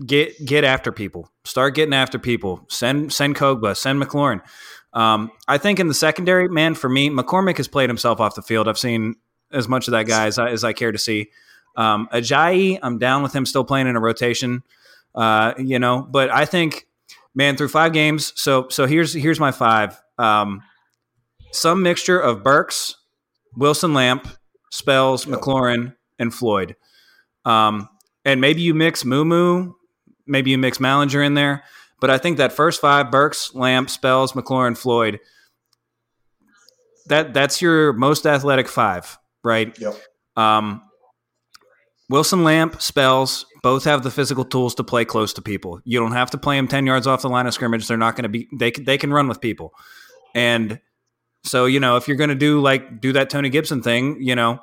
get 0.06 0.34
get 0.46 0.64
after 0.64 0.92
people. 0.92 1.32
Start 1.46 1.74
getting 1.74 1.94
after 1.94 2.20
people. 2.20 2.66
Send 2.70 3.12
send 3.12 3.36
Kpogba. 3.36 3.76
Send 3.76 4.02
McLaurin. 4.02 4.42
Um, 4.94 5.32
I 5.48 5.58
think 5.58 5.80
in 5.80 5.88
the 5.88 5.94
secondary, 5.94 6.48
man, 6.48 6.76
for 6.76 6.90
me, 6.90 7.10
McCormick 7.10 7.58
has 7.58 7.68
played 7.68 7.90
himself 7.90 8.20
off 8.20 8.36
the 8.36 8.42
field. 8.42 8.68
I've 8.68 8.78
seen 8.78 9.16
as 9.52 9.68
much 9.68 9.88
of 9.88 9.92
that 9.92 10.08
guy 10.08 10.28
as 10.28 10.40
I, 10.40 10.50
as 10.50 10.64
I 10.64 10.74
care 10.74 10.92
to 10.92 10.98
see. 10.98 11.30
Um, 11.76 12.10
Ajayi, 12.12 12.80
I'm 12.82 12.98
down 12.98 13.24
with 13.24 13.34
him 13.34 13.46
still 13.46 13.64
playing 13.64 13.88
in 13.88 13.96
a 13.96 14.00
rotation. 14.00 14.64
Uh, 15.14 15.54
you 15.58 15.80
know, 15.80 16.02
but 16.02 16.30
I 16.30 16.46
think, 16.46 16.88
man, 17.34 17.56
through 17.56 17.70
five 17.70 17.94
games. 17.94 18.34
So 18.36 18.68
so 18.70 18.86
here's 18.86 19.14
here's 19.14 19.40
my 19.40 19.52
five. 19.52 20.00
Um, 20.18 20.62
some 21.52 21.82
mixture 21.82 22.20
of 22.20 22.44
Burks, 22.44 22.96
Wilson 23.56 23.94
Lamp, 23.94 24.28
Spells, 24.72 25.26
McLaurin, 25.26 25.96
and 26.20 26.34
Floyd. 26.34 26.76
Um, 27.46 27.90
and 28.26 28.42
maybe 28.42 28.62
you 28.62 28.74
mix 28.74 29.06
Moo 29.06 29.74
maybe 30.30 30.52
you 30.52 30.58
mix 30.58 30.78
Mallinger 30.78 31.26
in 31.26 31.34
there. 31.34 31.64
But 32.00 32.10
I 32.10 32.18
think 32.18 32.38
that 32.38 32.54
first 32.54 32.82
five, 32.82 33.12
Burks, 33.12 33.54
Lamp, 33.54 33.90
Spells, 33.90 34.34
McLaurin, 34.34 34.78
Floyd, 34.78 35.20
that 37.08 37.34
that's 37.34 37.62
your 37.62 37.94
most 37.94 38.26
athletic 38.26 38.68
five, 38.68 39.18
right? 39.44 39.78
Yep. 39.80 39.96
Um, 40.38 40.82
Wilson 42.10 42.44
Lamp, 42.44 42.82
Spells, 42.82 43.46
both 43.62 43.84
have 43.84 44.04
the 44.04 44.12
physical 44.12 44.44
tools 44.44 44.74
to 44.76 44.84
play 44.84 45.06
close 45.06 45.34
to 45.34 45.42
people. 45.42 45.80
You 45.84 46.00
don't 46.00 46.14
have 46.14 46.32
to 46.32 46.38
play 46.38 46.56
them 46.56 46.68
10 46.68 46.86
yards 46.88 47.06
off 47.06 47.22
the 47.22 47.30
line 47.30 47.46
of 47.46 47.54
scrimmage. 47.54 47.88
They're 47.88 47.98
not 47.98 48.16
going 48.16 48.24
to 48.24 48.30
be, 48.30 48.48
they, 48.58 48.72
they 48.72 48.98
can 48.98 49.14
run 49.14 49.28
with 49.28 49.42
people. 49.42 49.74
And 50.34 50.80
so, 51.44 51.66
you 51.66 51.80
know, 51.80 51.98
if 51.98 52.08
you're 52.08 52.18
going 52.18 52.30
to 52.32 52.36
do 52.36 52.62
like, 52.62 53.00
do 53.00 53.14
that 53.14 53.30
Tony 53.30 53.50
Gibson 53.50 53.84
thing, 53.84 54.22
you 54.22 54.36
know, 54.36 54.60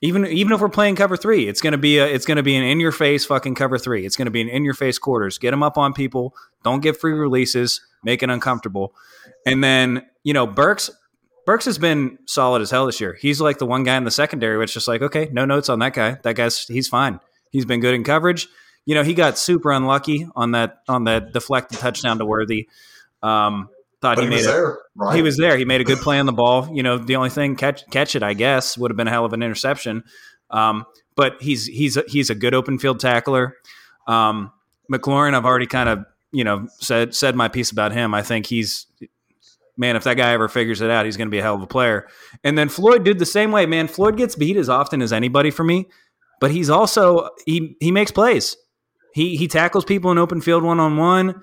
even 0.00 0.26
even 0.26 0.52
if 0.52 0.60
we're 0.60 0.68
playing 0.68 0.96
cover 0.96 1.16
three, 1.16 1.48
it's 1.48 1.60
gonna 1.60 1.78
be 1.78 1.98
a 1.98 2.06
it's 2.06 2.24
gonna 2.24 2.42
be 2.42 2.56
an 2.56 2.62
in 2.62 2.80
your 2.80 2.92
face 2.92 3.24
fucking 3.24 3.54
cover 3.54 3.78
three. 3.78 4.06
It's 4.06 4.16
gonna 4.16 4.30
be 4.30 4.40
an 4.40 4.48
in 4.48 4.64
your 4.64 4.74
face 4.74 4.98
quarters. 4.98 5.38
Get 5.38 5.50
them 5.50 5.62
up 5.62 5.76
on 5.76 5.92
people. 5.92 6.34
Don't 6.62 6.80
give 6.80 6.96
free 6.96 7.12
releases. 7.12 7.80
Make 8.04 8.22
it 8.22 8.30
uncomfortable. 8.30 8.94
And 9.44 9.62
then 9.62 10.06
you 10.22 10.32
know 10.32 10.46
Burks 10.46 10.90
Burks 11.46 11.64
has 11.64 11.78
been 11.78 12.18
solid 12.26 12.62
as 12.62 12.70
hell 12.70 12.86
this 12.86 13.00
year. 13.00 13.16
He's 13.20 13.40
like 13.40 13.58
the 13.58 13.66
one 13.66 13.82
guy 13.82 13.96
in 13.96 14.04
the 14.04 14.10
secondary, 14.10 14.56
which 14.56 14.74
just 14.74 14.86
like 14.86 15.02
okay, 15.02 15.28
no 15.32 15.44
notes 15.44 15.68
on 15.68 15.80
that 15.80 15.94
guy. 15.94 16.18
That 16.22 16.36
guy's 16.36 16.64
he's 16.66 16.88
fine. 16.88 17.18
He's 17.50 17.64
been 17.64 17.80
good 17.80 17.94
in 17.94 18.04
coverage. 18.04 18.46
You 18.86 18.94
know 18.94 19.02
he 19.02 19.14
got 19.14 19.36
super 19.36 19.72
unlucky 19.72 20.28
on 20.36 20.52
that 20.52 20.82
on 20.86 21.04
that 21.04 21.32
deflected 21.32 21.78
touchdown 21.80 22.18
to 22.18 22.24
Worthy. 22.24 22.68
Um, 23.22 23.68
thought 24.00 24.16
But 24.16 24.24
he 24.24 24.30
he 24.30 24.36
was 24.36 24.46
there, 24.46 24.78
right? 24.94 25.16
He 25.16 25.22
was 25.22 25.36
there. 25.36 25.56
He 25.56 25.64
made 25.64 25.80
a 25.80 25.84
good 25.84 25.98
play 25.98 26.18
on 26.18 26.26
the 26.26 26.32
ball. 26.32 26.68
You 26.72 26.82
know, 26.82 26.98
the 26.98 27.16
only 27.16 27.30
thing 27.30 27.56
catch 27.56 27.88
catch 27.90 28.14
it, 28.14 28.22
I 28.22 28.34
guess, 28.34 28.78
would 28.78 28.90
have 28.90 28.96
been 28.96 29.08
a 29.08 29.10
hell 29.10 29.24
of 29.24 29.32
an 29.32 29.42
interception. 29.42 30.04
Um, 30.50 30.84
but 31.16 31.34
he's 31.40 31.66
he's 31.66 31.96
a, 31.96 32.04
he's 32.06 32.30
a 32.30 32.34
good 32.34 32.54
open 32.54 32.78
field 32.78 33.00
tackler. 33.00 33.56
Um, 34.06 34.52
McLaurin, 34.90 35.34
I've 35.34 35.44
already 35.44 35.66
kind 35.66 35.88
of 35.88 36.04
you 36.32 36.44
know 36.44 36.68
said 36.78 37.14
said 37.14 37.34
my 37.34 37.48
piece 37.48 37.70
about 37.70 37.92
him. 37.92 38.14
I 38.14 38.22
think 38.22 38.46
he's 38.46 38.86
man, 39.78 39.96
if 39.96 40.04
that 40.04 40.16
guy 40.16 40.32
ever 40.32 40.48
figures 40.48 40.80
it 40.80 40.90
out, 40.90 41.06
he's 41.06 41.16
going 41.16 41.28
to 41.28 41.30
be 41.30 41.38
a 41.38 41.42
hell 41.42 41.54
of 41.54 41.62
a 41.62 41.66
player. 41.66 42.08
And 42.42 42.58
then 42.58 42.68
Floyd 42.68 43.04
did 43.04 43.18
the 43.18 43.26
same 43.26 43.52
way, 43.52 43.64
man. 43.64 43.86
Floyd 43.86 44.16
gets 44.16 44.34
beat 44.34 44.56
as 44.56 44.68
often 44.68 45.00
as 45.00 45.12
anybody 45.12 45.50
for 45.50 45.62
me, 45.64 45.86
but 46.40 46.50
he's 46.50 46.68
also 46.68 47.30
he 47.46 47.76
he 47.80 47.90
makes 47.90 48.10
plays. 48.10 48.56
He 49.14 49.36
he 49.36 49.48
tackles 49.48 49.84
people 49.84 50.10
in 50.10 50.18
open 50.18 50.40
field 50.40 50.62
one 50.62 50.80
on 50.80 50.96
one. 50.96 51.40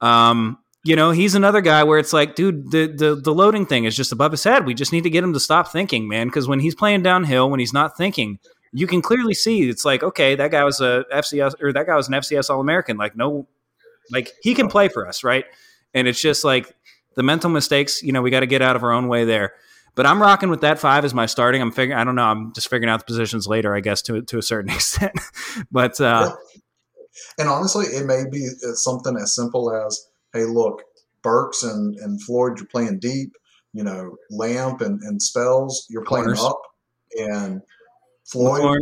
Um, 0.00 0.58
you 0.86 0.96
know, 0.96 1.10
he's 1.10 1.34
another 1.34 1.60
guy 1.60 1.82
where 1.84 1.98
it's 1.98 2.12
like, 2.12 2.34
dude, 2.34 2.70
the, 2.70 2.86
the 2.86 3.14
the 3.16 3.34
loading 3.34 3.66
thing 3.66 3.84
is 3.84 3.96
just 3.96 4.12
above 4.12 4.30
his 4.32 4.44
head. 4.44 4.66
We 4.66 4.74
just 4.74 4.92
need 4.92 5.02
to 5.02 5.10
get 5.10 5.24
him 5.24 5.32
to 5.32 5.40
stop 5.40 5.68
thinking, 5.68 6.08
man. 6.08 6.28
Because 6.28 6.48
when 6.48 6.60
he's 6.60 6.74
playing 6.74 7.02
downhill, 7.02 7.50
when 7.50 7.60
he's 7.60 7.72
not 7.72 7.96
thinking, 7.96 8.38
you 8.72 8.86
can 8.86 9.02
clearly 9.02 9.34
see 9.34 9.68
it's 9.68 9.84
like, 9.84 10.02
okay, 10.02 10.34
that 10.34 10.50
guy 10.50 10.64
was 10.64 10.80
a 10.80 11.04
FCS 11.12 11.60
or 11.60 11.72
that 11.72 11.86
guy 11.86 11.96
was 11.96 12.08
an 12.08 12.14
FCS 12.14 12.50
All 12.50 12.60
American. 12.60 12.96
Like, 12.96 13.16
no, 13.16 13.48
like 14.10 14.32
he 14.42 14.54
can 14.54 14.68
play 14.68 14.88
for 14.88 15.08
us, 15.08 15.24
right? 15.24 15.44
And 15.94 16.06
it's 16.06 16.20
just 16.20 16.44
like 16.44 16.74
the 17.16 17.22
mental 17.22 17.50
mistakes. 17.50 18.02
You 18.02 18.12
know, 18.12 18.22
we 18.22 18.30
got 18.30 18.40
to 18.40 18.46
get 18.46 18.62
out 18.62 18.76
of 18.76 18.82
our 18.82 18.92
own 18.92 19.08
way 19.08 19.24
there. 19.24 19.54
But 19.96 20.04
I'm 20.04 20.20
rocking 20.20 20.50
with 20.50 20.60
that 20.60 20.78
five 20.78 21.04
as 21.04 21.14
my 21.14 21.26
starting. 21.26 21.62
I'm 21.62 21.72
figuring. 21.72 21.98
I 21.98 22.04
don't 22.04 22.14
know. 22.14 22.26
I'm 22.26 22.52
just 22.52 22.68
figuring 22.68 22.90
out 22.90 23.00
the 23.00 23.06
positions 23.06 23.46
later, 23.46 23.74
I 23.74 23.80
guess, 23.80 24.02
to 24.02 24.22
to 24.22 24.38
a 24.38 24.42
certain 24.42 24.70
extent. 24.74 25.18
but 25.70 26.00
uh, 26.00 26.36
and 27.38 27.48
honestly, 27.48 27.86
it 27.86 28.06
may 28.06 28.24
be 28.30 28.46
something 28.74 29.16
as 29.16 29.34
simple 29.34 29.72
as, 29.72 30.06
hey, 30.32 30.44
look, 30.44 30.82
Burks 31.22 31.62
and, 31.62 31.96
and 31.96 32.22
Floyd, 32.22 32.58
you're 32.58 32.66
playing 32.66 32.98
deep. 33.00 33.32
You 33.72 33.84
know, 33.84 34.16
Lamp 34.30 34.80
and, 34.80 35.00
and 35.02 35.20
Spells, 35.20 35.86
you're 35.90 36.04
playing 36.04 36.24
Corners. 36.26 36.42
up. 36.42 36.60
And 37.18 37.60
Floyd, 38.26 38.62
McLaurin, 38.62 38.80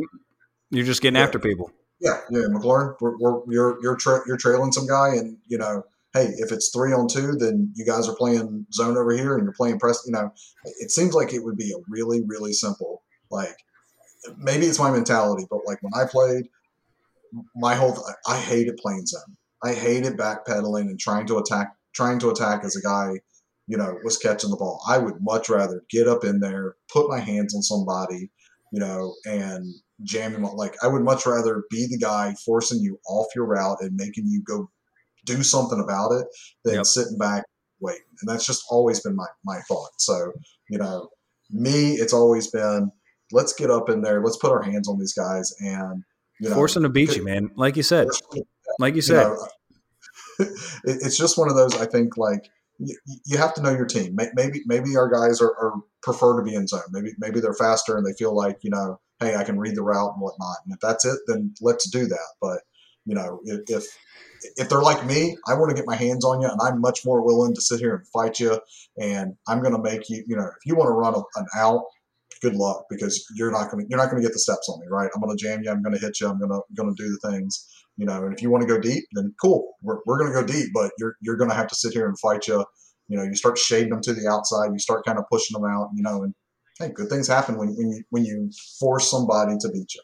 you're 0.70 0.84
just 0.84 1.02
getting 1.02 1.16
Yeah. 1.16 1.24
after 1.24 1.38
people. 1.38 1.70
yeah, 2.00 2.20
yeah, 2.30 2.42
McLaurin, 2.48 2.94
we're, 3.00 3.16
we're, 3.18 3.40
you're 3.48 3.78
you're 3.82 3.96
tra- 3.96 4.22
you're 4.26 4.36
trailing 4.36 4.70
some 4.72 4.86
guy, 4.86 5.08
and 5.16 5.36
you 5.46 5.58
know, 5.58 5.82
hey, 6.12 6.26
if 6.38 6.52
it's 6.52 6.70
three 6.72 6.92
on 6.92 7.08
two, 7.08 7.32
then 7.36 7.72
you 7.74 7.84
guys 7.84 8.08
are 8.08 8.14
playing 8.14 8.66
zone 8.72 8.96
over 8.96 9.12
here, 9.12 9.34
and 9.36 9.44
you're 9.44 9.52
playing 9.52 9.78
press. 9.80 10.02
You 10.06 10.12
know, 10.12 10.32
it 10.64 10.90
seems 10.92 11.12
like 11.14 11.32
it 11.32 11.42
would 11.44 11.56
be 11.56 11.72
a 11.72 11.82
really 11.88 12.22
really 12.26 12.52
simple. 12.52 13.02
Like 13.30 13.56
maybe 14.38 14.66
it's 14.66 14.78
my 14.78 14.90
mentality, 14.92 15.44
but 15.50 15.60
like 15.66 15.82
when 15.82 15.92
I 15.94 16.06
played, 16.08 16.48
my 17.56 17.74
whole 17.74 17.96
I 18.28 18.38
hated 18.38 18.76
playing 18.76 19.06
zone. 19.06 19.36
I 19.64 19.72
hated 19.72 20.16
backpedaling 20.16 20.82
and 20.82 20.98
trying 20.98 21.26
to 21.28 21.38
attack, 21.38 21.74
trying 21.94 22.18
to 22.20 22.30
attack 22.30 22.64
as 22.64 22.76
a 22.76 22.82
guy, 22.82 23.12
you 23.66 23.76
know, 23.76 23.96
was 24.04 24.18
catching 24.18 24.50
the 24.50 24.56
ball. 24.56 24.82
I 24.88 24.98
would 24.98 25.14
much 25.20 25.48
rather 25.48 25.82
get 25.90 26.06
up 26.06 26.24
in 26.24 26.40
there, 26.40 26.76
put 26.92 27.08
my 27.08 27.20
hands 27.20 27.54
on 27.54 27.62
somebody, 27.62 28.30
you 28.72 28.80
know, 28.80 29.14
and 29.26 29.64
jam 30.02 30.34
him. 30.34 30.42
Like 30.42 30.74
I 30.82 30.88
would 30.88 31.02
much 31.02 31.24
rather 31.26 31.64
be 31.70 31.86
the 31.86 31.98
guy 31.98 32.34
forcing 32.44 32.80
you 32.80 32.98
off 33.08 33.26
your 33.34 33.46
route 33.46 33.78
and 33.80 33.96
making 33.96 34.26
you 34.26 34.42
go 34.46 34.68
do 35.24 35.42
something 35.42 35.80
about 35.80 36.12
it 36.12 36.26
than 36.64 36.74
Yep. 36.74 36.86
sitting 36.86 37.18
back 37.18 37.44
waiting. 37.80 38.02
And 38.20 38.28
that's 38.28 38.46
just 38.46 38.64
always 38.70 39.00
been 39.00 39.16
my 39.16 39.26
my 39.44 39.60
thought. 39.68 39.92
So 39.98 40.32
you 40.68 40.78
know, 40.78 41.08
me, 41.50 41.92
it's 41.92 42.12
always 42.12 42.50
been 42.50 42.90
let's 43.32 43.54
get 43.54 43.70
up 43.70 43.88
in 43.88 44.02
there, 44.02 44.22
let's 44.22 44.36
put 44.36 44.52
our 44.52 44.62
hands 44.62 44.88
on 44.88 44.98
these 44.98 45.14
guys, 45.14 45.54
and 45.60 46.02
you 46.40 46.48
know, 46.48 46.56
Force 46.56 46.74
them 46.74 46.82
to 46.82 46.88
beat 46.88 47.16
you, 47.16 47.24
man. 47.24 47.50
Like 47.54 47.76
you 47.76 47.82
said, 47.82 48.08
like 48.78 48.94
you 48.94 48.96
you 48.96 49.02
said. 49.02 49.22
know, 49.28 49.46
it's 50.84 51.16
just 51.16 51.38
one 51.38 51.48
of 51.48 51.56
those. 51.56 51.74
I 51.76 51.86
think 51.86 52.16
like 52.16 52.48
you, 52.78 52.96
you 53.24 53.38
have 53.38 53.54
to 53.54 53.62
know 53.62 53.70
your 53.70 53.86
team. 53.86 54.16
Maybe 54.34 54.62
maybe 54.66 54.96
our 54.96 55.08
guys 55.08 55.40
are, 55.40 55.54
are 55.56 55.74
prefer 56.02 56.36
to 56.36 56.42
be 56.42 56.54
in 56.54 56.66
zone. 56.66 56.80
Maybe 56.90 57.10
maybe 57.18 57.40
they're 57.40 57.54
faster 57.54 57.96
and 57.96 58.06
they 58.06 58.14
feel 58.14 58.34
like 58.34 58.58
you 58.62 58.70
know, 58.70 59.00
hey, 59.20 59.36
I 59.36 59.44
can 59.44 59.58
read 59.58 59.76
the 59.76 59.82
route 59.82 60.12
and 60.14 60.22
whatnot. 60.22 60.56
And 60.64 60.74
if 60.74 60.80
that's 60.80 61.04
it, 61.04 61.18
then 61.26 61.54
let's 61.60 61.88
do 61.90 62.06
that. 62.06 62.28
But 62.40 62.60
you 63.04 63.14
know, 63.14 63.40
if 63.44 63.60
if, 63.68 63.84
if 64.56 64.68
they're 64.68 64.82
like 64.82 65.04
me, 65.06 65.36
I 65.48 65.54
want 65.54 65.70
to 65.70 65.76
get 65.76 65.86
my 65.86 65.96
hands 65.96 66.24
on 66.24 66.40
you, 66.40 66.48
and 66.48 66.60
I'm 66.60 66.80
much 66.80 67.04
more 67.04 67.24
willing 67.24 67.54
to 67.54 67.60
sit 67.60 67.80
here 67.80 67.94
and 67.94 68.06
fight 68.08 68.40
you. 68.40 68.60
And 69.00 69.34
I'm 69.48 69.62
going 69.62 69.74
to 69.74 69.82
make 69.82 70.08
you. 70.08 70.24
You 70.26 70.36
know, 70.36 70.46
if 70.46 70.66
you 70.66 70.74
want 70.74 70.88
to 70.88 70.92
run 70.92 71.14
a, 71.14 71.22
an 71.40 71.46
out. 71.56 71.84
Good 72.42 72.56
luck 72.56 72.84
because 72.90 73.24
you're 73.36 73.52
not 73.52 73.70
going 73.70 73.82
to 73.82 73.88
you're 73.88 73.98
not 73.98 74.10
going 74.10 74.20
to 74.20 74.28
get 74.28 74.34
the 74.34 74.38
steps 74.38 74.68
on 74.68 74.78
me, 74.80 74.86
right? 74.90 75.08
I'm 75.14 75.22
going 75.22 75.34
to 75.34 75.42
jam 75.42 75.62
you. 75.62 75.70
I'm 75.70 75.82
going 75.82 75.94
to 75.94 76.00
hit 76.00 76.20
you. 76.20 76.28
I'm 76.28 76.38
going 76.38 76.50
to 76.50 76.60
going 76.74 76.94
to 76.94 77.02
do 77.02 77.08
the 77.08 77.30
things 77.30 77.66
you 77.96 78.06
know. 78.06 78.24
And 78.24 78.32
if 78.32 78.42
you 78.42 78.50
want 78.50 78.62
to 78.62 78.68
go 78.68 78.78
deep, 78.78 79.04
then 79.12 79.34
cool. 79.40 79.74
We're, 79.82 79.98
we're 80.06 80.18
going 80.18 80.32
to 80.32 80.40
go 80.40 80.46
deep, 80.46 80.70
but 80.74 80.92
you're 80.98 81.16
you're 81.20 81.36
going 81.36 81.50
to 81.50 81.56
have 81.56 81.68
to 81.68 81.74
sit 81.74 81.92
here 81.92 82.06
and 82.06 82.18
fight 82.18 82.46
you. 82.46 82.64
You 83.08 83.18
know, 83.18 83.24
you 83.24 83.34
start 83.34 83.58
shading 83.58 83.90
them 83.90 84.00
to 84.02 84.12
the 84.12 84.28
outside. 84.28 84.72
You 84.72 84.78
start 84.78 85.04
kind 85.04 85.18
of 85.18 85.24
pushing 85.30 85.60
them 85.60 85.70
out. 85.70 85.90
You 85.94 86.02
know, 86.02 86.22
and 86.22 86.34
hey, 86.78 86.90
good 86.94 87.08
things 87.08 87.28
happen 87.28 87.56
when 87.56 87.68
when 87.68 87.90
you 87.90 88.02
when 88.10 88.24
you 88.24 88.50
force 88.78 89.10
somebody 89.10 89.56
to 89.60 89.68
beat 89.70 89.94
you. 89.94 90.02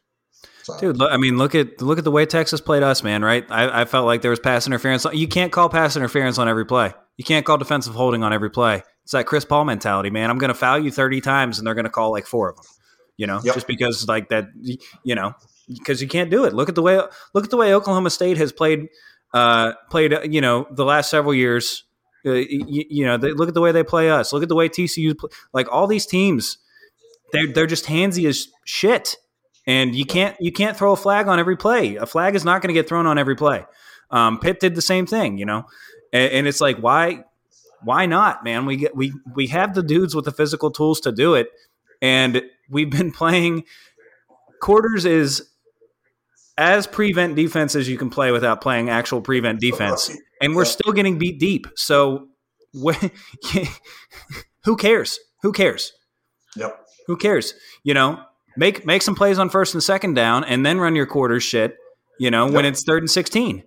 So, 0.62 0.78
Dude, 0.78 1.02
I 1.02 1.16
mean, 1.16 1.38
look 1.38 1.54
at 1.54 1.80
look 1.80 1.98
at 1.98 2.04
the 2.04 2.10
way 2.10 2.26
Texas 2.26 2.60
played 2.60 2.82
us, 2.82 3.02
man. 3.02 3.22
Right? 3.22 3.44
I, 3.50 3.82
I 3.82 3.84
felt 3.84 4.06
like 4.06 4.22
there 4.22 4.30
was 4.30 4.40
pass 4.40 4.66
interference. 4.66 5.06
You 5.12 5.28
can't 5.28 5.52
call 5.52 5.68
pass 5.68 5.96
interference 5.96 6.38
on 6.38 6.48
every 6.48 6.66
play. 6.66 6.92
You 7.16 7.24
can't 7.24 7.44
call 7.44 7.58
defensive 7.58 7.94
holding 7.94 8.22
on 8.22 8.32
every 8.32 8.50
play. 8.50 8.82
It's 9.04 9.12
that 9.12 9.26
Chris 9.26 9.44
Paul 9.44 9.64
mentality, 9.64 10.10
man. 10.10 10.30
I'm 10.30 10.38
going 10.38 10.48
to 10.48 10.54
foul 10.54 10.78
you 10.78 10.90
30 10.90 11.20
times, 11.20 11.58
and 11.58 11.66
they're 11.66 11.74
going 11.74 11.84
to 11.84 11.90
call 11.90 12.12
like 12.12 12.26
four 12.26 12.50
of 12.50 12.56
them. 12.56 12.64
You 13.20 13.26
know, 13.26 13.40
Yep. 13.44 13.54
just 13.54 13.66
because 13.66 14.08
like 14.08 14.28
that. 14.30 14.48
You 15.04 15.14
know, 15.14 15.34
because 15.68 16.00
you 16.02 16.08
can't 16.08 16.30
do 16.30 16.44
it. 16.44 16.54
Look 16.54 16.68
at 16.68 16.74
the 16.74 16.82
way 16.82 16.96
look 17.34 17.44
at 17.44 17.50
the 17.50 17.56
way 17.56 17.74
Oklahoma 17.74 18.10
State 18.10 18.36
has 18.38 18.50
played. 18.52 18.88
Uh, 19.34 19.72
played. 19.90 20.12
uh, 20.14 20.22
You 20.22 20.40
know, 20.40 20.66
the 20.70 20.84
last 20.84 21.10
several 21.10 21.34
years. 21.34 21.84
Uh, 22.26 22.32
you, 22.32 22.84
you 22.90 23.04
know, 23.06 23.16
they, 23.16 23.32
look 23.32 23.48
at 23.48 23.54
the 23.54 23.60
way 23.60 23.72
they 23.72 23.82
play 23.84 24.10
us. 24.10 24.32
Look 24.32 24.42
at 24.42 24.48
the 24.48 24.54
way 24.54 24.68
TCU 24.68 25.16
play. 25.16 25.30
Like 25.52 25.68
all 25.72 25.86
these 25.86 26.06
teams, 26.06 26.58
they're 27.32 27.46
they're 27.52 27.66
just 27.66 27.86
handsy 27.86 28.28
as 28.28 28.48
shit 28.64 29.16
and 29.66 29.94
you 29.94 30.04
can't 30.06 30.36
you 30.40 30.52
can't 30.52 30.76
throw 30.76 30.92
a 30.92 30.96
flag 30.96 31.28
on 31.28 31.38
every 31.38 31.56
play. 31.56 31.96
A 31.96 32.06
flag 32.06 32.34
is 32.34 32.44
not 32.44 32.62
going 32.62 32.68
to 32.74 32.78
get 32.80 32.88
thrown 32.88 33.06
on 33.06 33.18
every 33.18 33.36
play. 33.36 33.64
Um, 34.10 34.38
Pitt 34.40 34.60
did 34.60 34.74
the 34.74 34.82
same 34.82 35.06
thing, 35.06 35.38
you 35.38 35.46
know, 35.46 35.64
and, 36.12 36.32
and 36.32 36.46
it's 36.48 36.60
like 36.60 36.78
why 36.78 37.24
why 37.82 38.06
not, 38.06 38.44
man? 38.44 38.66
We 38.66 38.76
get 38.76 38.96
we 38.96 39.12
we 39.34 39.46
have 39.48 39.74
the 39.74 39.82
dudes 39.82 40.14
with 40.14 40.24
the 40.24 40.32
physical 40.32 40.70
tools 40.70 41.00
to 41.00 41.12
do 41.12 41.34
it, 41.34 41.48
and 42.02 42.42
we've 42.68 42.90
been 42.90 43.12
playing 43.20 43.64
quarters 44.60 45.04
is 45.04 45.46
as 46.58 46.86
prevent 46.86 47.36
defense 47.36 47.74
as 47.74 47.88
you 47.88 47.96
can 47.96 48.10
play 48.10 48.32
without 48.32 48.60
playing 48.60 48.90
actual 48.90 49.20
prevent 49.22 49.60
defense, 49.60 50.10
and 50.42 50.54
we're 50.54 50.64
still 50.66 50.92
getting 50.92 51.18
beat 51.18 51.38
deep. 51.40 51.66
So 51.76 52.28
wh- 52.84 53.06
who 54.64 54.76
cares? 54.76 55.18
Who 55.42 55.52
cares? 55.52 55.92
Yep. 56.56 56.78
Who 57.06 57.16
cares? 57.16 57.54
You 57.82 57.94
know, 57.94 58.20
make 58.56 58.84
make 58.84 59.02
some 59.02 59.14
plays 59.14 59.38
on 59.38 59.48
first 59.48 59.74
and 59.74 59.82
second 59.82 60.14
down, 60.14 60.44
and 60.44 60.64
then 60.66 60.78
run 60.78 60.94
your 60.96 61.06
quarters 61.06 61.42
shit. 61.42 61.76
You 62.18 62.30
know, 62.30 62.46
when 62.50 62.64
it's 62.66 62.84
third 62.84 63.02
and 63.02 63.10
sixteen. 63.10 63.64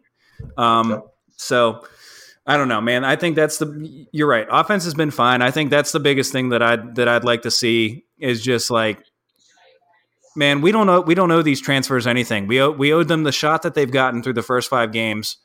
Um, 0.58 0.90
Yep. 0.92 1.04
so 1.38 1.86
I 2.46 2.58
don't 2.58 2.68
know, 2.68 2.82
man. 2.82 3.06
I 3.06 3.16
think 3.16 3.36
that's 3.36 3.58
the. 3.58 4.08
You're 4.12 4.28
right. 4.28 4.48
Offense 4.50 4.84
has 4.84 4.94
been 4.94 5.12
fine. 5.12 5.42
I 5.42 5.52
think 5.52 5.70
that's 5.70 5.94
the 5.94 6.00
biggest 6.00 6.32
thing 6.32 6.50
that 6.50 6.62
I 6.62 6.76
that 6.76 7.08
I'd 7.08 7.24
like 7.24 7.44
to 7.44 7.52
see 7.52 8.04
is 8.20 8.44
just 8.44 8.70
like, 8.70 9.02
man, 10.36 10.62
we 10.62 10.72
don't 10.72 10.86
know 10.86 11.00
we 11.00 11.16
don't 11.16 11.32
owe 11.32 11.42
these 11.42 11.62
transfers 11.62 12.06
anything. 12.06 12.48
We 12.48 12.60
owe, 12.60 12.72
we 12.72 12.92
owed 12.92 13.08
them 13.08 13.24
the 13.24 13.32
shot 13.32 13.62
that 13.62 13.76
they've 13.76 13.90
gotten 13.90 14.22
through 14.22 14.34
the 14.34 14.44
first 14.44 14.70
five 14.70 14.92
games. 14.92 15.38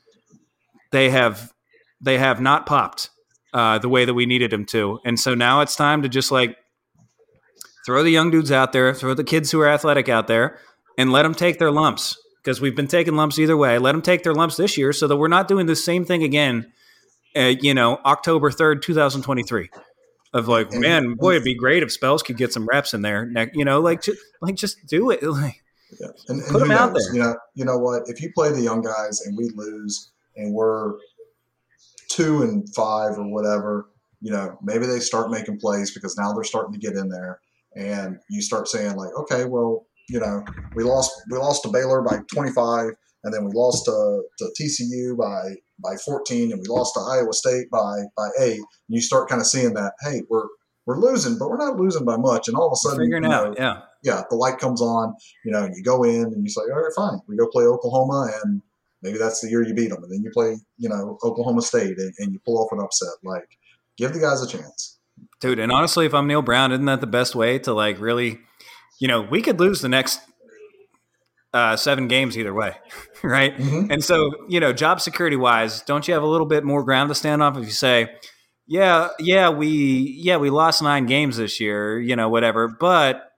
They 0.90 1.10
have 1.10 1.52
they 2.00 2.18
have 2.18 2.40
not 2.40 2.66
popped 2.66 3.10
uh, 3.54 3.78
the 3.78 3.88
way 3.88 4.04
that 4.04 4.14
we 4.14 4.26
needed 4.26 4.50
them 4.50 4.64
to, 4.66 4.98
and 5.04 5.20
so 5.20 5.34
now 5.34 5.60
it's 5.60 5.76
time 5.76 6.02
to 6.02 6.08
just 6.08 6.32
like 6.32 6.56
throw 7.86 8.02
the 8.02 8.10
young 8.10 8.32
dudes 8.32 8.50
out 8.50 8.72
there, 8.72 8.92
throw 8.92 9.14
the 9.14 9.24
kids 9.24 9.52
who 9.52 9.60
are 9.60 9.68
athletic 9.68 10.08
out 10.08 10.26
there, 10.26 10.58
and 10.98 11.12
let 11.12 11.22
them 11.22 11.34
take 11.34 11.60
their 11.60 11.70
lumps 11.70 12.20
because 12.42 12.60
we've 12.60 12.76
been 12.76 12.88
taking 12.88 13.14
lumps 13.14 13.38
either 13.38 13.56
way. 13.56 13.78
Let 13.78 13.92
them 13.92 14.02
take 14.02 14.24
their 14.24 14.34
lumps 14.34 14.56
this 14.56 14.76
year 14.76 14.92
so 14.92 15.06
that 15.06 15.16
we're 15.16 15.28
not 15.28 15.46
doing 15.46 15.66
the 15.66 15.76
same 15.76 16.04
thing 16.04 16.24
again. 16.24 16.72
Uh, 17.38 17.54
you 17.60 17.72
know, 17.72 18.00
October 18.04 18.50
third, 18.50 18.82
two 18.82 18.94
thousand 18.94 19.22
twenty-three. 19.22 19.70
Of 20.34 20.46
like, 20.46 20.72
man, 20.72 21.14
boy, 21.14 21.32
it'd 21.32 21.44
be 21.44 21.54
great 21.54 21.82
if 21.82 21.90
Spells 21.90 22.22
could 22.22 22.36
get 22.36 22.52
some 22.52 22.66
reps 22.66 22.92
in 22.92 23.00
there. 23.00 23.30
You 23.54 23.64
know, 23.64 23.80
like, 23.80 24.02
just, 24.02 24.20
like 24.42 24.56
just 24.56 24.86
do 24.86 25.10
it. 25.10 25.22
Like, 25.26 25.62
Yeah. 25.98 26.08
And, 26.28 26.42
and 26.42 26.50
Put 26.50 26.60
who 26.60 26.64
'em 26.64 26.70
out 26.70 26.92
there. 26.92 27.14
You 27.14 27.22
know, 27.22 27.36
you 27.54 27.64
know 27.64 27.78
what? 27.78 28.02
If 28.06 28.20
you 28.20 28.30
play 28.34 28.52
the 28.52 28.60
young 28.60 28.82
guys 28.82 29.22
and 29.24 29.38
we 29.38 29.50
lose 29.54 30.10
and 30.36 30.52
we're 30.52 30.94
two 32.08 32.42
and 32.42 32.68
five 32.74 33.16
or 33.16 33.32
whatever, 33.32 33.88
you 34.20 34.32
know, 34.32 34.58
maybe 34.62 34.86
they 34.86 35.00
start 35.00 35.30
making 35.30 35.58
plays 35.60 35.94
because 35.94 36.16
now 36.18 36.34
they're 36.34 36.44
starting 36.44 36.72
to 36.72 36.78
get 36.78 36.94
in 36.96 37.08
there, 37.08 37.40
and 37.76 38.18
you 38.28 38.42
start 38.42 38.68
saying 38.68 38.96
like, 38.96 39.14
okay, 39.16 39.44
well, 39.46 39.86
you 40.08 40.20
know, 40.20 40.44
we 40.74 40.82
lost 40.82 41.10
we 41.30 41.38
lost 41.38 41.62
to 41.62 41.70
Baylor 41.70 42.02
by 42.02 42.18
25, 42.34 42.90
and 43.24 43.32
then 43.32 43.44
we 43.44 43.52
lost 43.54 43.84
to, 43.86 44.22
to 44.38 44.50
TCU 44.60 45.16
by 45.16 45.54
by 45.82 45.96
14, 45.96 46.52
and 46.52 46.60
we 46.60 46.68
lost 46.68 46.94
to 46.94 47.00
Iowa 47.00 47.32
State 47.32 47.70
by 47.70 48.02
by 48.16 48.28
eight. 48.40 48.58
And 48.58 48.66
you 48.88 49.00
start 49.00 49.28
kind 49.28 49.40
of 49.40 49.46
seeing 49.46 49.74
that, 49.74 49.92
hey, 50.02 50.22
we're 50.28 50.46
we're 50.86 50.98
losing, 50.98 51.36
but 51.38 51.50
we're 51.50 51.58
not 51.58 51.76
losing 51.76 52.04
by 52.04 52.16
much, 52.16 52.48
and 52.48 52.56
all 52.56 52.66
of 52.66 52.72
a 52.72 52.76
sudden, 52.76 53.04
figuring 53.04 53.24
you 53.24 53.28
know, 53.28 53.48
out, 53.48 53.58
yeah. 53.58 53.80
yeah, 54.02 54.22
the 54.30 54.36
light 54.36 54.58
comes 54.58 54.80
on, 54.80 55.14
you 55.44 55.52
know, 55.52 55.64
and 55.64 55.76
you 55.76 55.82
go 55.82 56.02
in 56.02 56.24
and 56.24 56.42
you 56.42 56.48
say, 56.48 56.62
all 56.62 56.80
right, 56.80 56.92
fine, 56.96 57.20
we 57.28 57.36
go 57.36 57.46
play 57.46 57.64
Oklahoma, 57.64 58.30
and 58.42 58.62
maybe 59.02 59.18
that's 59.18 59.42
the 59.42 59.50
year 59.50 59.62
you 59.62 59.74
beat 59.74 59.90
them, 59.90 60.02
and 60.02 60.10
then 60.10 60.22
you 60.22 60.30
play, 60.30 60.56
you 60.78 60.88
know, 60.88 61.18
Oklahoma 61.22 61.60
State, 61.60 61.98
and, 61.98 62.14
and 62.18 62.32
you 62.32 62.38
pull 62.42 62.56
off 62.56 62.72
an 62.72 62.80
upset. 62.80 63.12
Like, 63.22 63.58
give 63.98 64.14
the 64.14 64.18
guys 64.18 64.42
a 64.42 64.48
chance. 64.48 64.98
Dude, 65.40 65.58
and 65.58 65.70
honestly, 65.70 66.06
if 66.06 66.14
I'm 66.14 66.26
Neal 66.26 66.40
Brown, 66.40 66.72
isn't 66.72 66.86
that 66.86 67.02
the 67.02 67.06
best 67.06 67.34
way 67.34 67.58
to 67.60 67.74
like 67.74 68.00
really, 68.00 68.40
you 68.98 69.08
know, 69.08 69.20
we 69.20 69.42
could 69.42 69.60
lose 69.60 69.82
the 69.82 69.90
next 69.90 70.20
uh, 71.54 71.76
seven 71.76 72.08
games 72.08 72.36
either 72.36 72.52
way, 72.54 72.74
right? 73.22 73.56
Mhm. 73.56 73.90
And 73.90 74.04
so, 74.04 74.30
you 74.48 74.60
know, 74.60 74.72
job 74.72 75.00
security 75.00 75.36
wise, 75.36 75.82
don't 75.82 76.06
you 76.06 76.14
have 76.14 76.22
a 76.22 76.26
little 76.26 76.46
bit 76.46 76.64
more 76.64 76.82
ground 76.82 77.08
to 77.08 77.14
stand 77.14 77.42
off 77.42 77.56
if 77.56 77.64
you 77.64 77.70
say, 77.70 78.10
yeah, 78.66 79.08
yeah, 79.18 79.48
we 79.48 79.68
yeah 80.18 80.36
we 80.36 80.50
lost 80.50 80.82
nine 80.82 81.06
games 81.06 81.38
this 81.38 81.58
year, 81.58 81.98
you 81.98 82.14
know, 82.16 82.28
whatever. 82.28 82.68
But 82.68 83.32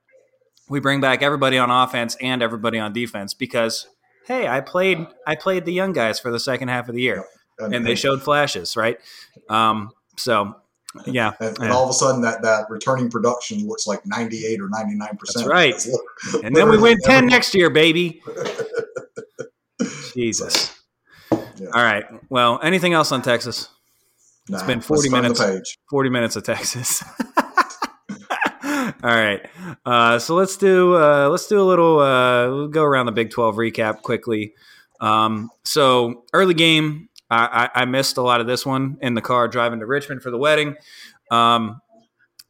we 0.68 0.80
bring 0.80 1.00
back 1.00 1.22
everybody 1.22 1.56
on 1.56 1.70
offense 1.70 2.16
and 2.20 2.42
everybody 2.42 2.78
on 2.78 2.92
defense 2.92 3.32
because 3.32 3.86
hey, 4.26 4.48
I 4.48 4.60
played 4.60 5.06
I 5.26 5.36
played 5.36 5.64
the 5.64 5.72
young 5.72 5.92
guys 5.92 6.18
for 6.18 6.30
the 6.32 6.40
second 6.40 6.68
half 6.68 6.88
of 6.88 6.94
the 6.96 7.02
year, 7.02 7.24
and 7.60 7.86
they 7.86 7.94
showed 7.94 8.22
flashes, 8.22 8.76
right? 8.76 8.98
Um, 9.48 9.90
so 10.16 10.54
yeah, 11.06 11.32
And, 11.40 11.56
and 11.58 11.68
yeah. 11.68 11.72
all 11.72 11.84
of 11.84 11.90
a 11.90 11.92
sudden, 11.92 12.20
that, 12.22 12.42
that 12.42 12.68
returning 12.68 13.10
production 13.10 13.66
looks 13.66 13.86
like 13.86 14.04
98 14.06 14.60
or 14.60 14.68
99 14.68 15.16
percent. 15.16 15.46
That's 15.46 15.48
right. 15.48 16.44
and 16.44 16.54
then 16.54 16.68
we 16.68 16.78
win 16.78 16.98
ten 17.04 17.26
next 17.26 17.54
year, 17.54 17.70
baby. 17.70 18.22
Jesus. 20.14 20.76
Yeah. 21.30 21.68
All 21.74 21.82
right. 21.82 22.04
Well, 22.28 22.58
anything 22.62 22.92
else 22.92 23.12
on 23.12 23.22
Texas? 23.22 23.68
It's 24.48 24.62
been 24.64 24.80
40 24.80 25.10
minutes. 25.10 25.76
40 25.90 26.10
minutes 26.10 26.36
of 26.36 26.42
Texas. 26.42 27.04
All 29.02 29.14
right. 29.14 29.48
Uh, 29.86 30.18
so 30.18 30.34
let's 30.34 30.56
do 30.56 30.96
uh, 30.96 31.28
let's 31.28 31.46
do 31.46 31.60
a 31.60 31.64
little 31.64 32.00
uh, 32.00 32.48
we'll 32.48 32.68
go 32.68 32.82
around 32.82 33.06
the 33.06 33.12
Big 33.12 33.30
12 33.30 33.54
recap 33.56 34.02
quickly. 34.02 34.54
Um, 35.00 35.50
so 35.64 36.24
early 36.32 36.54
game, 36.54 37.08
I, 37.30 37.70
I, 37.74 37.84
missed 37.84 38.16
a 38.16 38.22
lot 38.22 38.40
of 38.40 38.48
this 38.48 38.66
one 38.66 38.98
in 39.00 39.14
the 39.14 39.20
car 39.20 39.46
driving 39.46 39.78
to 39.80 39.86
Richmond 39.86 40.22
for 40.22 40.32
the 40.32 40.38
wedding. 40.38 40.76
Um, 41.30 41.80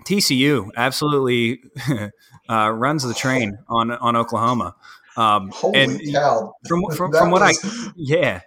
TCU 0.06 0.70
absolutely 0.76 1.62
uh, 2.48 2.70
runs 2.70 3.02
the 3.02 3.12
train 3.12 3.58
on 3.68 3.90
on 3.90 4.16
Oklahoma. 4.16 4.74
Um, 5.16 5.50
Holy 5.50 5.78
and 5.78 6.00
cow! 6.12 6.54
from 6.66 6.82
from, 6.96 7.12
from 7.12 7.30
what 7.30 7.42
I 7.42 7.52
yeah 7.94 8.40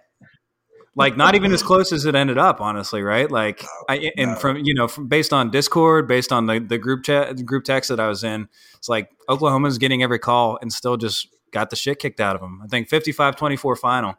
like 0.96 1.16
not 1.16 1.34
even 1.34 1.52
as 1.52 1.62
close 1.62 1.92
as 1.92 2.04
it 2.04 2.14
ended 2.14 2.38
up 2.38 2.60
honestly 2.60 3.02
right 3.02 3.30
like 3.30 3.64
I, 3.88 4.12
and 4.16 4.38
from 4.38 4.58
you 4.58 4.74
know 4.74 4.88
from 4.88 5.08
based 5.08 5.32
on 5.32 5.50
discord 5.50 6.06
based 6.06 6.32
on 6.32 6.46
the, 6.46 6.60
the 6.60 6.78
group 6.78 7.04
chat 7.04 7.44
group 7.44 7.64
text 7.64 7.88
that 7.90 8.00
i 8.00 8.08
was 8.08 8.24
in 8.24 8.48
it's 8.76 8.88
like 8.88 9.10
oklahoma's 9.28 9.78
getting 9.78 10.02
every 10.02 10.18
call 10.18 10.58
and 10.60 10.72
still 10.72 10.96
just 10.96 11.28
got 11.50 11.70
the 11.70 11.76
shit 11.76 11.98
kicked 11.98 12.20
out 12.20 12.36
of 12.36 12.40
them 12.40 12.60
i 12.62 12.66
think 12.66 12.88
55-24 12.88 13.78
final 13.78 14.14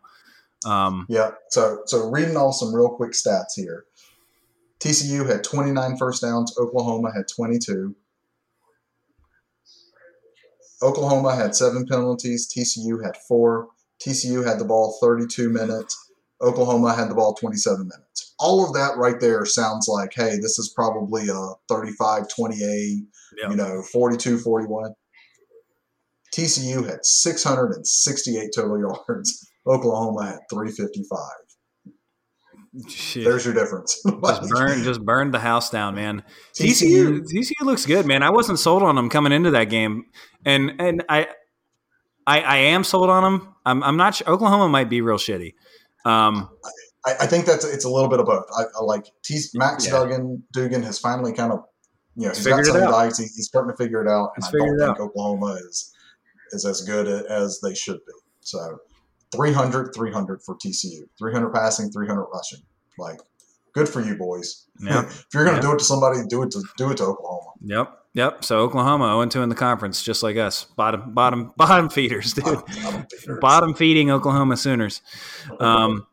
um 0.66 1.06
Yeah. 1.10 1.32
So 1.50 1.82
so 1.86 2.10
reading 2.10 2.38
off 2.38 2.56
some 2.56 2.74
real 2.74 2.90
quick 2.90 3.12
stats 3.12 3.54
here. 3.56 3.86
TCU 4.80 5.28
had 5.30 5.44
29 5.44 5.98
first 5.98 6.22
downs. 6.22 6.54
Oklahoma 6.60 7.12
had 7.16 7.26
22. 7.34 7.96
Oklahoma 10.82 11.36
had 11.36 11.56
seven 11.56 11.86
penalties. 11.86 12.48
TCU 12.52 13.04
had 13.04 13.16
four. 13.28 13.70
TCU 14.06 14.46
had 14.46 14.60
the 14.60 14.66
ball 14.66 14.98
32 15.02 15.50
minutes. 15.50 15.98
Oklahoma 16.42 16.94
had 16.94 17.10
the 17.10 17.16
ball 17.16 17.34
27 17.34 17.80
minutes. 17.88 18.34
All 18.40 18.66
of 18.68 18.74
that 18.74 18.98
right 18.98 19.20
there 19.20 19.46
sounds 19.46 19.88
like, 19.88 20.12
hey, 20.14 20.36
this 20.42 20.60
is 20.60 20.74
probably 20.76 21.30
a 21.30 21.50
35 21.70 22.28
28, 22.28 23.06
Yeah. 23.42 23.50
you 23.50 23.56
know, 23.56 23.82
42 23.94 24.38
41. 24.40 24.94
TCU 26.36 26.86
had 26.88 27.06
668 27.06 28.50
total 28.54 28.80
yards. 29.08 29.50
Oklahoma 29.68 30.36
at 30.36 30.42
355. 30.50 31.20
shit. 32.90 33.24
There's 33.24 33.46
your 33.46 33.54
difference. 33.54 34.02
just 34.26 34.50
burn 34.50 34.84
just 34.84 35.02
burned 35.06 35.34
the 35.34 35.40
house 35.40 35.70
down 35.70 35.96
man 35.96 36.24
TCU 36.54 37.22
TCU 37.22 37.52
looks 37.64 37.86
good, 37.86 38.06
man. 38.06 38.24
I 38.24 38.30
wasn't 38.30 38.60
sold 38.60 38.84
on 38.84 38.96
them 38.96 39.10
coming 39.10 39.32
into 39.32 39.52
that 39.52 39.66
game, 39.66 40.06
and 40.46 40.74
and 40.80 41.04
I 41.10 41.28
I, 42.28 42.42
I 42.42 42.58
am 42.58 42.84
sold 42.84 43.10
on 43.10 43.24
them. 43.24 43.56
I'm, 43.66 43.84
I'm 43.84 43.98
not 43.98 44.16
sure. 44.16 44.28
Oklahoma 44.30 44.68
might 44.68 44.90
be 44.90 45.02
real 45.02 45.18
shitty. 45.18 45.54
Um, 46.06 46.50
I, 47.06 47.14
I 47.22 47.28
think 47.28 47.46
that's 47.46 47.64
it's 47.66 47.86
a 47.86 47.90
little 47.90 48.10
bit 48.10 48.20
of 48.20 48.26
both. 48.26 48.46
I, 48.58 48.64
I 48.80 48.84
like 48.84 49.06
T, 49.24 49.40
Max 49.54 49.86
Yeah. 49.86 49.92
Duggan 49.94 50.44
Dugan 50.52 50.84
has 50.84 51.00
finally 51.00 51.34
kind 51.34 51.52
of 51.54 51.60
you 52.16 52.24
know 52.24 52.30
he's 52.30 52.44
Figured 52.44 52.66
got 52.66 52.72
some 52.74 52.78
it 52.78 52.84
out. 52.84 52.92
guys. 52.92 53.18
He, 53.18 53.26
he's 53.26 53.46
starting 53.46 53.72
to 53.76 53.78
figure 53.78 54.02
it 54.04 54.10
out, 54.10 54.32
and 54.36 54.44
He's 54.44 54.54
I 54.54 54.58
don't 54.66 54.80
think 54.80 55.00
Oklahoma 55.00 55.58
is 55.68 55.94
is 56.52 56.66
as 56.66 56.82
good 56.82 57.08
as 57.08 57.60
they 57.62 57.74
should 57.76 57.98
be. 57.98 58.14
So 58.42 58.80
300, 59.34 59.94
300 59.96 60.42
for 60.42 60.56
TCU, 60.56 61.04
300 61.18 61.50
passing, 61.52 61.92
300 61.92 62.26
rushing. 62.34 62.60
Like 62.98 63.20
good 63.74 63.90
for 63.90 64.02
you 64.02 64.16
boys. 64.16 64.64
Yeah. 64.82 65.06
if 65.06 65.28
you're 65.34 65.46
going 65.46 65.56
to 65.56 65.62
do 65.62 65.72
it 65.72 65.80
to 65.80 65.86
somebody, 65.86 66.20
do 66.28 66.44
it 66.44 66.52
to 66.52 66.62
do 66.78 66.92
it 66.92 66.98
to 66.98 67.04
Oklahoma. 67.06 67.52
Yep. 67.62 67.98
Yep. 68.14 68.44
So 68.44 68.60
Oklahoma 68.60 69.06
0 69.06 69.26
2 69.28 69.42
in 69.42 69.48
the 69.48 69.56
conference, 69.56 70.04
just 70.04 70.22
like 70.22 70.36
us. 70.36 70.66
Bottom, 70.76 71.14
bottom, 71.14 71.54
bottom 71.58 71.88
feeders, 71.88 72.34
dude. 72.34 72.44
Bottom 72.44 73.06
feeders. 73.10 73.40
bottom 73.40 73.74
feeding 73.74 74.12
Oklahoma 74.12 74.58
Sooners. 74.58 75.02
Um, 75.62 76.06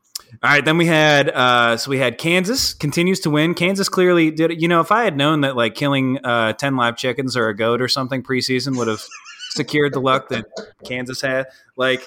all 0.45 0.51
right, 0.51 0.65
then 0.65 0.79
we 0.79 0.87
had 0.87 1.29
uh, 1.29 1.77
so 1.77 1.91
we 1.91 1.99
had 1.99 2.19
Kansas 2.19 2.73
continues 2.73 3.21
to 3.21 3.31
win. 3.31 3.55
Kansas 3.55 3.89
clearly 3.89 4.31
did. 4.31 4.63
You 4.63 4.69
know, 4.69 4.81
if 4.81 4.93
I 4.93 5.03
had 5.03 5.17
known 5.17 5.43
that 5.43 5.57
like 5.57 5.75
killing 5.75 6.25
uh, 6.25 6.53
ten 6.55 6.77
live 6.77 6.97
chickens 6.97 7.37
or 7.37 7.49
a 7.49 7.57
goat 7.57 7.83
or 7.83 7.89
something 7.89 8.23
preseason 8.23 8.77
would 8.79 8.89
have 8.89 9.03
secured 9.51 9.93
the 9.93 10.01
luck 10.01 10.29
that 10.31 10.47
Kansas 10.85 11.21
had, 11.21 11.47
like, 11.77 12.07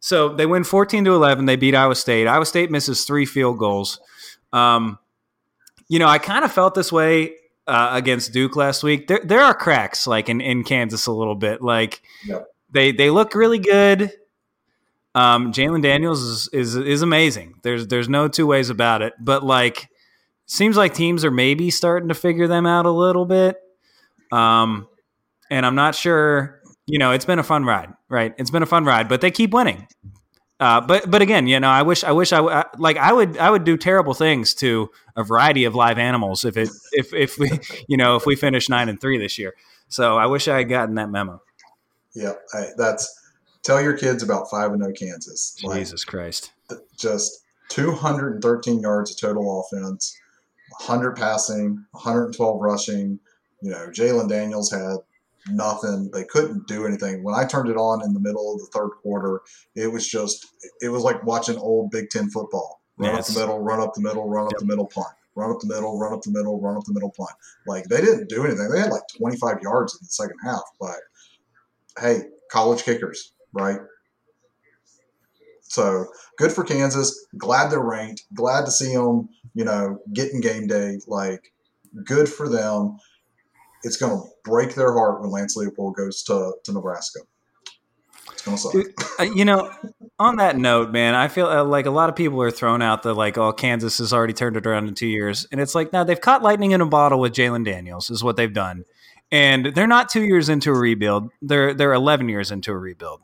so 0.00 0.28
they 0.34 0.46
win 0.46 0.64
fourteen 0.64 1.04
to 1.04 1.14
eleven. 1.14 1.46
They 1.46 1.56
beat 1.56 1.74
Iowa 1.74 1.94
State. 1.94 2.26
Iowa 2.26 2.46
State 2.46 2.70
misses 2.70 3.04
three 3.04 3.26
field 3.26 3.58
goals. 3.58 4.00
Um, 4.52 4.98
you 5.88 5.98
know, 5.98 6.08
I 6.08 6.18
kind 6.18 6.44
of 6.44 6.52
felt 6.52 6.74
this 6.74 6.90
way 6.92 7.34
uh, 7.66 7.90
against 7.92 8.32
Duke 8.32 8.56
last 8.56 8.82
week. 8.82 9.06
There, 9.08 9.20
there 9.22 9.40
are 9.40 9.54
cracks 9.54 10.06
like 10.06 10.28
in, 10.28 10.40
in 10.40 10.64
Kansas 10.64 11.06
a 11.06 11.12
little 11.12 11.34
bit. 11.34 11.62
Like 11.62 12.02
Yep. 12.26 12.46
they 12.72 12.92
they 12.92 13.10
look 13.10 13.34
really 13.34 13.58
good. 13.58 14.12
Um, 15.14 15.52
Jalon 15.52 15.82
Daniels 15.82 16.22
is, 16.22 16.48
is 16.52 16.76
is 16.76 17.02
amazing. 17.02 17.54
There's 17.62 17.86
there's 17.86 18.08
no 18.08 18.28
two 18.28 18.46
ways 18.46 18.68
about 18.70 19.00
it. 19.02 19.14
But 19.18 19.42
like, 19.42 19.88
seems 20.46 20.76
like 20.76 20.92
teams 20.94 21.24
are 21.24 21.30
maybe 21.30 21.70
starting 21.70 22.08
to 22.08 22.14
figure 22.14 22.46
them 22.46 22.66
out 22.66 22.84
a 22.86 22.90
little 22.90 23.24
bit. 23.24 23.56
Um, 24.30 24.88
and 25.50 25.64
I'm 25.64 25.74
not 25.74 25.94
sure. 25.94 26.55
You 26.86 26.98
know, 26.98 27.12
it's 27.12 27.24
been 27.24 27.38
a 27.38 27.44
fun 27.44 27.64
ride, 27.64 27.92
right? 28.08 28.34
It's 28.38 28.50
been 28.50 28.62
a 28.62 28.66
fun 28.66 28.84
ride, 28.84 29.08
but 29.08 29.20
they 29.20 29.30
keep 29.30 29.52
winning. 29.52 29.88
Uh, 30.58 30.80
but 30.80 31.10
but 31.10 31.20
again, 31.20 31.46
you 31.46 31.60
know, 31.60 31.68
I 31.68 31.82
wish 31.82 32.02
I 32.02 32.12
wish 32.12 32.32
I 32.32 32.64
like 32.78 32.96
I 32.96 33.12
would 33.12 33.36
I 33.36 33.50
would 33.50 33.64
do 33.64 33.76
terrible 33.76 34.14
things 34.14 34.54
to 34.54 34.90
a 35.14 35.22
variety 35.22 35.64
of 35.64 35.74
live 35.74 35.98
animals 35.98 36.44
if 36.44 36.56
it 36.56 36.70
if 36.92 37.12
if 37.12 37.38
we 37.38 37.50
you 37.88 37.96
know 37.96 38.16
if 38.16 38.24
we 38.24 38.36
finish 38.36 38.68
nine 38.68 38.88
and 38.88 39.00
three 39.00 39.18
this 39.18 39.38
year. 39.38 39.54
So 39.88 40.16
I 40.16 40.26
wish 40.26 40.48
I 40.48 40.58
had 40.58 40.68
gotten 40.68 40.94
that 40.94 41.10
memo. 41.10 41.42
Yeah, 42.14 42.32
I, 42.54 42.68
that's 42.78 43.12
tell 43.62 43.82
your 43.82 43.96
kids 43.98 44.22
about 44.22 44.48
five 44.50 44.70
and 44.70 44.80
no 44.80 44.92
Kansas. 44.92 45.58
Like, 45.62 45.78
Jesus 45.78 46.04
Christ. 46.04 46.52
just 46.96 47.42
213 47.68 48.80
yards 48.80 49.10
of 49.10 49.20
total 49.20 49.60
offense, 49.60 50.18
100 50.86 51.16
passing, 51.16 51.84
112 51.90 52.60
rushing. 52.60 53.18
You 53.60 53.72
know, 53.72 53.88
Jalon 53.88 54.28
Daniels 54.28 54.70
had 54.70 54.96
nothing. 55.48 56.10
They 56.12 56.24
couldn't 56.24 56.66
do 56.66 56.86
anything. 56.86 57.22
When 57.22 57.34
I 57.34 57.44
turned 57.44 57.68
it 57.68 57.76
on 57.76 58.04
in 58.04 58.12
the 58.12 58.20
middle 58.20 58.54
of 58.54 58.60
the 58.60 58.66
third 58.66 58.90
quarter, 59.02 59.40
it 59.74 59.86
was 59.90 60.06
just, 60.06 60.46
it 60.80 60.88
was 60.88 61.02
like 61.02 61.24
watching 61.24 61.56
old 61.58 61.90
Big 61.90 62.10
Ten 62.10 62.30
football. 62.30 62.80
Run 62.98 63.14
Yes. 63.14 63.28
up 63.28 63.34
the 63.34 63.40
middle, 63.40 63.58
run 63.60 63.80
up 63.80 63.94
the 63.94 64.00
middle, 64.00 64.28
run 64.28 64.46
up 64.46 64.52
Yep. 64.52 64.60
the 64.60 64.66
middle, 64.66 64.86
punt. 64.86 65.08
Run 65.34 65.50
up 65.50 65.60
the 65.60 65.66
middle, 65.66 65.98
run 65.98 66.14
up 66.14 66.22
the 66.22 66.30
middle, 66.30 66.58
run 66.60 66.76
up 66.78 66.84
the 66.84 66.94
middle, 66.94 67.10
punt. 67.16 67.30
Like 67.66 67.84
they 67.84 68.00
didn't 68.00 68.28
do 68.30 68.44
anything. 68.44 68.70
They 68.70 68.80
had 68.80 68.90
like 68.90 69.02
25 69.18 69.60
yards 69.62 69.94
in 69.94 69.98
the 70.02 70.08
second 70.08 70.38
half, 70.42 70.62
but 70.80 70.96
hey, 72.00 72.22
college 72.50 72.84
kickers, 72.84 73.32
right? 73.52 73.78
So 75.62 76.06
good 76.38 76.52
for 76.52 76.64
Kansas. 76.64 77.26
Glad 77.36 77.70
they're 77.70 77.80
ranked. 77.80 78.24
Glad 78.34 78.64
to 78.66 78.70
see 78.70 78.94
them, 78.94 79.28
you 79.54 79.64
know, 79.64 79.98
getting 80.14 80.40
game 80.40 80.66
day. 80.66 80.98
Like, 81.06 81.52
good 82.04 82.28
for 82.28 82.48
them. 82.48 82.96
It's 83.86 83.96
going 83.96 84.20
to 84.20 84.28
break 84.44 84.74
their 84.74 84.92
heart 84.92 85.20
when 85.20 85.30
Lance 85.30 85.56
Leipold 85.56 85.94
goes 85.94 86.24
to, 86.24 86.54
to 86.64 86.72
Nebraska. 86.72 87.20
It's 88.32 88.42
going 88.42 88.56
to 88.56 88.62
suck. 88.62 89.20
Uh, 89.20 89.22
you 89.22 89.44
know, 89.44 89.70
on 90.18 90.36
that 90.36 90.56
note, 90.56 90.90
man, 90.90 91.14
I 91.14 91.28
feel 91.28 91.46
uh, 91.46 91.62
like 91.62 91.86
a 91.86 91.90
lot 91.90 92.08
of 92.08 92.16
people 92.16 92.42
are 92.42 92.50
thrown 92.50 92.82
out 92.82 93.04
the 93.04 93.14
like, 93.14 93.38
oh, 93.38 93.52
Kansas 93.52 93.98
has 93.98 94.12
already 94.12 94.32
turned 94.32 94.56
it 94.56 94.66
around 94.66 94.88
in 94.88 94.94
two 94.94 95.06
years, 95.06 95.46
and 95.52 95.60
it's 95.60 95.74
like, 95.74 95.92
no, 95.92 96.02
they've 96.02 96.20
caught 96.20 96.42
lightning 96.42 96.72
in 96.72 96.80
a 96.80 96.86
bottle 96.86 97.20
with 97.20 97.32
Jalon 97.32 97.64
Daniels, 97.64 98.10
is 98.10 98.24
what 98.24 98.36
they've 98.36 98.52
done, 98.52 98.84
and 99.30 99.66
they're 99.66 99.86
not 99.86 100.08
two 100.08 100.22
years 100.22 100.48
into 100.48 100.70
a 100.70 100.78
rebuild; 100.78 101.30
they're 101.40 101.72
they're 101.72 101.92
eleven 101.92 102.28
years 102.28 102.50
into 102.50 102.72
a 102.72 102.76
rebuild, 102.76 103.20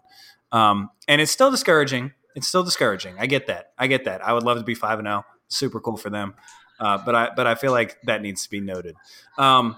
um, 0.53 0.91
and 1.09 1.21
it's 1.21 1.33
still 1.33 1.51
discouraging. 1.51 2.13
It's 2.37 2.47
still 2.47 2.63
discouraging. 2.63 3.17
I 3.19 3.27
get 3.27 3.49
that. 3.49 3.73
I 3.77 3.89
get 3.89 4.05
that. 4.05 4.25
I 4.25 4.33
would 4.33 4.45
love 4.45 4.59
to 4.59 4.65
be 4.65 4.75
five 4.75 4.99
and 4.99 5.07
zero. 5.07 5.25
Super 5.49 5.81
cool 5.81 5.97
for 5.97 6.09
them, 6.11 6.35
uh, 6.79 6.99
but 7.05 7.15
I 7.15 7.31
but 7.35 7.47
I 7.47 7.57
feel 7.57 7.73
like 7.73 7.97
that 8.05 8.23
needs 8.23 8.45
to 8.45 8.51
be 8.51 8.61
noted. 8.61 8.95
Um, 9.39 9.77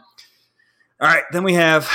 all 1.01 1.09
right, 1.09 1.25
then 1.33 1.45
we 1.45 1.55
have 1.55 1.91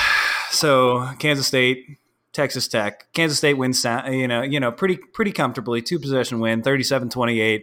so 0.50 1.08
Kansas 1.18 1.46
State 1.46 1.98
Texas 2.32 2.68
Tech. 2.68 3.12
Kansas 3.12 3.38
State 3.38 3.54
wins, 3.54 3.84
you 3.84 4.28
know, 4.28 4.42
you 4.42 4.60
know, 4.60 4.70
pretty 4.70 4.96
pretty 4.96 5.32
comfortably, 5.32 5.82
two 5.82 5.98
possession 5.98 6.40
win, 6.40 6.62
37-28. 6.62 7.62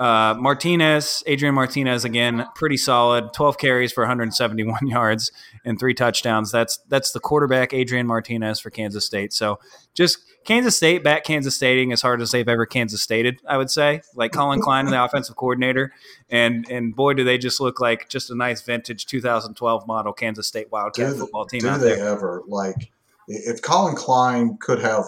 Uh, 0.00 0.34
Martinez, 0.40 1.22
Adrian 1.26 1.54
Martinez 1.54 2.06
again, 2.06 2.46
pretty 2.54 2.78
solid. 2.78 3.34
12 3.34 3.58
carries 3.58 3.92
for 3.92 4.00
171 4.00 4.86
yards 4.86 5.30
and 5.62 5.78
three 5.78 5.92
touchdowns. 5.92 6.50
That's 6.50 6.78
that's 6.88 7.12
the 7.12 7.20
quarterback 7.20 7.74
Adrian 7.74 8.06
Martinez 8.06 8.58
for 8.60 8.70
Kansas 8.70 9.04
State. 9.04 9.34
So 9.34 9.58
just 9.92 10.20
Kansas 10.44 10.74
State 10.74 11.04
back 11.04 11.24
Kansas 11.24 11.54
Stating 11.54 11.92
as 11.92 12.00
hard 12.00 12.22
as 12.22 12.30
they've 12.30 12.48
ever 12.48 12.64
Kansas 12.64 13.02
Stated, 13.02 13.40
I 13.46 13.58
would 13.58 13.70
say. 13.70 14.00
Like 14.14 14.32
Collin 14.32 14.62
Klein, 14.62 14.86
the 14.86 15.04
offensive 15.04 15.36
coordinator, 15.36 15.92
and 16.30 16.66
and 16.70 16.96
boy, 16.96 17.12
do 17.12 17.22
they 17.22 17.36
just 17.36 17.60
look 17.60 17.78
like 17.78 18.08
just 18.08 18.30
a 18.30 18.34
nice 18.34 18.62
vintage 18.62 19.04
2012 19.04 19.86
model 19.86 20.14
Kansas 20.14 20.46
State 20.46 20.72
Wildcat 20.72 21.12
do, 21.12 21.18
football 21.18 21.44
team 21.44 21.60
do 21.60 21.76
they 21.76 21.96
there. 21.96 22.08
ever 22.08 22.42
like 22.46 22.90
if 23.28 23.60
Collin 23.60 23.96
Klein 23.96 24.56
could 24.62 24.80
have 24.80 25.04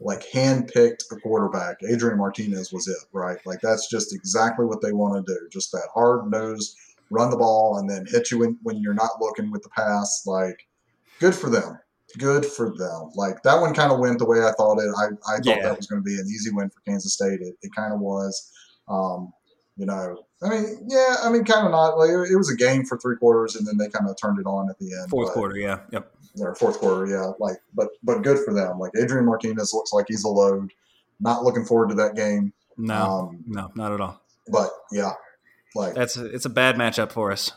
like 0.00 0.24
handpicked 0.30 1.04
a 1.12 1.16
quarterback, 1.16 1.76
Adrian 1.88 2.18
Martinez 2.18 2.72
was 2.72 2.88
it, 2.88 2.96
right? 3.12 3.38
Like 3.46 3.60
that's 3.62 3.88
just 3.88 4.14
exactly 4.14 4.66
what 4.66 4.80
they 4.82 4.92
want 4.92 5.24
to 5.26 5.32
do. 5.34 5.48
Just 5.50 5.72
that 5.72 5.88
hard 5.94 6.30
nosed, 6.30 6.76
run 7.10 7.30
the 7.30 7.36
ball 7.36 7.78
and 7.78 7.88
then 7.88 8.04
hit 8.06 8.30
you 8.30 8.38
when, 8.40 8.58
when 8.62 8.76
you're 8.78 8.94
not 8.94 9.20
looking 9.20 9.50
with 9.50 9.62
the 9.62 9.70
pass. 9.70 10.24
Like 10.26 10.66
good 11.20 11.34
for 11.34 11.48
them. 11.50 11.78
Good 12.18 12.44
for 12.46 12.70
them. 12.76 13.10
Like 13.14 13.42
that 13.42 13.60
one 13.60 13.74
kind 13.74 13.90
of 13.92 13.98
went 13.98 14.18
the 14.18 14.26
way 14.26 14.38
I 14.40 14.52
thought 14.52 14.78
it. 14.78 14.92
I, 14.96 15.06
I 15.32 15.36
thought 15.38 15.46
Yeah. 15.46 15.62
that 15.62 15.76
was 15.76 15.86
going 15.86 16.02
to 16.02 16.04
be 16.04 16.14
an 16.18 16.26
easy 16.26 16.50
win 16.52 16.70
for 16.70 16.80
Kansas 16.86 17.14
State. 17.14 17.40
It, 17.40 17.54
it 17.62 17.70
kind 17.74 17.92
of 17.92 18.00
was. 18.00 18.52
Um, 18.88 19.32
you 19.76 19.86
know, 19.86 20.22
I 20.40 20.48
mean, 20.50 20.86
yeah, 20.88 21.16
I 21.24 21.30
mean, 21.30 21.42
kind 21.44 21.66
of 21.66 21.72
not. 21.72 21.98
Like 21.98 22.10
it 22.10 22.36
was 22.36 22.48
a 22.52 22.56
game 22.56 22.84
for 22.84 22.96
three 22.98 23.16
quarters, 23.16 23.56
and 23.56 23.66
then 23.66 23.76
they 23.76 23.88
kind 23.88 24.08
of 24.08 24.16
turned 24.20 24.38
it 24.38 24.46
on 24.46 24.70
at 24.70 24.78
the 24.78 24.92
end. 25.00 25.10
Fourth 25.10 25.28
but- 25.28 25.34
quarter, 25.34 25.56
yeah. 25.56 25.80
Yep. 25.90 26.13
Or 26.40 26.54
fourth 26.56 26.78
quarter, 26.80 27.06
yeah. 27.06 27.30
Like, 27.38 27.56
but 27.74 27.88
but 28.02 28.22
good 28.22 28.38
for 28.44 28.52
them. 28.52 28.78
Like 28.78 28.90
Adrian 29.00 29.24
Martinez 29.26 29.72
looks 29.72 29.92
like 29.92 30.06
he's 30.08 30.24
a 30.24 30.28
load. 30.28 30.72
Not 31.20 31.44
looking 31.44 31.64
forward 31.64 31.90
to 31.90 31.94
that 31.96 32.16
game. 32.16 32.52
No, 32.76 32.94
Um, 33.30 33.44
no, 33.46 33.70
not 33.76 33.92
at 33.92 34.00
all. 34.00 34.20
but 34.48 34.70
yeah, 34.90 35.12
like 35.76 35.94
That's 35.94 36.16
it's 36.16 36.44
a 36.44 36.50
bad 36.50 36.74
matchup 36.74 37.12
for 37.12 37.30
us. 37.30 37.52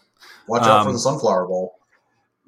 watch 0.47 0.61
out 0.61 0.83
for 0.83 0.89
um, 0.89 0.93
the 0.93 0.99
Sunflower 0.99 1.47
Bowl. 1.47 1.73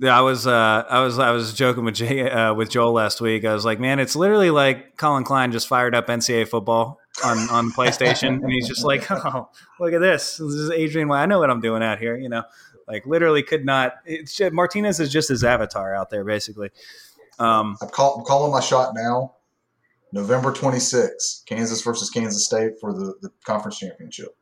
Yeah, 0.02 0.18
I 0.18 0.22
was, 0.22 0.48
uh, 0.48 0.86
I 0.90 1.02
was, 1.02 1.20
I 1.20 1.32
was 1.32 1.54
joking 1.54 1.84
with 1.84 1.96
Jay, 1.96 2.30
uh, 2.30 2.54
with 2.54 2.70
Joel 2.70 2.94
last 2.94 3.20
week. 3.20 3.44
I 3.44 3.54
was 3.54 3.66
like, 3.66 3.82
man, 3.82 4.00
it's 4.00 4.16
literally 4.16 4.50
like 4.50 4.96
Collin 4.96 5.26
Klein 5.26 5.52
just 5.52 5.68
fired 5.68 5.94
up 5.94 6.08
NCAA 6.08 6.48
football 6.48 7.00
on 7.26 7.38
on 7.50 7.70
PlayStation, 7.72 8.42
and 8.42 8.50
he's 8.50 8.66
just 8.68 8.86
like, 8.86 9.12
oh, 9.12 9.50
look 9.78 9.92
at 9.92 10.00
this. 10.00 10.38
This 10.38 10.42
is 10.54 10.72
Adrian. 10.72 11.12
I 11.12 11.26
know 11.26 11.40
what 11.40 11.50
I'm 11.50 11.60
doing 11.60 11.84
out 11.84 12.00
here. 12.00 12.16
You 12.18 12.30
know, 12.30 12.44
like 12.90 13.06
literally 13.06 13.44
could 13.44 13.66
not. 13.66 13.94
It's 14.06 14.36
just, 14.36 14.52
Martinez 14.52 15.00
is 15.00 15.12
just 15.12 15.30
his 15.30 15.44
avatar 15.44 15.94
out 15.94 16.10
there, 16.10 16.26
basically. 16.26 16.72
Um, 17.38 17.78
I'm, 17.82 17.90
call, 17.90 18.18
I'm 18.18 18.26
calling 18.26 18.52
my 18.52 18.60
shot 18.60 18.94
now. 18.96 19.36
November 20.12 20.52
26th, 20.52 21.46
Kansas 21.46 21.84
versus 21.84 22.10
Kansas 22.10 22.44
State 22.44 22.74
for 22.82 22.94
the, 22.94 23.14
the 23.22 23.30
conference 23.46 23.78
championship. 23.78 24.36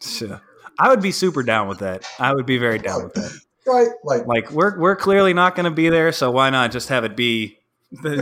so 0.00 0.40
I 0.80 0.88
would 0.88 1.00
be 1.00 1.12
super 1.12 1.44
down 1.44 1.68
with 1.68 1.78
that. 1.78 2.04
I 2.18 2.34
would 2.34 2.46
be 2.46 2.58
very 2.58 2.78
down 2.78 3.04
with 3.04 3.14
that. 3.14 3.32
Right? 3.66 3.88
Like, 4.02 4.26
Like 4.26 4.50
we're 4.50 4.80
we're 4.80 4.96
clearly 4.96 5.34
not 5.34 5.54
going 5.54 5.64
to 5.64 5.70
be 5.70 5.90
there, 5.90 6.12
so 6.12 6.30
why 6.30 6.48
not 6.48 6.72
just 6.72 6.88
have 6.88 7.04
it 7.04 7.14
be 7.14 7.58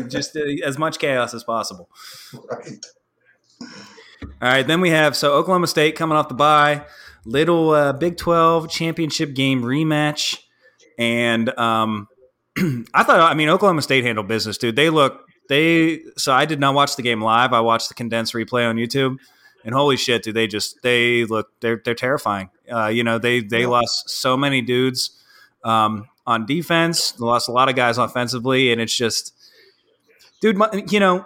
just 0.09 0.37
uh, 0.37 0.41
as 0.65 0.77
much 0.79 0.99
chaos 0.99 1.33
as 1.33 1.45
possible. 1.45 1.89
right. 2.51 2.85
All 3.63 3.69
right, 4.43 4.67
then 4.67 4.81
we 4.81 4.91
have 4.91 5.17
so 5.17 5.35
Oklahoma 5.35 5.69
State 5.69 5.95
coming 5.95 6.19
off 6.19 6.29
the 6.29 6.35
bye, 6.35 6.85
little 7.25 7.71
uh, 7.71 7.93
Big 7.93 8.17
Twelve 8.17 8.69
championship 8.71 9.35
game 9.35 9.63
rematch, 9.63 10.39
and 10.99 11.57
um, 11.59 12.09
I 12.95 13.03
thought 13.03 13.21
I 13.21 13.35
mean 13.35 13.49
Oklahoma 13.49 13.83
State 13.83 14.05
handled 14.05 14.29
business, 14.29 14.59
dude. 14.59 14.77
They 14.77 14.91
look 14.91 15.25
they 15.49 16.01
so 16.17 16.33
I 16.33 16.45
did 16.45 16.61
not 16.61 16.75
watch 16.75 16.97
the 16.97 17.03
game 17.03 17.21
live. 17.23 17.53
I 17.53 17.61
watched 17.61 17.89
the 17.89 17.95
condensed 17.95 18.35
replay 18.35 18.69
on 18.69 18.77
YouTube, 18.77 19.17
and 19.65 19.75
holy 19.75 19.97
shit, 19.97 20.23
dude, 20.23 20.35
they 20.35 20.47
just 20.47 20.79
they 20.83 21.25
look 21.25 21.49
they're 21.61 21.81
they're 21.85 21.95
terrifying. 21.95 22.51
Uh, 22.71 22.87
you 22.89 23.03
know 23.05 23.19
they 23.19 23.41
they 23.41 23.63
Yeah. 23.63 23.69
lost 23.69 24.11
so 24.11 24.37
many 24.37 24.61
dudes 24.63 25.11
um, 25.65 26.07
on 26.27 26.47
defense, 26.47 27.13
they 27.13 27.25
lost 27.25 27.49
a 27.49 27.53
lot 27.53 27.69
of 27.69 27.75
guys 27.77 27.97
offensively, 27.99 28.71
and 28.73 28.81
it's 28.81 28.97
just 28.97 29.35
dude, 30.41 30.57
my- 30.57 30.85
you 30.91 31.01
know 31.01 31.25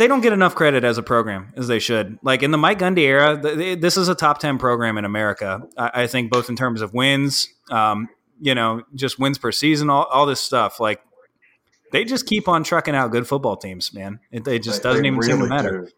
they 0.00 0.08
don't 0.08 0.22
get 0.22 0.32
enough 0.32 0.54
credit 0.54 0.82
as 0.82 0.96
a 0.96 1.02
program 1.02 1.52
as 1.56 1.68
they 1.68 1.78
should. 1.78 2.18
Like 2.22 2.42
in 2.42 2.50
the 2.52 2.58
Mike 2.58 2.78
Gundy 2.78 3.00
era, 3.00 3.38
th- 3.40 3.56
th- 3.56 3.80
this 3.80 3.98
is 3.98 4.08
a 4.08 4.14
top 4.14 4.38
ten 4.38 4.56
program 4.58 4.96
in 4.96 5.04
America. 5.04 5.60
I, 5.76 5.90
I 6.02 6.06
think 6.06 6.30
both 6.32 6.48
in 6.48 6.56
terms 6.56 6.80
of 6.80 6.94
wins, 6.94 7.48
um, 7.70 8.08
you 8.40 8.54
know, 8.54 8.82
just 8.94 9.18
wins 9.18 9.36
per 9.36 9.52
season, 9.52 9.90
all, 9.90 10.04
all 10.04 10.24
this 10.24 10.40
stuff. 10.40 10.80
Like 10.80 11.00
they 11.92 12.04
just 12.04 12.26
keep 12.26 12.48
on 12.48 12.64
trucking 12.64 12.94
out 12.94 13.10
good 13.10 13.28
football 13.28 13.56
teams, 13.58 13.92
man. 13.92 14.20
It, 14.32 14.48
it 14.48 14.62
just 14.62 14.82
They- 14.82 14.88
doesn't 14.88 15.02
they 15.02 15.08
even 15.08 15.22
seem 15.22 15.38
to 15.40 15.46
matter. 15.46 15.82
do. 15.84 15.90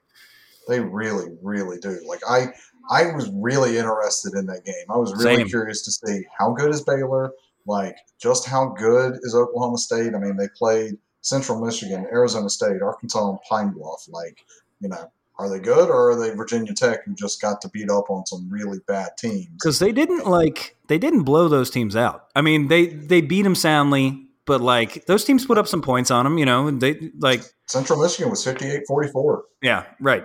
They 0.68 0.80
really, 0.80 1.36
really 1.40 1.78
do. 1.78 2.00
Like 2.06 2.20
I, 2.28 2.48
I 2.90 3.12
was 3.12 3.30
really 3.34 3.78
interested 3.78 4.34
in 4.34 4.46
that 4.46 4.64
game. 4.64 4.84
I 4.90 4.96
was 4.96 5.12
really 5.14 5.36
Same. 5.36 5.48
curious 5.48 5.82
to 5.82 5.92
see 5.92 6.24
how 6.38 6.52
good 6.52 6.70
is 6.74 6.82
Baylor. 6.82 7.32
Like 7.66 7.96
just 8.20 8.46
how 8.46 8.66
good 8.76 9.14
is 9.22 9.34
Oklahoma 9.36 9.78
State? 9.78 10.14
I 10.14 10.18
mean, 10.18 10.36
they 10.36 10.48
played 10.58 10.94
Central 11.22 11.64
Michigan, 11.64 12.06
Arizona 12.12 12.50
State, 12.50 12.82
Arkansas, 12.82 13.30
and 13.30 13.38
Pine 13.48 13.70
Bluff. 13.70 14.06
Like, 14.08 14.44
you 14.80 14.88
know, 14.88 15.10
are 15.38 15.48
they 15.48 15.58
good 15.58 15.88
or 15.88 16.10
are 16.10 16.20
they 16.20 16.34
Virginia 16.34 16.74
Tech 16.74 17.04
who 17.04 17.14
just 17.14 17.40
got 17.40 17.60
to 17.62 17.68
beat 17.68 17.90
up 17.90 18.10
on 18.10 18.26
some 18.26 18.48
really 18.50 18.78
bad 18.86 19.16
teams? 19.16 19.48
because 19.54 19.78
they 19.78 19.92
didn't 19.92 20.26
like 20.26 20.76
they 20.88 20.98
didn't 20.98 21.22
blow 21.22 21.48
those 21.48 21.70
teams 21.70 21.96
out. 21.96 22.26
I 22.36 22.42
mean, 22.42 22.68
they 22.68 22.86
they 22.86 23.20
beat 23.20 23.42
them 23.42 23.54
soundly, 23.54 24.26
but 24.44 24.60
like 24.60 25.06
those 25.06 25.24
teams 25.24 25.46
put 25.46 25.58
up 25.58 25.66
some 25.66 25.80
points 25.80 26.10
on 26.10 26.24
them. 26.24 26.38
You 26.38 26.44
know, 26.44 26.66
and 26.66 26.80
they 26.80 27.10
like 27.18 27.42
Central 27.66 28.00
Michigan 28.00 28.30
was 28.30 28.44
58-44. 28.44 29.42
yeah, 29.62 29.84
right. 30.00 30.24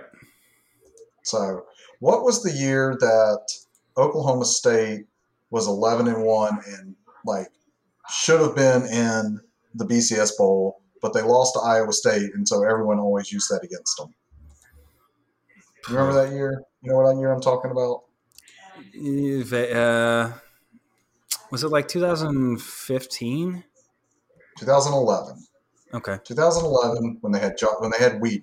So, 1.22 1.64
what 2.00 2.22
was 2.22 2.42
the 2.42 2.52
year 2.52 2.96
that 3.00 3.52
Oklahoma 3.96 4.44
State 4.44 5.06
was 5.50 5.66
11 5.66 6.08
and 6.08 6.22
1 6.22 6.58
and 6.66 6.96
like 7.24 7.48
should 8.10 8.40
have 8.40 8.54
been 8.54 8.82
in 8.82 9.40
the 9.74 9.84
BCS 9.84 10.36
Bowl, 10.36 10.80
but 11.00 11.12
they 11.14 11.22
lost 11.22 11.54
to 11.54 11.60
Iowa 11.60 11.92
State, 11.92 12.30
and 12.34 12.46
so 12.46 12.64
everyone 12.64 12.98
always 12.98 13.32
used 13.32 13.50
that 13.50 13.64
against 13.64 13.96
them? 13.96 14.14
You 15.88 15.96
remember 15.96 16.22
that 16.22 16.34
year? 16.34 16.62
You 16.82 16.90
know 16.90 16.98
what 16.98 17.16
year 17.16 17.32
I'm 17.32 17.40
talking 17.40 17.70
about? 17.70 18.02
Uh, 19.74 20.32
was 21.50 21.64
it 21.64 21.68
like 21.68 21.88
2015? 21.88 23.64
2011. 24.58 25.46
Okay. 25.94 26.18
2011 26.24 27.18
when 27.20 27.32
they 27.32 27.38
had 27.38 27.56
when 27.78 27.90
they 27.90 27.98
had 27.98 28.20
Weeden. 28.20 28.42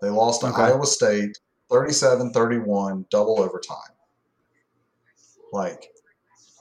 They 0.00 0.08
lost 0.10 0.40
to 0.42 0.48
Okay. 0.48 0.62
Iowa 0.62 0.86
State 0.86 1.38
37-31 1.70 3.08
double 3.10 3.40
overtime. 3.40 3.76
Like 5.52 5.88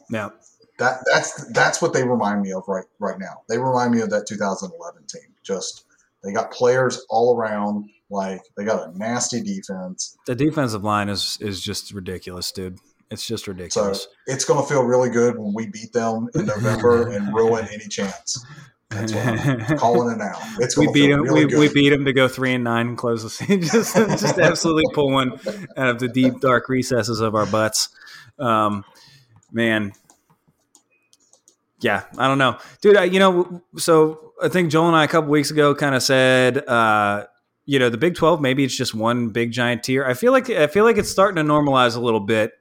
Yeah. 0.09 0.29
That 0.77 0.99
that's 1.11 1.45
that's 1.51 1.81
what 1.81 1.93
they 1.93 2.03
remind 2.03 2.41
me 2.41 2.51
of 2.51 2.63
right 2.67 2.85
right 2.99 3.19
now. 3.19 3.41
They 3.47 3.57
remind 3.57 3.93
me 3.93 4.01
of 4.01 4.09
that 4.09 4.27
2011 4.27 5.03
team. 5.07 5.33
Just 5.43 5.85
they 6.23 6.33
got 6.33 6.51
players 6.51 7.05
all 7.09 7.37
around. 7.37 7.89
Like 8.09 8.41
they 8.55 8.65
got 8.65 8.89
a 8.89 8.97
nasty 8.97 9.41
defense. 9.41 10.17
The 10.27 10.35
defensive 10.35 10.83
line 10.83 11.09
is 11.09 11.37
is 11.41 11.61
just 11.61 11.91
ridiculous, 11.93 12.51
dude. 12.51 12.79
It's 13.11 13.25
just 13.25 13.47
ridiculous. 13.47 14.03
So 14.03 14.09
it's 14.27 14.45
going 14.45 14.61
to 14.61 14.67
feel 14.67 14.83
really 14.83 15.09
good 15.09 15.37
when 15.37 15.53
we 15.53 15.67
beat 15.67 15.93
them 15.93 16.27
in 16.33 16.47
November 16.47 17.11
and 17.11 17.33
ruin 17.33 17.67
any 17.71 17.87
chance. 17.87 18.43
That's 18.89 19.13
what 19.13 19.27
I'm 19.27 19.77
calling 19.77 20.11
it 20.13 20.17
now. 20.17 20.33
It's 20.59 20.77
we 20.77 20.91
beat 20.91 21.09
them. 21.09 21.21
really 21.21 21.45
we, 21.45 21.55
we 21.55 21.73
beat 21.73 21.89
them 21.89 22.05
to 22.05 22.13
go 22.13 22.27
three 22.27 22.53
and 22.53 22.63
nine 22.63 22.87
and 22.89 22.97
close 22.97 23.23
the 23.23 23.29
season. 23.29 23.61
just, 23.61 23.95
just 23.95 24.39
absolutely 24.39 24.85
pull 24.93 25.11
one 25.11 25.33
out 25.77 25.89
of 25.89 25.99
the 25.99 26.07
deep 26.07 26.39
dark 26.39 26.69
recesses 26.69 27.19
of 27.19 27.35
our 27.35 27.45
butts. 27.45 27.89
Um, 28.39 28.85
man, 29.51 29.93
yeah, 31.85 32.03
I 32.17 32.27
don't 32.27 32.39
know, 32.39 32.57
dude. 32.81 32.97
I, 32.97 33.03
you 33.03 33.19
know, 33.19 33.61
so 33.77 34.33
I 34.41 34.49
think 34.49 34.71
Joel 34.71 34.87
and 34.87 34.95
I 34.95 35.03
a 35.03 35.07
couple 35.07 35.29
weeks 35.29 35.51
ago 35.51 35.75
kind 35.75 35.93
of 35.93 36.01
said, 36.01 36.67
uh, 36.67 37.25
you 37.67 37.77
know, 37.77 37.89
the 37.89 37.97
Big 37.97 38.15
Twelve 38.15 38.41
maybe 38.41 38.63
it's 38.63 38.75
just 38.75 38.95
one 38.95 39.29
big 39.29 39.51
giant 39.51 39.83
tier. 39.83 40.03
I 40.03 40.15
feel 40.15 40.31
like 40.31 40.49
I 40.49 40.65
feel 40.65 40.83
like 40.83 40.97
it's 40.97 41.11
starting 41.11 41.35
to 41.35 41.43
normalize 41.43 41.95
a 41.95 41.99
little 41.99 42.19
bit. 42.19 42.53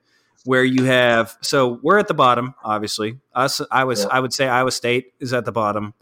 Where 0.44 0.62
you 0.62 0.84
have 0.84 1.38
so 1.40 1.80
we're 1.82 1.96
at 1.98 2.06
the 2.06 2.12
bottom, 2.12 2.54
obviously. 2.62 3.18
Us, 3.34 3.62
I 3.70 3.84
was, 3.84 4.00
Yeah. 4.02 4.08
I 4.10 4.20
would 4.20 4.34
say 4.34 4.46
Iowa 4.46 4.72
State 4.72 5.14
is 5.18 5.32
at 5.32 5.46
the 5.46 5.52
bottom. 5.52 5.94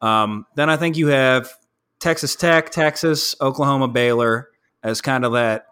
Um, 0.00 0.46
then 0.54 0.70
I 0.70 0.76
think 0.76 0.96
you 0.96 1.08
have 1.08 1.50
Texas 1.98 2.36
Tech, 2.36 2.70
Texas, 2.70 3.34
Oklahoma, 3.40 3.88
Baylor 3.88 4.50
as 4.84 5.00
kind 5.00 5.24
of 5.24 5.32
that 5.32 5.66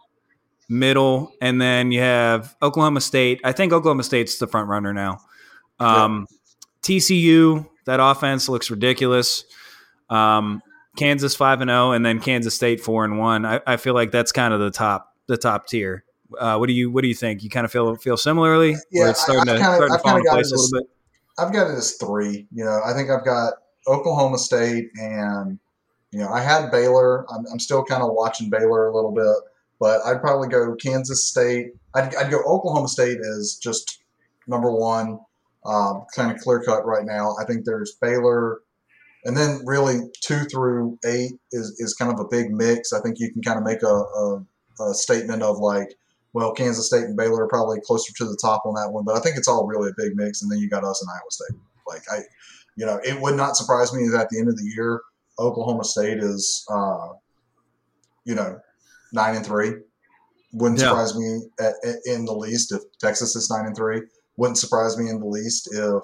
middle, 0.69 1.31
and 1.41 1.61
then 1.61 1.93
you 1.93 2.01
have 2.01 2.57
Oklahoma 2.61 3.01
State. 3.01 3.41
I 3.45 3.53
think 3.53 3.73
Oklahoma 3.73 4.03
State's 4.03 4.39
the 4.39 4.49
front 4.49 4.69
runner 4.69 4.93
now. 4.93 5.19
Um, 5.79 6.27
TCU, 6.83 7.69
that 7.87 8.01
offense 8.01 8.49
looks 8.49 8.71
ridiculous. 8.71 9.45
Um, 10.09 10.63
Kansas 10.97 11.37
five 11.37 11.61
and 11.61 11.71
zero, 11.71 11.93
and 11.93 12.05
then 12.05 12.21
Kansas 12.21 12.55
State 12.55 12.81
four 12.81 13.05
and 13.05 13.19
one. 13.19 13.45
I, 13.45 13.77
feel 13.77 13.95
like 13.95 14.11
that's 14.11 14.33
kind 14.33 14.53
of 14.53 14.61
the 14.61 14.71
top 14.71 15.15
the 15.29 15.37
top 15.37 15.67
tier. 15.67 16.05
Uh, 16.39 16.57
what 16.57 16.67
do 16.67 16.73
you 16.73 16.91
what 16.91 17.03
do 17.03 17.09
you 17.09 17.15
think? 17.15 17.43
You 17.43 17.51
kind 17.51 17.65
of 17.65 17.73
feel 17.73 17.95
feel 17.97 18.17
similarly? 18.17 18.77
Yeah, 18.91 19.11
it's 19.11 19.23
starting 19.23 19.49
I, 19.49 19.55
I've 19.55 19.59
to, 19.59 19.65
kinda, 19.65 19.77
starting 19.77 19.93
I've 19.93 20.03
to 20.03 20.09
fall 20.09 20.17
into 20.17 20.31
place 20.31 20.51
this, 20.51 20.53
a 20.53 20.75
little 20.75 20.81
bit. 20.81 20.91
I've 21.39 21.53
got 21.53 21.71
it 21.71 21.79
as 21.79 21.95
three. 21.95 22.47
You 22.53 22.65
know, 22.65 22.81
I 22.85 22.93
think 22.93 23.09
I've 23.09 23.25
got 23.25 23.55
Oklahoma 23.87 24.39
State 24.39 24.91
and 25.01 25.59
you 26.11 26.19
know 26.19 26.29
I 26.29 26.41
had 26.41 26.71
Baylor. 26.71 27.25
I'm, 27.33 27.47
I'm 27.53 27.61
still 27.61 27.85
kind 27.85 28.03
of 28.03 28.11
watching 28.13 28.51
Baylor 28.51 28.89
a 28.89 28.95
little 28.95 29.13
bit. 29.13 29.51
but 29.79 30.01
I'd 30.05 30.21
probably 30.21 30.49
go 30.49 30.75
Kansas 30.75 31.25
State. 31.25 31.69
I'd, 31.95 32.15
I'd 32.17 32.31
go 32.31 32.43
Oklahoma 32.45 32.89
State 32.89 33.19
as 33.19 33.59
just 33.61 34.03
number 34.47 34.71
one, 34.71 35.21
um, 35.65 36.05
kind 36.15 36.31
of 36.35 36.39
clear 36.43 36.63
cut 36.63 36.87
right 36.87 37.05
now. 37.05 37.35
I 37.41 37.45
think 37.45 37.65
there's 37.65 37.97
Baylor, 38.01 38.61
and 39.25 39.37
then 39.37 39.61
really 39.67 40.01
two 40.23 40.45
through 40.45 40.99
eight 41.05 41.33
is, 41.53 41.77
is 41.79 41.95
kind 41.95 42.13
of 42.13 42.19
a 42.21 42.29
big 42.29 42.51
mix. 42.51 42.93
I 42.93 43.01
think 43.01 43.19
you 43.19 43.33
can 43.33 43.43
kind 43.43 43.59
of 43.59 43.65
make 43.65 43.83
a, 43.83 43.87
a, 43.87 44.45
a 44.91 44.95
statement 44.95 45.43
of 45.43 45.59
like, 45.59 45.95
well, 46.33 46.53
Kansas 46.55 46.87
State 46.87 47.05
and 47.05 47.17
Baylor 47.17 47.45
are 47.45 47.49
probably 47.49 47.81
closer 47.85 48.13
to 48.17 48.25
the 48.25 48.39
top 48.41 48.63
on 48.65 48.75
that 48.75 48.93
one, 48.93 49.05
but 49.05 49.17
I 49.17 49.21
think 49.21 49.37
it's 49.37 49.49
all 49.49 49.67
really 49.67 49.91
a 49.91 49.95
big 50.03 50.17
mix. 50.17 50.43
And 50.43 50.51
then 50.51 50.59
you 50.59 50.71
got 50.71 50.85
us 50.85 51.03
and 51.03 51.11
Iowa 51.11 51.31
State. 51.31 51.59
Like 51.87 52.03
I, 52.11 52.23
you 52.77 52.87
know, 52.87 53.01
it 53.05 53.21
would 53.21 53.35
not 53.37 53.57
surprise 53.57 53.93
me 53.93 54.09
that 54.09 54.21
at 54.23 54.29
the 54.31 54.39
end 54.39 54.49
of 54.49 54.57
the 54.57 54.65
year, 54.75 55.03
Oklahoma 55.39 55.85
State 55.85 56.19
is, 56.19 56.65
uh, 56.71 57.09
you 58.25 58.35
know, 58.35 58.59
nine 59.13 59.37
and 59.37 59.45
three. 59.45 59.73
Wouldn't 60.53 60.81
Yeah. 60.81 60.89
surprise 60.89 61.17
me 61.17 61.43
at, 61.59 61.75
at- 61.85 61.97
in 62.07 62.25
the 62.25 62.33
least 62.35 62.73
if 62.73 62.81
Texas 63.01 63.35
is 63.37 63.51
nine 63.51 63.67
and 63.67 63.77
three. 63.77 64.03
Wouldn't 64.41 64.57
surprise 64.57 64.97
me 64.97 65.11
in 65.11 65.21
the 65.21 65.27
least 65.27 65.69
if 65.71 66.03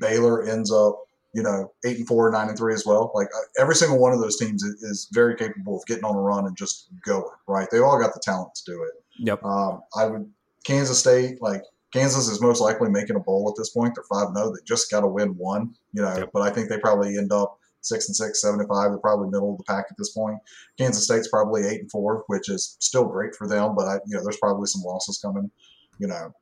Baylor 0.00 0.44
ends 0.44 0.72
up, 0.72 0.98
you 1.34 1.42
know, 1.42 1.72
eight 1.84 1.98
and 1.98 2.06
four, 2.08 2.28
nine 2.32 2.48
and 2.48 2.58
three 2.58 2.74
as 2.74 2.84
well. 2.84 3.12
Like 3.14 3.28
uh, 3.28 3.62
every 3.62 3.76
single 3.76 4.00
one 4.00 4.12
of 4.12 4.20
those 4.20 4.36
teams 4.36 4.64
is, 4.64 4.82
is 4.82 5.08
very 5.12 5.36
capable 5.36 5.76
of 5.76 5.86
getting 5.86 6.04
on 6.04 6.16
a 6.16 6.20
run 6.20 6.46
and 6.46 6.56
just 6.56 6.88
going. 7.04 7.30
Right? 7.46 7.68
They 7.70 7.78
all 7.78 8.00
got 8.00 8.12
the 8.12 8.20
talent 8.24 8.56
to 8.56 8.72
do 8.72 8.82
it. 8.82 8.90
Yep. 9.20 9.44
Um, 9.44 9.82
I 9.96 10.06
would 10.06 10.28
Kansas 10.64 10.98
State 10.98 11.40
like 11.40 11.62
Kansas 11.92 12.26
is 12.28 12.40
most 12.42 12.60
likely 12.60 12.90
making 12.90 13.14
a 13.14 13.20
bowl 13.20 13.48
at 13.48 13.54
this 13.56 13.70
point. 13.70 13.94
They're 13.94 14.04
five 14.10 14.34
zero. 14.34 14.50
They 14.50 14.60
just 14.66 14.90
got 14.90 15.02
to 15.02 15.06
win 15.06 15.36
one, 15.38 15.74
you 15.92 16.02
know. 16.02 16.16
Yep. 16.16 16.30
But 16.32 16.42
I 16.42 16.50
think 16.50 16.68
they 16.68 16.78
probably 16.78 17.16
end 17.16 17.30
up 17.30 17.56
six 17.82 18.08
and 18.08 18.16
six, 18.16 18.42
seven 18.42 18.58
and 18.58 18.68
five. 18.68 18.90
They're 18.90 18.98
probably 18.98 19.30
middle 19.30 19.52
of 19.52 19.58
the 19.58 19.64
pack 19.64 19.86
at 19.88 19.96
this 19.96 20.10
point. 20.10 20.38
Kansas 20.76 21.04
State's 21.04 21.28
probably 21.28 21.64
eight 21.66 21.82
and 21.82 21.90
four, 21.90 22.24
which 22.26 22.48
is 22.48 22.76
still 22.80 23.04
great 23.04 23.34
for 23.36 23.46
them. 23.46 23.76
But 23.76 23.86
I, 23.86 23.94
you 24.06 24.16
know, 24.16 24.24
there's 24.24 24.38
probably 24.38 24.66
some 24.66 24.82
losses 24.82 25.18
coming. 25.18 25.50
You 25.98 26.08
know, 26.08 26.32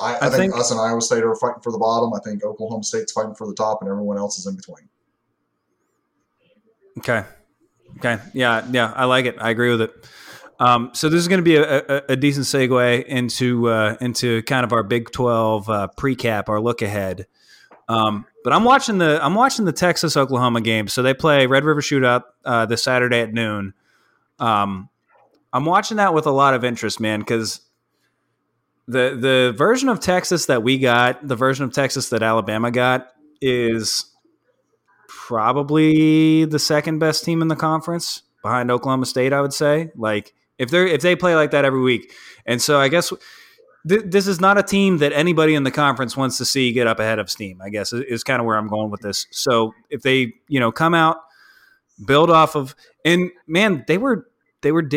I, 0.00 0.14
I, 0.14 0.16
I 0.16 0.30
think, 0.30 0.52
think- 0.52 0.56
us 0.56 0.70
and 0.70 0.80
Iowa 0.80 1.00
State 1.00 1.24
are 1.24 1.34
fighting 1.34 1.60
for 1.62 1.72
the 1.72 1.78
bottom. 1.78 2.12
I 2.14 2.20
think 2.20 2.44
Oklahoma 2.44 2.84
State's 2.84 3.12
fighting 3.12 3.34
for 3.34 3.46
the 3.46 3.54
top, 3.54 3.82
and 3.82 3.90
everyone 3.90 4.18
else 4.18 4.38
is 4.38 4.46
in 4.46 4.56
between. 4.56 4.88
Okay. 6.98 7.24
Okay. 7.98 8.18
Yeah. 8.34 8.66
Yeah. 8.70 8.92
I 8.94 9.04
like 9.04 9.26
it. 9.26 9.36
I 9.40 9.50
agree 9.50 9.70
with 9.70 9.82
it. 9.82 9.92
Um, 10.58 10.90
so 10.92 11.08
this 11.08 11.20
is 11.20 11.28
going 11.28 11.38
to 11.38 11.44
be 11.44 11.56
a, 11.56 11.78
a, 11.78 12.02
a 12.10 12.16
decent 12.16 12.44
segue 12.44 13.04
into 13.06 13.68
uh, 13.68 13.96
into 14.00 14.42
kind 14.42 14.64
of 14.64 14.72
our 14.72 14.82
Big 14.82 15.10
Twelve 15.10 15.68
uh, 15.70 15.88
precap, 15.96 16.48
our 16.48 16.60
look 16.60 16.82
ahead. 16.82 17.26
Um, 17.88 18.26
but 18.44 18.52
I'm 18.52 18.64
watching 18.64 18.98
the 18.98 19.18
I'm 19.24 19.34
watching 19.34 19.64
the 19.64 19.72
Texas 19.72 20.16
Oklahoma 20.16 20.60
game. 20.60 20.86
So 20.88 21.02
they 21.02 21.14
play 21.14 21.46
Red 21.46 21.64
River 21.64 21.80
Shootout 21.80 22.24
uh, 22.44 22.66
this 22.66 22.82
Saturday 22.82 23.20
at 23.20 23.32
noon. 23.32 23.72
Um, 24.38 24.90
I'm 25.52 25.64
watching 25.64 25.96
that 25.96 26.12
with 26.14 26.26
a 26.26 26.30
lot 26.30 26.54
of 26.54 26.62
interest, 26.62 27.00
man, 27.00 27.20
because 27.20 27.60
the 28.90 29.16
the 29.18 29.54
version 29.56 29.88
of 29.88 30.00
Texas 30.00 30.46
that 30.46 30.62
we 30.62 30.78
got, 30.78 31.26
the 31.26 31.36
version 31.36 31.64
of 31.64 31.72
Texas 31.72 32.08
that 32.10 32.22
Alabama 32.22 32.70
got, 32.70 33.08
is 33.40 34.04
probably 35.08 36.44
the 36.44 36.58
second 36.58 36.98
best 36.98 37.24
team 37.24 37.42
in 37.42 37.48
the 37.48 37.56
conference 37.56 38.22
behind 38.42 38.70
Oklahoma 38.70 39.06
State. 39.06 39.32
I 39.32 39.40
would 39.40 39.52
say, 39.52 39.90
like 39.94 40.34
if 40.58 40.70
they 40.70 40.92
if 40.92 41.02
they 41.02 41.14
play 41.14 41.34
like 41.36 41.52
that 41.52 41.64
every 41.64 41.80
week, 41.80 42.12
and 42.46 42.60
so 42.60 42.80
I 42.80 42.88
guess 42.88 43.12
th- 43.88 44.02
this 44.06 44.26
is 44.26 44.40
not 44.40 44.58
a 44.58 44.62
team 44.62 44.98
that 44.98 45.12
anybody 45.12 45.54
in 45.54 45.62
the 45.62 45.70
conference 45.70 46.16
wants 46.16 46.38
to 46.38 46.44
see 46.44 46.72
get 46.72 46.86
up 46.86 46.98
ahead 46.98 47.18
of 47.18 47.30
steam. 47.30 47.60
I 47.62 47.70
guess 47.70 47.92
is, 47.92 48.02
is 48.02 48.24
kind 48.24 48.40
of 48.40 48.46
where 48.46 48.56
I'm 48.56 48.68
going 48.68 48.90
with 48.90 49.02
this. 49.02 49.26
So 49.30 49.72
if 49.88 50.02
they 50.02 50.32
you 50.48 50.58
know 50.58 50.72
come 50.72 50.94
out, 50.94 51.18
build 52.04 52.30
off 52.30 52.56
of, 52.56 52.74
and 53.04 53.30
man, 53.46 53.84
they 53.86 53.98
were 53.98 54.26
they 54.62 54.72
were 54.72 54.88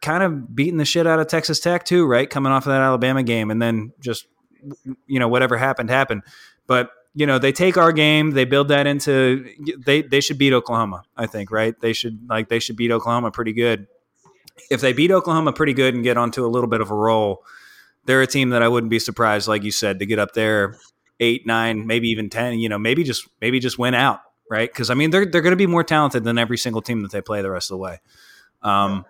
kind 0.00 0.22
of 0.22 0.54
beating 0.54 0.76
the 0.76 0.84
shit 0.84 1.06
out 1.06 1.18
of 1.18 1.26
Texas 1.26 1.60
Tech 1.60 1.84
too, 1.84 2.06
right? 2.06 2.28
Coming 2.28 2.52
off 2.52 2.66
of 2.66 2.70
that 2.70 2.80
Alabama 2.80 3.22
game, 3.22 3.50
and 3.50 3.60
then 3.60 3.92
just 4.00 4.26
you 5.06 5.18
know 5.18 5.28
whatever 5.28 5.56
happened 5.56 5.90
happened. 5.90 6.22
But 6.66 6.90
you 7.14 7.26
know 7.26 7.38
they 7.38 7.52
take 7.52 7.76
our 7.76 7.92
game, 7.92 8.32
they 8.32 8.44
build 8.44 8.68
that 8.68 8.86
into 8.86 9.48
they 9.84 10.02
they 10.02 10.20
should 10.20 10.38
beat 10.38 10.52
Oklahoma. 10.52 11.02
I 11.16 11.26
think 11.26 11.50
right. 11.50 11.78
They 11.80 11.92
should 11.92 12.28
like 12.28 12.48
they 12.48 12.58
should 12.58 12.76
beat 12.76 12.90
Oklahoma 12.90 13.30
pretty 13.30 13.52
good. 13.52 13.86
If 14.70 14.80
they 14.80 14.92
beat 14.92 15.10
Oklahoma 15.10 15.52
pretty 15.52 15.72
good 15.72 15.94
and 15.94 16.04
get 16.04 16.16
onto 16.16 16.44
a 16.44 16.48
little 16.48 16.68
bit 16.68 16.80
of 16.80 16.90
a 16.90 16.94
roll, 16.94 17.44
they're 18.04 18.22
a 18.22 18.26
team 18.26 18.50
that 18.50 18.62
I 18.62 18.68
wouldn't 18.68 18.90
be 18.90 18.98
surprised, 18.98 19.48
like 19.48 19.62
you 19.62 19.70
said, 19.70 19.98
to 20.00 20.06
get 20.06 20.18
up 20.18 20.32
there 20.32 20.76
eight, 21.20 21.46
nine, 21.46 21.86
maybe 21.86 22.08
even 22.08 22.30
ten. 22.30 22.58
You 22.58 22.68
know, 22.68 22.78
maybe 22.78 23.04
just 23.04 23.26
maybe 23.40 23.58
just 23.58 23.78
win 23.78 23.94
out, 23.94 24.20
right? 24.50 24.70
Because 24.70 24.90
I 24.90 24.94
mean 24.94 25.10
they're 25.10 25.26
they're 25.26 25.42
going 25.42 25.52
to 25.52 25.56
be 25.56 25.66
more 25.66 25.84
talented 25.84 26.24
than 26.24 26.38
every 26.38 26.58
single 26.58 26.82
team 26.82 27.02
that 27.02 27.10
they 27.10 27.20
play 27.20 27.42
the 27.42 27.50
rest 27.50 27.70
of 27.70 27.74
the 27.74 27.78
way. 27.78 28.00
Um, 28.62 29.04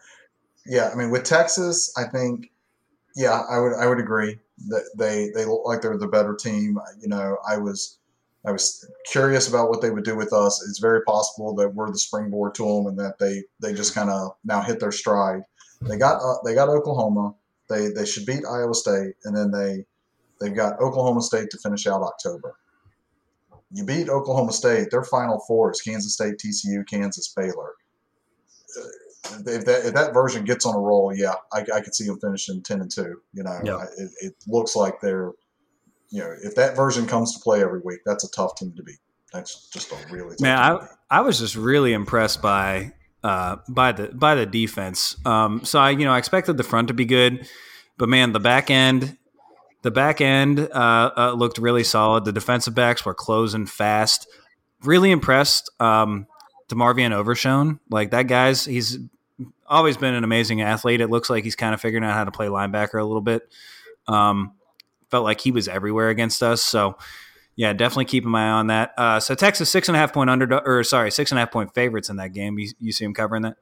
Yeah, 0.67 0.91
I 0.93 0.97
mean, 0.97 1.11
with 1.11 1.25
Texas, 1.25 1.93
I 1.97 2.05
think, 2.05 2.51
yeah, 3.17 3.43
I 3.51 3.59
would 3.59 3.75
I 3.75 3.87
would 3.87 3.99
agree 3.99 4.39
that 4.69 4.91
they 4.97 5.31
they 5.35 5.45
look 5.45 5.63
like 5.65 5.81
they're 5.81 5.97
the 5.97 6.07
better 6.07 6.35
team. 6.35 6.79
You 7.01 7.09
know, 7.09 7.39
I 7.49 7.57
was 7.57 7.99
I 8.47 8.53
was 8.53 8.89
curious 9.11 9.49
about 9.49 9.71
what 9.71 9.81
they 9.81 9.91
would 9.91 10.05
do 10.05 10.17
with 10.17 10.33
us. 10.33 10.65
It's 10.69 10.79
very 10.79 11.03
possible 11.03 11.55
that 11.57 11.75
we're 11.75 11.91
the 11.91 11.99
springboard 11.99 12.55
to 12.57 12.65
them, 12.65 12.87
and 12.87 12.99
that 12.99 13.19
they 13.19 13.45
they 13.61 13.73
just 13.73 13.95
kind 13.95 14.11
of 14.11 14.33
now 14.45 14.61
hit 14.61 14.79
their 14.79 14.93
stride. 14.93 15.43
They 15.81 15.97
got 15.97 16.21
uh, 16.23 16.37
they 16.45 16.55
got 16.55 16.69
Oklahoma. 16.69 17.35
They 17.69 17.89
they 17.89 18.05
should 18.05 18.27
beat 18.27 18.45
Iowa 18.45 18.75
State, 18.75 19.15
and 19.25 19.37
then 19.37 19.51
they 19.51 19.85
they've 20.41 20.55
got 20.55 20.81
Oklahoma 20.81 21.23
State 21.23 21.51
to 21.51 21.59
finish 21.59 21.87
out 21.87 22.03
October. 22.03 22.57
You 23.71 23.85
beat 23.85 24.09
Oklahoma 24.09 24.53
State. 24.53 24.91
Their 24.91 25.05
final 25.05 25.43
four 25.47 25.71
is 25.71 25.83
Kansas 25.83 26.15
State, 26.15 26.35
TCU, 26.39 26.87
Kansas, 26.87 27.33
Baylor 27.37 27.75
if 29.47 29.65
that 29.65 29.87
if 29.87 29.95
that 29.95 30.13
version 30.13 30.45
gets 30.45 30.67
on 30.67 30.75
a 30.75 30.79
roll, 30.79 31.15
yeah, 31.15 31.35
I, 31.53 31.65
I 31.75 31.81
could 31.81 31.95
see 31.95 32.07
them 32.07 32.19
finishing 32.21 32.63
ten 32.63 32.81
and 32.81 32.91
two. 32.91 33.21
You 33.33 33.43
know, 33.43 33.59
Yeah. 33.65 33.85
It, 33.97 34.11
it 34.21 34.35
looks 34.47 34.77
like 34.77 35.01
they're, 35.01 35.33
you 36.11 36.21
know, 36.21 36.35
if 36.43 36.55
that 36.57 36.77
version 36.77 37.07
comes 37.07 37.35
to 37.35 37.41
play 37.41 37.63
every 37.63 37.81
week, 37.85 38.01
that's 38.05 38.25
a 38.25 38.31
tough 38.31 38.57
team 38.57 38.73
to 38.77 38.83
beat. 38.83 38.99
That's 39.33 39.69
just 39.69 39.93
a 39.93 39.97
really 40.11 40.31
tough 40.31 40.41
Man, 40.41 40.79
team 40.79 40.89
I. 41.11 41.19
I 41.19 41.21
was 41.23 41.39
just 41.39 41.57
really 41.57 41.93
impressed 41.93 42.43
by 42.43 42.93
uh, 43.23 43.57
by 43.69 43.93
the 43.93 44.09
by 44.09 44.35
the 44.35 44.47
defense. 44.47 45.17
Um, 45.25 45.65
so 45.65 45.79
I 45.79 45.91
you 45.91 46.05
know 46.05 46.13
I 46.13 46.19
expected 46.19 46.57
the 46.57 46.65
front 46.65 46.89
to 46.89 46.95
be 46.95 47.05
good, 47.05 47.49
but 47.97 48.09
man, 48.09 48.33
the 48.33 48.41
back 48.41 48.71
end 48.71 49.19
the 49.83 49.91
back 49.91 50.21
end 50.21 50.61
uh, 50.61 51.11
uh, 51.17 51.33
looked 51.33 51.59
really 51.59 51.85
solid. 51.85 52.25
The 52.25 52.33
defensive 52.33 52.75
backs 52.75 53.05
were 53.05 53.15
closing 53.15 53.67
fast. 53.67 54.27
Really 54.83 55.11
impressed. 55.11 55.71
Um, 55.81 56.27
DeMarvion 56.69 57.13
Overshown, 57.13 57.81
like 57.91 58.11
that 58.11 58.25
guy's 58.25 58.65
he's 58.65 58.99
always 59.67 59.97
been 59.97 60.15
an 60.15 60.25
amazing 60.25 60.61
athlete. 60.61 61.01
It 61.01 61.09
looks 61.09 61.31
like 61.31 61.45
he's 61.45 61.57
kind 61.57 61.75
of 61.75 61.81
figuring 61.81 62.05
out 62.05 62.15
how 62.15 62.25
to 62.25 62.31
play 62.31 62.47
linebacker 62.47 63.01
a 63.01 63.05
little 63.05 63.21
bit. 63.21 63.49
Um, 64.07 64.53
felt 65.11 65.25
like 65.25 65.41
he 65.41 65.51
was 65.51 65.69
everywhere 65.69 66.09
against 66.09 66.43
us. 66.43 66.63
So 66.63 66.99
yeah, 67.57 67.73
definitely 67.73 68.05
keep 68.05 68.25
my 68.25 68.47
eye 68.47 68.51
on 68.51 68.67
that. 68.69 68.93
Uh, 68.97 69.21
so 69.21 69.35
Texas 69.35 69.69
six 69.69 69.89
and 69.89 69.97
a 69.97 69.99
half 69.99 70.13
point 70.13 70.31
under, 70.31 70.61
or 70.65 70.85
sorry, 70.85 71.11
six 71.11 71.33
and 71.33 71.39
a 71.39 71.41
half 71.41 71.51
point 71.51 71.75
favorites 71.75 72.09
in 72.09 72.17
that 72.17 72.33
game. 72.33 72.59
You, 72.59 72.71
you 72.79 72.93
see 72.93 73.05
him 73.05 73.15
covering 73.15 73.43
that? 73.43 73.57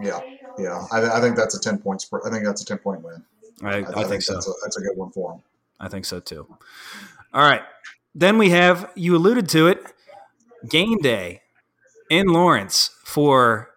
Yeah, 0.00 0.20
yeah. 0.58 0.86
I, 0.92 1.18
I 1.18 1.20
think 1.20 1.36
that's 1.36 1.56
a 1.56 1.60
ten 1.60 1.78
point. 1.78 2.06
I 2.24 2.30
think 2.30 2.44
that's 2.44 2.62
a 2.62 2.64
ten 2.64 2.78
point 2.78 3.02
win. 3.02 3.24
I, 3.62 3.78
I, 3.78 4.04
think, 4.04 4.22
so. 4.22 4.34
That's 4.34 4.48
a, 4.48 4.52
that's 4.62 4.76
a 4.76 4.80
good 4.80 4.96
one 4.96 5.10
for 5.10 5.32
them. 5.32 5.42
I 5.80 5.88
think 5.88 6.04
so 6.04 6.20
too. 6.20 6.46
All 7.32 7.42
right, 7.42 7.62
then 8.14 8.38
we 8.38 8.50
have 8.50 8.90
you 8.94 9.16
alluded 9.16 9.48
to 9.50 9.66
it, 9.66 9.82
game 10.68 10.98
day 10.98 11.42
in 12.08 12.28
Lawrence 12.28 12.90
for 13.04 13.70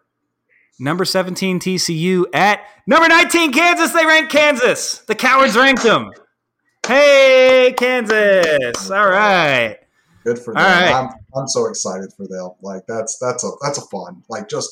number 0.79 1.05
seventeen 1.05 1.59
TCU 1.59 2.25
at 2.33 2.61
number 2.85 3.07
nineteen 3.07 3.51
Kansas. 3.51 3.91
They 3.91 4.05
rank 4.05 4.29
Kansas. 4.29 4.99
The 4.99 5.15
cowards 5.15 5.55
ranked 5.55 5.83
them. 5.83 6.11
Hey, 6.85 7.73
Kansas! 7.77 8.89
All 8.89 9.09
right. 9.09 9.77
Good 10.23 10.39
for 10.39 10.53
them. 10.53 10.63
All 10.63 10.69
right. 10.69 10.93
I'm, 10.93 11.09
I'm 11.35 11.47
so 11.47 11.67
excited 11.67 12.11
for 12.15 12.27
them. 12.27 12.51
Like 12.61 12.83
that's 12.87 13.17
that's 13.19 13.43
a 13.43 13.49
that's 13.61 13.77
a 13.77 13.81
fun. 13.81 14.23
Like 14.29 14.49
just 14.49 14.69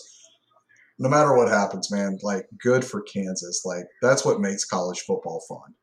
no 0.99 1.10
matter 1.10 1.36
what 1.36 1.49
happens, 1.49 1.91
man. 1.91 2.20
Like 2.24 2.47
good 2.58 2.86
for 2.86 3.01
Kansas. 3.01 3.64
Like 3.66 3.86
that's 4.01 4.26
what 4.26 4.39
makes 4.39 4.66
college 4.66 5.01
football 5.01 5.43
fun. 5.47 5.74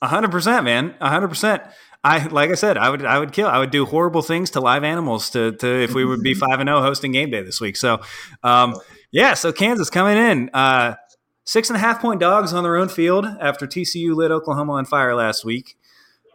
A 0.00 0.08
hundred 0.08 0.30
percent, 0.30 0.64
man. 0.64 0.94
A 1.00 1.08
hundred 1.08 1.28
percent. 1.28 1.62
I 2.04 2.26
like 2.26 2.50
I 2.50 2.54
said, 2.54 2.76
I 2.76 2.90
would 2.90 3.04
I 3.04 3.18
would 3.18 3.32
kill. 3.32 3.46
I 3.46 3.58
would 3.58 3.70
do 3.70 3.86
horrible 3.86 4.22
things 4.22 4.50
to 4.50 4.60
live 4.60 4.82
animals 4.82 5.30
to 5.30 5.52
to 5.52 5.82
if 5.82 5.94
we 5.94 6.04
would 6.04 6.22
be 6.22 6.34
five 6.34 6.58
and 6.58 6.68
zero 6.68 6.80
hosting 6.80 7.12
game 7.12 7.30
day 7.30 7.42
this 7.42 7.60
week. 7.60 7.76
So, 7.76 8.00
um, 8.42 8.74
yeah. 9.12 9.34
So 9.34 9.52
Kansas 9.52 9.90
coming 9.90 10.16
in, 10.16 10.50
uh, 10.52 10.96
six 11.44 11.68
and 11.70 11.76
a 11.76 11.80
half 11.80 12.00
point 12.00 12.20
dogs 12.20 12.52
on 12.52 12.64
their 12.64 12.76
own 12.76 12.88
field 12.88 13.26
after 13.40 13.66
TCU 13.66 14.14
lit 14.14 14.30
Oklahoma 14.30 14.72
on 14.72 14.84
fire 14.84 15.14
last 15.14 15.44
week, 15.44 15.76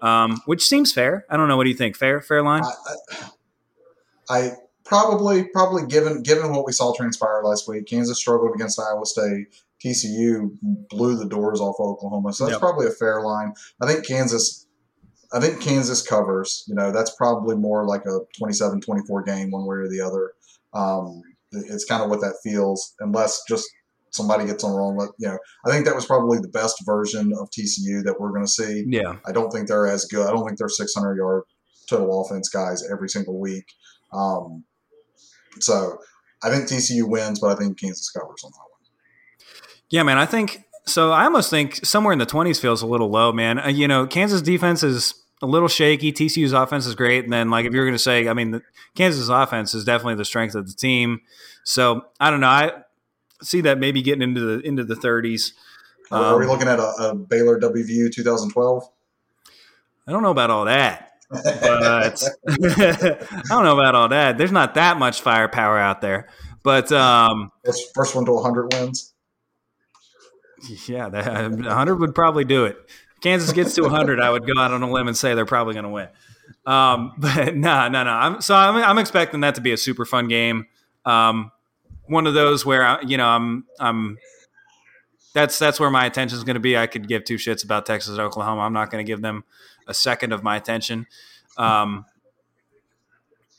um, 0.01 0.41
which 0.45 0.63
seems 0.65 0.93
fair. 0.93 1.25
I 1.29 1.37
don't 1.37 1.47
know. 1.47 1.57
What 1.57 1.63
do 1.65 1.69
you 1.69 1.75
think? 1.75 1.95
Fair, 1.97 2.21
fair 2.21 2.43
line. 2.43 2.63
I, 2.63 2.73
I, 4.29 4.39
I 4.39 4.51
probably 4.85 5.43
probably 5.53 5.85
given 5.85 6.23
given 6.23 6.51
what 6.51 6.65
we 6.65 6.71
saw 6.71 6.93
transpire 6.95 7.41
last 7.43 7.67
week, 7.67 7.85
Kansas 7.87 8.17
struggled 8.17 8.51
against 8.55 8.79
Iowa 8.79 9.05
State. 9.05 9.47
TCU 9.85 10.57
blew 10.89 11.15
the 11.17 11.27
doors 11.27 11.59
off 11.61 11.75
Oklahoma, 11.79 12.33
so 12.33 12.45
that's 12.45 12.53
Yep. 12.55 12.61
probably 12.61 12.87
a 12.87 12.91
fair 12.91 13.21
line. 13.21 13.53
I 13.81 13.91
think 13.91 14.05
Kansas. 14.07 14.65
I 15.33 15.41
think 15.41 15.61
Kansas 15.61 16.01
covers. 16.01 16.63
You 16.67 16.75
know, 16.75 16.91
that's 16.91 17.13
probably 17.15 17.57
more 17.57 17.85
like 17.85 18.01
a 18.05 18.19
27-24 18.41 19.25
game, 19.25 19.51
one 19.51 19.65
way 19.65 19.75
or 19.75 19.89
the 19.89 19.99
other. 19.99 20.31
Um, 20.73 21.21
it's 21.51 21.85
kind 21.85 22.03
of 22.03 22.09
what 22.09 22.21
that 22.21 22.37
feels, 22.43 22.93
unless 22.99 23.41
just 23.47 23.67
somebody 24.11 24.45
gets 24.45 24.63
on 24.63 24.73
wrong. 24.73 24.97
But 24.97 25.09
you 25.19 25.27
know, 25.27 25.37
I 25.65 25.71
think 25.71 25.85
that 25.85 25.95
was 25.95 26.05
probably 26.05 26.39
the 26.39 26.49
best 26.49 26.83
version 26.85 27.33
of 27.39 27.49
TCU 27.49 28.03
that 28.03 28.15
we're 28.19 28.31
going 28.31 28.45
to 28.45 28.51
see. 28.51 28.85
Yeah. 28.87 29.17
I 29.25 29.31
don't 29.31 29.51
think 29.51 29.67
they're 29.67 29.87
as 29.87 30.05
good. 30.05 30.27
I 30.27 30.31
don't 30.31 30.45
think 30.45 30.57
they're 30.57 30.69
600 30.69 31.15
yard 31.15 31.43
total 31.89 32.21
offense 32.21 32.49
guys 32.49 32.83
every 32.91 33.09
single 33.09 33.39
week. 33.39 33.65
Um, 34.13 34.63
so 35.59 35.97
I 36.43 36.49
think 36.49 36.65
TCU 36.65 37.07
wins, 37.07 37.39
but 37.39 37.51
I 37.51 37.55
think 37.55 37.79
Kansas 37.79 38.09
covers 38.09 38.43
on 38.43 38.51
that 38.51 38.57
one. 38.57 39.47
Yeah, 39.89 40.03
man. 40.03 40.17
I 40.17 40.25
think 40.25 40.63
so. 40.85 41.11
I 41.11 41.23
almost 41.23 41.49
think 41.49 41.85
somewhere 41.85 42.13
in 42.13 42.19
the 42.19 42.25
20s 42.25 42.59
feels 42.59 42.81
a 42.81 42.87
little 42.87 43.09
low, 43.09 43.31
man. 43.31 43.59
Uh, 43.59 43.69
you 43.69 43.87
know, 43.87 44.05
Kansas 44.05 44.41
defense 44.41 44.83
is 44.83 45.13
a 45.41 45.45
little 45.45 45.67
shaky. 45.67 46.11
TCU's 46.11 46.53
offense 46.53 46.85
is 46.85 46.95
great. 46.95 47.23
And 47.23 47.31
then, 47.33 47.49
like, 47.49 47.65
if 47.65 47.73
you're 47.73 47.85
going 47.85 47.95
to 47.95 47.99
say, 47.99 48.27
I 48.27 48.33
mean, 48.33 48.51
the, 48.51 48.61
Kansas 48.95 49.29
offense 49.29 49.73
is 49.73 49.85
definitely 49.85 50.15
the 50.15 50.25
strength 50.25 50.55
of 50.55 50.67
the 50.67 50.73
team. 50.73 51.21
So 51.63 52.05
I 52.19 52.29
don't 52.31 52.39
know. 52.39 52.47
I 52.47 52.71
see 53.41 53.61
that 53.61 53.77
maybe 53.77 54.01
getting 54.01 54.21
into 54.23 54.41
the 54.41 54.59
into 54.67 54.83
the 54.83 54.95
30s. 54.95 55.51
Are- 56.11 56.23
Are 56.23 56.37
we 56.39 56.45
Um, 56.45 56.51
looking 56.51 56.67
at 56.67 56.79
a, 56.79 56.87
a 57.09 57.15
Baylor 57.15 57.59
WVU 57.59 58.11
2012? 58.11 58.89
I 60.07 60.11
don't 60.11 60.23
know 60.23 60.31
about 60.31 60.49
all 60.49 60.65
that. 60.65 61.03
but 61.29 61.43
I 62.49 63.41
don't 63.49 63.63
know 63.65 63.77
about 63.77 63.93
all 63.95 64.07
that. 64.09 64.37
There's 64.37 64.51
not 64.53 64.75
that 64.75 64.97
much 64.97 65.19
firepower 65.21 65.77
out 65.77 65.99
there. 66.01 66.29
But 66.63 66.89
um, 66.93 67.51
First, 67.65 67.93
first 67.93 68.15
one 68.15 68.25
to 68.25 68.31
100 68.31 68.73
wins. 68.73 69.13
yeah, 70.87 71.09
that, 71.09 71.51
100 71.51 71.95
would 71.99 72.15
probably 72.15 72.43
do 72.45 72.65
it. 72.65 72.77
Kansas 73.27 73.51
gets 73.51 73.75
to 73.75 73.81
100, 73.81 74.21
I 74.21 74.29
would 74.29 74.47
go 74.47 74.53
out 74.57 74.71
on 74.71 74.81
a 74.81 74.89
limb 74.89 75.07
and 75.07 75.17
say 75.17 75.33
they're 75.35 75.45
probably 75.45 75.73
going 75.73 75.83
to 75.83 75.89
win. 75.89 76.07
Um, 76.65 77.13
but 77.17 77.55
no, 77.55 77.89
no, 77.89 78.03
no. 78.03 78.09
I'm, 78.09 78.41
so 78.41 78.55
I'm, 78.55 78.77
I'm 78.77 78.97
expecting 78.97 79.41
that 79.41 79.55
to 79.55 79.61
be 79.61 79.73
a 79.73 79.77
super 79.77 80.05
fun 80.05 80.27
game. 80.27 80.67
Um, 81.05 81.51
one 82.05 82.25
of 82.25 82.33
those 82.33 82.65
where 82.65 82.83
I, 82.83 83.01
you 83.01 83.17
know 83.17 83.27
I'm 83.27 83.65
I'm 83.81 84.17
that's 85.33 85.59
that's 85.59 85.77
where 85.77 85.89
my 85.89 86.05
attention 86.05 86.37
is 86.37 86.45
going 86.45 86.53
to 86.53 86.61
be. 86.61 86.77
I 86.77 86.87
could 86.87 87.07
give 87.07 87.25
two 87.25 87.35
shits 87.35 87.65
about 87.65 87.85
Texas 87.85 88.17
Oklahoma. 88.17 88.61
I'm 88.61 88.71
not 88.73 88.89
going 88.89 89.05
to 89.05 89.09
give 89.09 89.21
them 89.21 89.43
a 89.87 89.93
second 89.93 90.31
of 90.31 90.41
my 90.41 90.55
attention. 90.55 91.05
Um, 91.57 92.05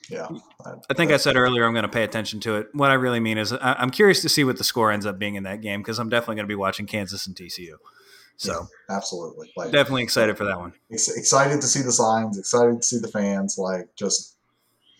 Yeah. 0.08 0.28
I 0.64 0.94
think 0.94 1.12
I 1.12 1.18
said 1.18 1.36
earlier 1.36 1.64
I'm 1.64 1.72
going 1.72 1.84
to 1.84 1.88
pay 1.88 2.02
attention 2.02 2.40
to 2.40 2.56
it. 2.56 2.68
What 2.72 2.90
I 2.90 2.94
really 2.94 3.20
mean 3.20 3.38
is 3.38 3.52
I, 3.52 3.74
I'm 3.74 3.90
curious 3.90 4.22
to 4.22 4.28
see 4.28 4.42
what 4.42 4.58
the 4.58 4.64
score 4.64 4.90
ends 4.90 5.06
up 5.06 5.18
being 5.18 5.36
in 5.36 5.44
that 5.44 5.60
game 5.60 5.80
because 5.80 5.98
I'm 5.98 6.08
definitely 6.08 6.36
going 6.36 6.46
to 6.46 6.52
be 6.52 6.56
watching 6.56 6.86
Kansas 6.86 7.26
and 7.26 7.36
TCU. 7.36 7.74
So 8.38 8.68
Absolutely. 8.88 9.52
Like, 9.56 9.72
definitely 9.72 10.02
excited 10.04 10.36
for 10.36 10.44
that 10.44 10.58
one. 10.58 10.72
ex- 10.92 11.16
excited 11.16 11.60
to 11.60 11.66
see 11.66 11.82
the 11.82 11.92
signs, 11.92 12.38
excited 12.38 12.76
to 12.76 12.82
see 12.82 12.98
the 12.98 13.08
fans, 13.08 13.56
like 13.58 13.94
just 13.96 14.36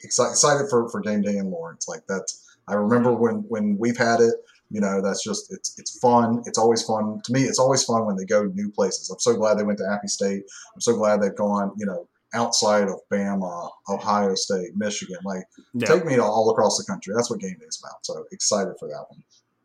excited, 0.03 0.31
excited 0.31 0.67
for, 0.71 0.89
for 0.91 1.01
game 1.01 1.23
day 1.23 1.37
in 1.37 1.51
Lawrence. 1.51 1.89
Like 1.89 2.03
that's, 2.09 2.57
I 2.69 2.75
remember 2.75 3.13
when, 3.13 3.45
when 3.49 3.79
we've 3.79 3.97
had 3.97 4.21
it, 4.21 4.35
you 4.71 4.81
know, 4.81 5.01
that's 5.01 5.25
just, 5.25 5.53
it's, 5.53 5.79
it's 5.79 5.99
fun. 5.99 6.43
It's 6.47 6.59
always 6.59 6.83
fun 6.83 7.21
to 7.25 7.33
me. 7.33 7.43
It's 7.43 7.59
always 7.59 7.85
fun 7.85 8.07
when 8.07 8.17
they 8.17 8.25
go 8.25 8.45
new 8.45 8.71
places. 8.71 9.09
I'm 9.11 9.21
so 9.21 9.35
glad 9.35 9.59
they 9.59 9.65
went 9.65 9.79
to 9.79 9.91
Appy 9.91 10.09
State. 10.09 10.43
I'm 10.75 10.81
so 10.81 10.97
glad 10.97 11.23
they've 11.23 11.35
gone, 11.35 11.73
you 11.77 11.87
know, 11.87 12.09
outside 12.35 12.89
of 12.89 13.01
Bama, 13.11 13.71
Ohio 13.89 14.35
State, 14.35 14.77
Michigan, 14.77 15.19
like 15.25 15.45
Yeah, 15.75 15.87
take 15.87 16.05
me 16.05 16.17
to 16.17 16.23
all 16.23 16.51
across 16.51 16.79
the 16.79 16.85
country. 16.85 17.15
That's 17.15 17.31
what 17.31 17.41
game 17.41 17.57
day 17.59 17.67
is 17.67 17.83
about. 17.83 18.05
So 18.05 18.25
excited 18.33 18.75
for 18.79 18.89
that 18.89 19.05
one. 19.09 19.23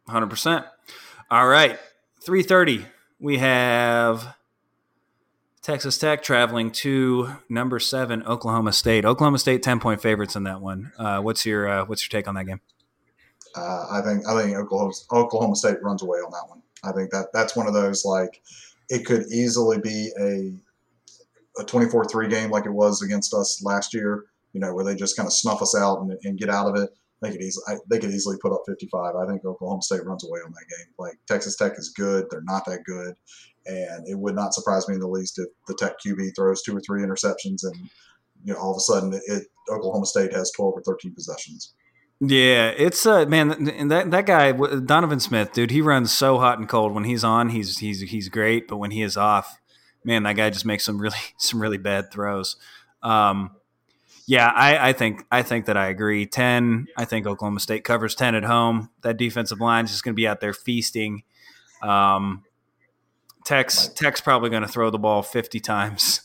hundred 0.08 0.30
percent. 0.30 0.66
All 1.30 1.48
right, 1.48 1.80
three 2.22 2.44
thirty. 2.44 2.86
We 3.20 3.38
have 3.38 4.36
Texas 5.62 5.98
Tech 5.98 6.22
traveling 6.24 6.72
to 6.72 7.38
number 7.48 7.80
seven 7.80 8.24
Oklahoma 8.24 8.74
State. 8.74 9.06
Oklahoma 9.06 9.40
State 9.40 9.64
ten 9.64 9.80
point 9.80 10.02
favorites 10.02 10.36
in 10.36 10.44
that 10.44 10.62
one. 10.62 10.92
Uh, 10.98 11.20
what's 11.20 11.46
your 11.46 11.68
uh, 11.68 11.86
what's 11.86 12.04
your 12.04 12.18
take 12.18 12.28
on 12.28 12.36
that 12.36 12.46
game? 12.46 12.62
Uh, 13.56 13.86
I 13.92 14.02
think 14.02 14.28
I 14.28 14.42
think 14.42 14.58
Oklahoma 14.58 14.94
Oklahoma 15.12 15.56
State 15.56 15.82
runs 15.82 16.02
away 16.02 16.20
on 16.20 16.32
that 16.32 16.50
one. 16.50 16.62
I 16.84 16.92
think 16.92 17.12
that 17.12 17.28
that's 17.34 17.56
one 17.56 17.68
of 17.68 17.74
those 17.74 18.04
like 18.04 18.42
it 18.90 19.06
could 19.06 19.26
easily 19.32 19.80
be 19.80 20.12
a 20.20 20.54
a 21.58 21.64
24-3 21.64 22.30
game 22.30 22.50
like 22.50 22.66
it 22.66 22.74
was 22.74 23.02
against 23.02 23.34
us 23.34 23.62
last 23.64 23.94
year. 23.94 24.26
You 24.54 24.60
know, 24.60 24.74
where 24.74 24.86
they 24.86 24.96
just 24.96 25.16
kind 25.18 25.26
of 25.26 25.34
snuff 25.34 25.64
us 25.64 25.76
out 25.76 26.02
and, 26.02 26.16
and 26.24 26.38
get 26.38 26.50
out 26.50 26.68
of 26.68 26.76
it. 26.76 26.92
They 27.24 27.32
could 27.32 27.42
easily 27.42 27.78
they 27.90 28.00
could 28.00 28.12
easily 28.12 28.38
put 28.42 28.52
up 28.52 28.64
55. 28.68 29.16
I 29.16 29.26
think 29.26 29.46
Oklahoma 29.46 29.82
State 29.82 30.06
runs 30.06 30.26
away 30.26 30.42
on 30.46 30.52
that 30.52 30.78
game. 30.78 30.94
Like 31.00 31.18
Texas 31.26 31.56
Tech 31.56 31.72
is 31.78 31.90
good, 31.90 32.26
they're 32.30 32.44
not 32.44 32.66
that 32.66 32.84
good, 32.84 33.16
and 33.66 34.08
it 34.08 34.20
would 34.20 34.36
not 34.36 34.54
surprise 34.54 34.88
me 34.88 34.96
in 34.96 35.00
the 35.00 35.08
least 35.08 35.40
if 35.40 35.48
the 35.68 35.74
Tech 35.74 35.94
QB 36.06 36.36
throws 36.36 36.62
two 36.62 36.76
or 36.76 36.82
three 36.82 37.02
interceptions 37.02 37.64
and 37.64 37.76
you 38.44 38.54
know 38.54 38.60
all 38.60 38.72
of 38.72 38.78
a 38.78 38.82
sudden 38.82 39.20
it 39.26 39.48
Oklahoma 39.70 40.06
State 40.06 40.34
has 40.34 40.52
12 40.52 40.74
or 40.76 40.82
13 40.84 41.16
possessions. 41.16 41.74
Yeah, 42.20 42.70
it's 42.78 43.06
uh 43.06 43.26
man, 43.26 43.70
and 43.70 43.90
that 43.92 44.12
that 44.12 44.26
guy 44.26 44.52
Donovan 44.52 45.20
Smith, 45.20 45.52
dude, 45.54 45.72
he 45.72 45.82
runs 45.82 46.12
so 46.12 46.38
hot 46.40 46.60
and 46.60 46.70
cold. 46.70 46.94
When 46.94 47.04
he's 47.06 47.24
on, 47.24 47.50
he's 47.50 47.80
he's 47.80 48.02
he's 48.02 48.30
great, 48.30 48.68
but 48.68 48.78
when 48.78 48.92
he 48.92 49.02
is 49.02 49.18
off, 49.18 49.60
man, 50.04 50.24
that 50.24 50.34
guy 50.34 50.50
just 50.50 50.66
makes 50.66 50.86
some 50.86 51.00
really 51.00 51.18
some 51.38 51.62
really 51.62 51.78
bad 51.78 52.12
throws. 52.12 52.56
Um, 53.02 53.52
yeah, 54.26 54.48
I, 54.48 54.90
I 54.90 54.94
think 54.94 55.26
I 55.32 55.42
think 55.42 55.66
that 55.66 55.76
I 55.76 55.88
agree. 55.88 56.26
Ten, 56.26 56.88
I 56.98 57.06
think 57.06 57.28
Oklahoma 57.28 57.60
State 57.60 57.84
covers 57.84 58.16
ten 58.16 58.36
at 58.36 58.44
home. 58.44 58.90
That 59.02 59.18
defensive 59.18 59.60
line 59.60 59.86
is 59.86 59.92
just 59.92 60.04
going 60.04 60.14
to 60.14 60.16
be 60.16 60.28
out 60.28 60.40
there 60.40 60.54
feasting. 60.54 61.24
Um, 61.82 62.44
Tex 63.44 63.90
Tech's 63.90 64.22
probably 64.22 64.50
going 64.50 64.62
to 64.62 64.70
throw 64.70 64.90
the 64.90 65.00
ball 65.00 65.24
fifty 65.24 65.60
times. 65.62 66.22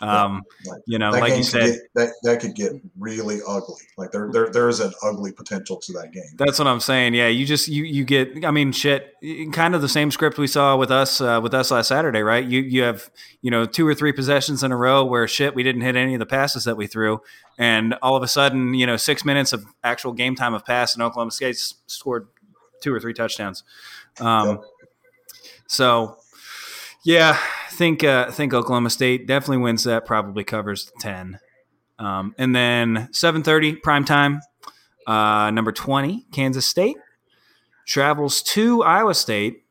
Um, 0.00 0.42
Like, 0.64 0.82
you 0.86 0.98
know, 0.98 1.12
that 1.12 1.20
like 1.20 1.36
you 1.36 1.42
said, 1.42 1.72
get, 1.72 1.80
that 1.94 2.12
that 2.22 2.40
could 2.40 2.54
get 2.54 2.72
really 2.98 3.40
ugly. 3.46 3.82
Like 3.96 4.12
there 4.12 4.30
there 4.32 4.48
there 4.50 4.68
is 4.68 4.80
an 4.80 4.92
ugly 5.02 5.32
potential 5.32 5.76
to 5.78 5.92
that 5.94 6.12
game. 6.12 6.30
That's 6.36 6.58
what 6.58 6.68
I'm 6.68 6.80
saying. 6.80 7.14
Yeah, 7.14 7.28
you 7.28 7.44
just 7.44 7.68
you 7.68 7.84
you 7.84 8.04
get. 8.04 8.44
I 8.44 8.50
mean, 8.50 8.72
shit. 8.72 9.14
Kind 9.52 9.74
of 9.74 9.82
the 9.82 9.88
same 9.88 10.10
script 10.10 10.38
we 10.38 10.46
saw 10.46 10.76
with 10.76 10.90
us 10.90 11.20
uh, 11.20 11.40
with 11.42 11.52
us 11.52 11.70
last 11.70 11.88
Saturday, 11.88 12.22
right? 12.22 12.44
You 12.44 12.60
you 12.60 12.82
have 12.82 13.10
you 13.42 13.50
know 13.50 13.66
two 13.66 13.86
or 13.86 13.94
three 13.94 14.12
possessions 14.12 14.62
in 14.62 14.70
a 14.70 14.76
row 14.76 15.04
where 15.04 15.26
shit 15.26 15.54
we 15.54 15.62
didn't 15.62 15.82
hit 15.82 15.96
any 15.96 16.14
of 16.14 16.20
the 16.20 16.26
passes 16.26 16.64
that 16.64 16.76
we 16.76 16.86
threw, 16.86 17.20
and 17.58 17.94
all 18.00 18.14
of 18.14 18.22
a 18.22 18.28
sudden 18.28 18.74
you 18.74 18.86
know 18.86 18.96
six 18.96 19.24
minutes 19.24 19.52
of 19.52 19.66
actual 19.82 20.12
game 20.12 20.36
time 20.36 20.54
of 20.54 20.64
pass, 20.64 20.94
and 20.94 21.02
Oklahoma 21.02 21.32
State 21.32 21.56
scored 21.86 22.28
two 22.80 22.94
or 22.94 23.00
three 23.00 23.14
touchdowns. 23.14 23.64
Um, 24.20 24.48
Yep. 24.48 24.60
So 25.70 26.16
yeah, 27.04 27.38
I 27.38 27.70
think 27.72 28.04
uh, 28.04 28.30
think 28.30 28.54
Oklahoma 28.54 28.90
State 28.90 29.26
definitely 29.26 29.58
wins 29.58 29.84
that. 29.84 30.06
Probably 30.06 30.44
covers 30.44 30.90
ten, 31.00 31.38
um, 31.98 32.34
and 32.38 32.54
then 32.54 33.08
seven 33.12 33.42
thirty 33.42 33.74
prime 33.74 34.04
time. 34.04 34.40
Uh, 35.06 35.50
number 35.50 35.72
20, 35.72 36.26
Kansas 36.32 36.66
State, 36.66 36.98
travels 37.86 38.42
to 38.42 38.82
Iowa 38.82 39.14
State. 39.14 39.64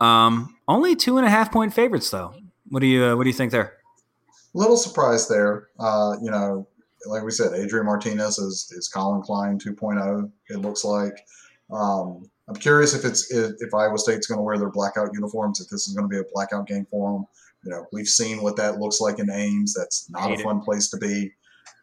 Um, 0.00 0.56
only 0.66 0.96
two 0.96 1.18
and 1.18 1.26
a 1.26 1.30
half 1.30 1.52
point 1.52 1.74
favorites, 1.74 2.08
though. 2.08 2.32
What 2.70 2.80
do 2.80 2.86
you 2.86 3.04
uh, 3.04 3.16
What 3.16 3.24
do 3.24 3.28
you 3.28 3.34
think 3.34 3.52
there? 3.52 3.74
little 4.54 4.76
surprise 4.76 5.28
there. 5.28 5.68
Uh, 5.78 6.16
you 6.22 6.30
know, 6.30 6.66
like 7.06 7.22
we 7.22 7.30
said, 7.30 7.52
Adrian 7.52 7.86
Martinez 7.86 8.38
is, 8.38 8.72
is 8.76 8.88
Collin 8.88 9.22
Klein 9.22 9.58
2.0. 9.58 10.30
It 10.48 10.56
looks 10.58 10.84
like. 10.84 11.14
Um, 11.70 12.30
I'm 12.48 12.56
curious 12.56 12.94
if 12.94 13.04
it's 13.04 13.30
if, 13.30 13.52
if 13.58 13.74
Iowa 13.74 13.98
State's 13.98 14.26
going 14.26 14.38
to 14.38 14.42
wear 14.42 14.58
their 14.58 14.70
blackout 14.70 15.10
uniforms. 15.12 15.60
If 15.60 15.68
this 15.68 15.86
is 15.86 15.94
going 15.94 16.08
to 16.08 16.14
be 16.14 16.18
a 16.18 16.32
blackout 16.32 16.66
game 16.66 16.86
for 16.90 17.12
them. 17.12 17.26
You 17.64 17.72
know, 17.72 17.86
we've 17.92 18.06
seen 18.06 18.42
what 18.42 18.56
that 18.56 18.78
looks 18.78 19.00
like 19.00 19.18
in 19.18 19.30
Ames. 19.30 19.74
That's 19.74 20.08
not 20.10 20.30
Hate 20.30 20.38
a 20.38 20.40
it. 20.40 20.44
fun 20.44 20.60
place 20.60 20.88
to 20.90 20.96
be. 20.96 21.32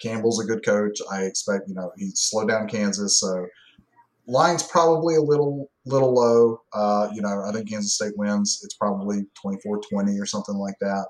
Campbell's 0.01 0.43
a 0.43 0.45
good 0.45 0.66
coach. 0.66 0.99
I 1.11 1.24
expect 1.24 1.70
you 1.70 1.76
know 1.76 1.91
he 1.97 2.11
slowed 2.16 2.49
down 2.49 2.68
Kansas, 2.68 3.20
so 3.20 3.47
line's 4.28 4.63
probably 4.63 5.16
a 5.16 5.22
little 5.22 5.70
little 5.86 6.13
low. 6.13 6.61
Uh, 6.74 7.09
you 7.13 7.22
know, 7.22 7.43
I 7.47 7.51
think 7.51 7.70
Kansas 7.70 7.93
State 7.93 8.18
wins. 8.18 8.61
It's 8.63 8.76
probably 8.76 9.26
24-20 9.45 10.20
or 10.20 10.26
something 10.26 10.55
like 10.55 10.76
that. 10.80 11.05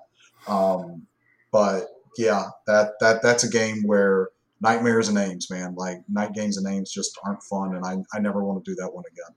Um, 0.48 1.04
but 1.52 1.88
yeah, 2.18 2.50
that 2.68 2.94
that 3.00 3.22
that's 3.22 3.44
a 3.44 3.50
game 3.50 3.84
where 3.84 4.30
nightmares 4.62 5.08
and 5.08 5.18
names, 5.18 5.50
man. 5.50 5.76
Like 5.76 6.00
night 6.10 6.34
games 6.34 6.58
and 6.58 6.66
names 6.66 6.92
just 6.92 7.18
aren't 7.24 7.44
fun, 7.44 7.76
and 7.76 7.86
I 7.86 7.98
I 8.14 8.20
never 8.20 8.44
want 8.44 8.64
to 8.64 8.72
do 8.72 8.76
that 8.82 8.94
one 8.94 9.06
again. 9.12 9.36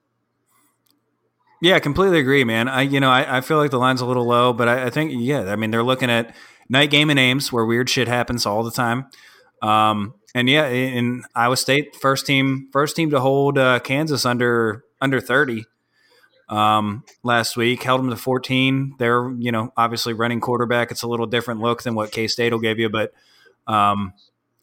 Yeah, 1.60 1.78
completely 1.80 2.20
agree, 2.20 2.44
man. 2.44 2.68
I 2.68 2.82
you 2.82 3.00
know 3.00 3.10
I, 3.10 3.38
I 3.38 3.40
feel 3.40 3.56
like 3.56 3.70
the 3.70 3.78
line's 3.78 4.00
a 4.00 4.06
little 4.06 4.26
low, 4.26 4.52
but 4.52 4.68
I, 4.68 4.86
I 4.86 4.90
think 4.90 5.12
yeah, 5.14 5.50
I 5.52 5.56
mean 5.56 5.70
they're 5.70 5.82
looking 5.82 6.10
at 6.10 6.34
night 6.68 6.90
game 6.90 7.10
and 7.10 7.18
Ames 7.18 7.52
where 7.52 7.64
weird 7.64 7.90
shit 7.90 8.06
happens 8.08 8.46
all 8.46 8.62
the 8.62 8.70
time. 8.70 9.06
Um, 9.60 10.14
and 10.34 10.48
yeah, 10.48 10.68
in 10.68 11.24
Iowa 11.34 11.56
State, 11.56 11.96
first 11.96 12.26
team 12.26 12.68
first 12.72 12.94
team 12.94 13.10
to 13.10 13.20
hold 13.20 13.58
uh, 13.58 13.80
Kansas 13.80 14.24
under 14.24 14.84
under 15.00 15.20
thirty 15.20 15.64
um, 16.48 17.04
last 17.24 17.56
week, 17.56 17.82
held 17.82 18.00
them 18.00 18.10
to 18.10 18.16
fourteen. 18.16 18.94
They're 18.98 19.30
you 19.38 19.52
know 19.52 19.72
obviously 19.76 20.12
running 20.12 20.40
quarterback. 20.40 20.90
It's 20.92 21.02
a 21.02 21.08
little 21.08 21.26
different 21.26 21.60
look 21.60 21.82
than 21.82 21.94
what 21.94 22.12
K 22.12 22.28
State 22.28 22.52
will 22.52 22.60
give 22.60 22.78
you, 22.78 22.88
but 22.88 23.12
um, 23.66 24.12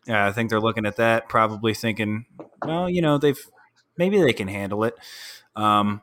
yeah, 0.08 0.26
I 0.28 0.32
think 0.32 0.50
they're 0.50 0.62
looking 0.62 0.86
at 0.86 0.98
that, 0.98 1.30
probably 1.30 1.74
thinking, 1.74 2.26
well, 2.64 2.90
you 2.90 3.02
know 3.02 3.18
they've 3.18 3.40
maybe 3.98 4.22
they 4.22 4.34
can 4.34 4.48
handle 4.48 4.84
it. 4.86 4.96
Um, 5.56 6.02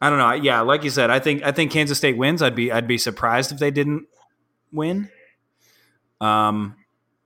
I 0.00 0.10
don't 0.10 0.18
know. 0.18 0.32
Yeah, 0.32 0.60
like 0.60 0.84
you 0.84 0.90
said, 0.90 1.10
I 1.10 1.18
think 1.20 1.42
I 1.42 1.52
think 1.52 1.72
Kansas 1.72 1.98
State 1.98 2.16
wins. 2.16 2.42
I'd 2.42 2.54
be 2.54 2.70
I'd 2.70 2.86
be 2.86 2.98
surprised 2.98 3.52
if 3.52 3.58
they 3.58 3.70
didn't 3.70 4.06
win. 4.72 5.08
Um, 6.20 6.76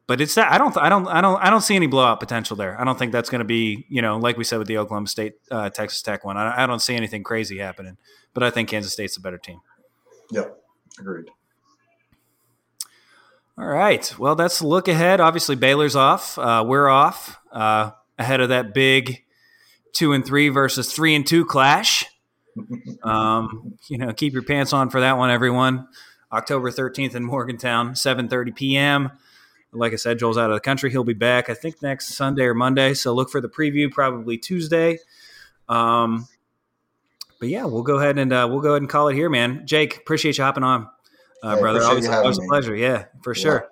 but 0.07 0.21
it's 0.21 0.35
that 0.35 0.53
I 0.53 0.59
don't 0.59 0.77
I 0.77 0.89
don't 0.89 1.07
I 1.07 1.21
don't 1.21 1.41
I 1.41 1.51
don't 1.51 1.61
see 1.61 1.77
any 1.77 1.87
blowout 1.87 2.21
potential 2.21 2.57
there. 2.57 2.81
I 2.81 2.85
don't 2.85 2.99
think 2.99 3.12
that's 3.12 3.31
going 3.31 3.41
to 3.41 3.45
be 3.45 3.87
you 3.89 4.03
know 4.03 4.18
like 4.18 4.37
we 4.37 4.45
said 4.45 4.59
with 4.59 4.68
the 4.68 4.79
Oklahoma 4.79 5.09
State 5.09 5.35
uh, 5.51 5.71
Texas 5.71 6.03
Tech 6.03 6.25
one. 6.25 6.37
I, 6.37 6.64
I 6.64 6.66
don't 6.66 6.81
see 6.81 6.95
anything 6.95 7.23
crazy 7.23 7.59
happening, 7.59 7.97
but 8.35 8.43
I 8.43 8.51
think 8.51 8.68
Kansas 8.68 8.93
State's 8.93 9.16
a 9.16 9.21
better 9.21 9.39
team. 9.39 9.61
Yep, 10.31 10.61
agreed. 10.99 11.31
All 13.59 13.66
right. 13.66 14.18
Well, 14.18 14.37
that's 14.37 14.61
the 14.61 14.66
look 14.66 14.89
ahead. 14.89 15.21
Obviously, 15.21 15.55
Baylor's 15.55 15.95
off. 15.95 16.39
Uh, 16.39 16.64
we're 16.66 16.89
off 16.89 17.39
uh, 17.53 17.91
ahead 18.18 18.41
of 18.41 18.49
that 18.49 18.73
big 18.73 19.25
two 19.93 20.12
and 20.12 20.25
three 20.25 20.49
versus 20.49 20.93
three 20.93 21.14
and 21.14 21.27
two 21.27 21.45
clash. 21.45 22.07
Um, 23.03 23.75
you 23.89 23.99
know, 23.99 24.13
keep 24.13 24.33
your 24.33 24.43
pants 24.43 24.73
on 24.73 24.91
for 24.91 25.01
that 25.01 25.17
one, 25.19 25.31
everyone. 25.31 25.89
October 26.33 26.71
13th 26.71 27.15
in 27.15 27.25
Morgantown, 27.25 27.95
7:30 27.95 28.55
p.m. 28.55 29.11
Like 29.73 29.93
I 29.93 29.97
said, 29.97 30.19
Joel's 30.19 30.37
out 30.39 30.51
of 30.51 30.55
the 30.57 30.61
country. 30.61 30.91
He'll 30.91 31.05
be 31.05 31.13
back, 31.13 31.49
I 31.49 31.55
think, 31.55 31.81
next 31.83 32.15
Sunday 32.15 32.43
or 32.45 32.55
Monday. 32.55 32.95
So 32.95 33.15
look 33.15 33.31
for 33.31 33.41
the 33.41 33.49
preview, 33.49 33.91
probably 33.91 34.37
Tuesday. 34.37 34.99
Um, 35.69 36.27
but 37.39 37.49
yeah, 37.49 37.65
we'll 37.65 37.83
go 37.83 37.99
ahead 37.99 38.19
and 38.19 38.33
uh, 38.33 38.49
we'll 38.51 38.61
go 38.61 38.71
ahead 38.71 38.83
and 38.83 38.91
call 38.91 39.09
it 39.09 39.15
here, 39.15 39.31
man. 39.31 39.67
Jake, 39.67 39.97
appreciate 39.99 40.39
you 40.39 40.45
hopping 40.45 40.65
on, 40.65 40.89
uh, 41.43 41.55
Hey, 41.55 41.61
brother. 41.61 41.83
Always, 41.83 42.09
always 42.09 42.39
a 42.39 42.43
pleasure. 42.43 42.75
Yeah, 42.77 43.05
for 43.23 43.33
Yeah. 43.35 43.43
sure. 43.43 43.69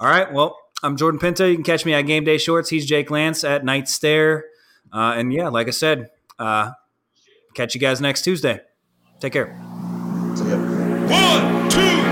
All 0.00 0.08
right. 0.08 0.32
Well, 0.32 0.56
I'm 0.82 0.96
Jordan 0.96 1.20
Pinto. 1.20 1.46
You 1.46 1.54
can 1.54 1.64
catch 1.64 1.84
me 1.84 1.92
at 1.94 2.02
Game 2.02 2.24
Day 2.24 2.38
Shorts. 2.38 2.70
He's 2.70 2.86
Jake 2.86 3.08
Lantz 3.08 3.48
at 3.48 3.64
Night 3.64 3.88
Stare. 3.88 4.44
Uh, 4.92 5.14
and 5.16 5.32
yeah, 5.32 5.48
like 5.48 5.66
I 5.68 5.70
said, 5.72 6.10
uh, 6.38 6.70
catch 7.54 7.74
you 7.74 7.80
guys 7.80 8.00
next 8.00 8.22
Tuesday. 8.22 8.60
Take 9.20 9.32
care. 9.32 9.56
So, 10.36 10.44
yeah. 10.46 10.56
One, 11.08 11.70
two, 11.70 12.11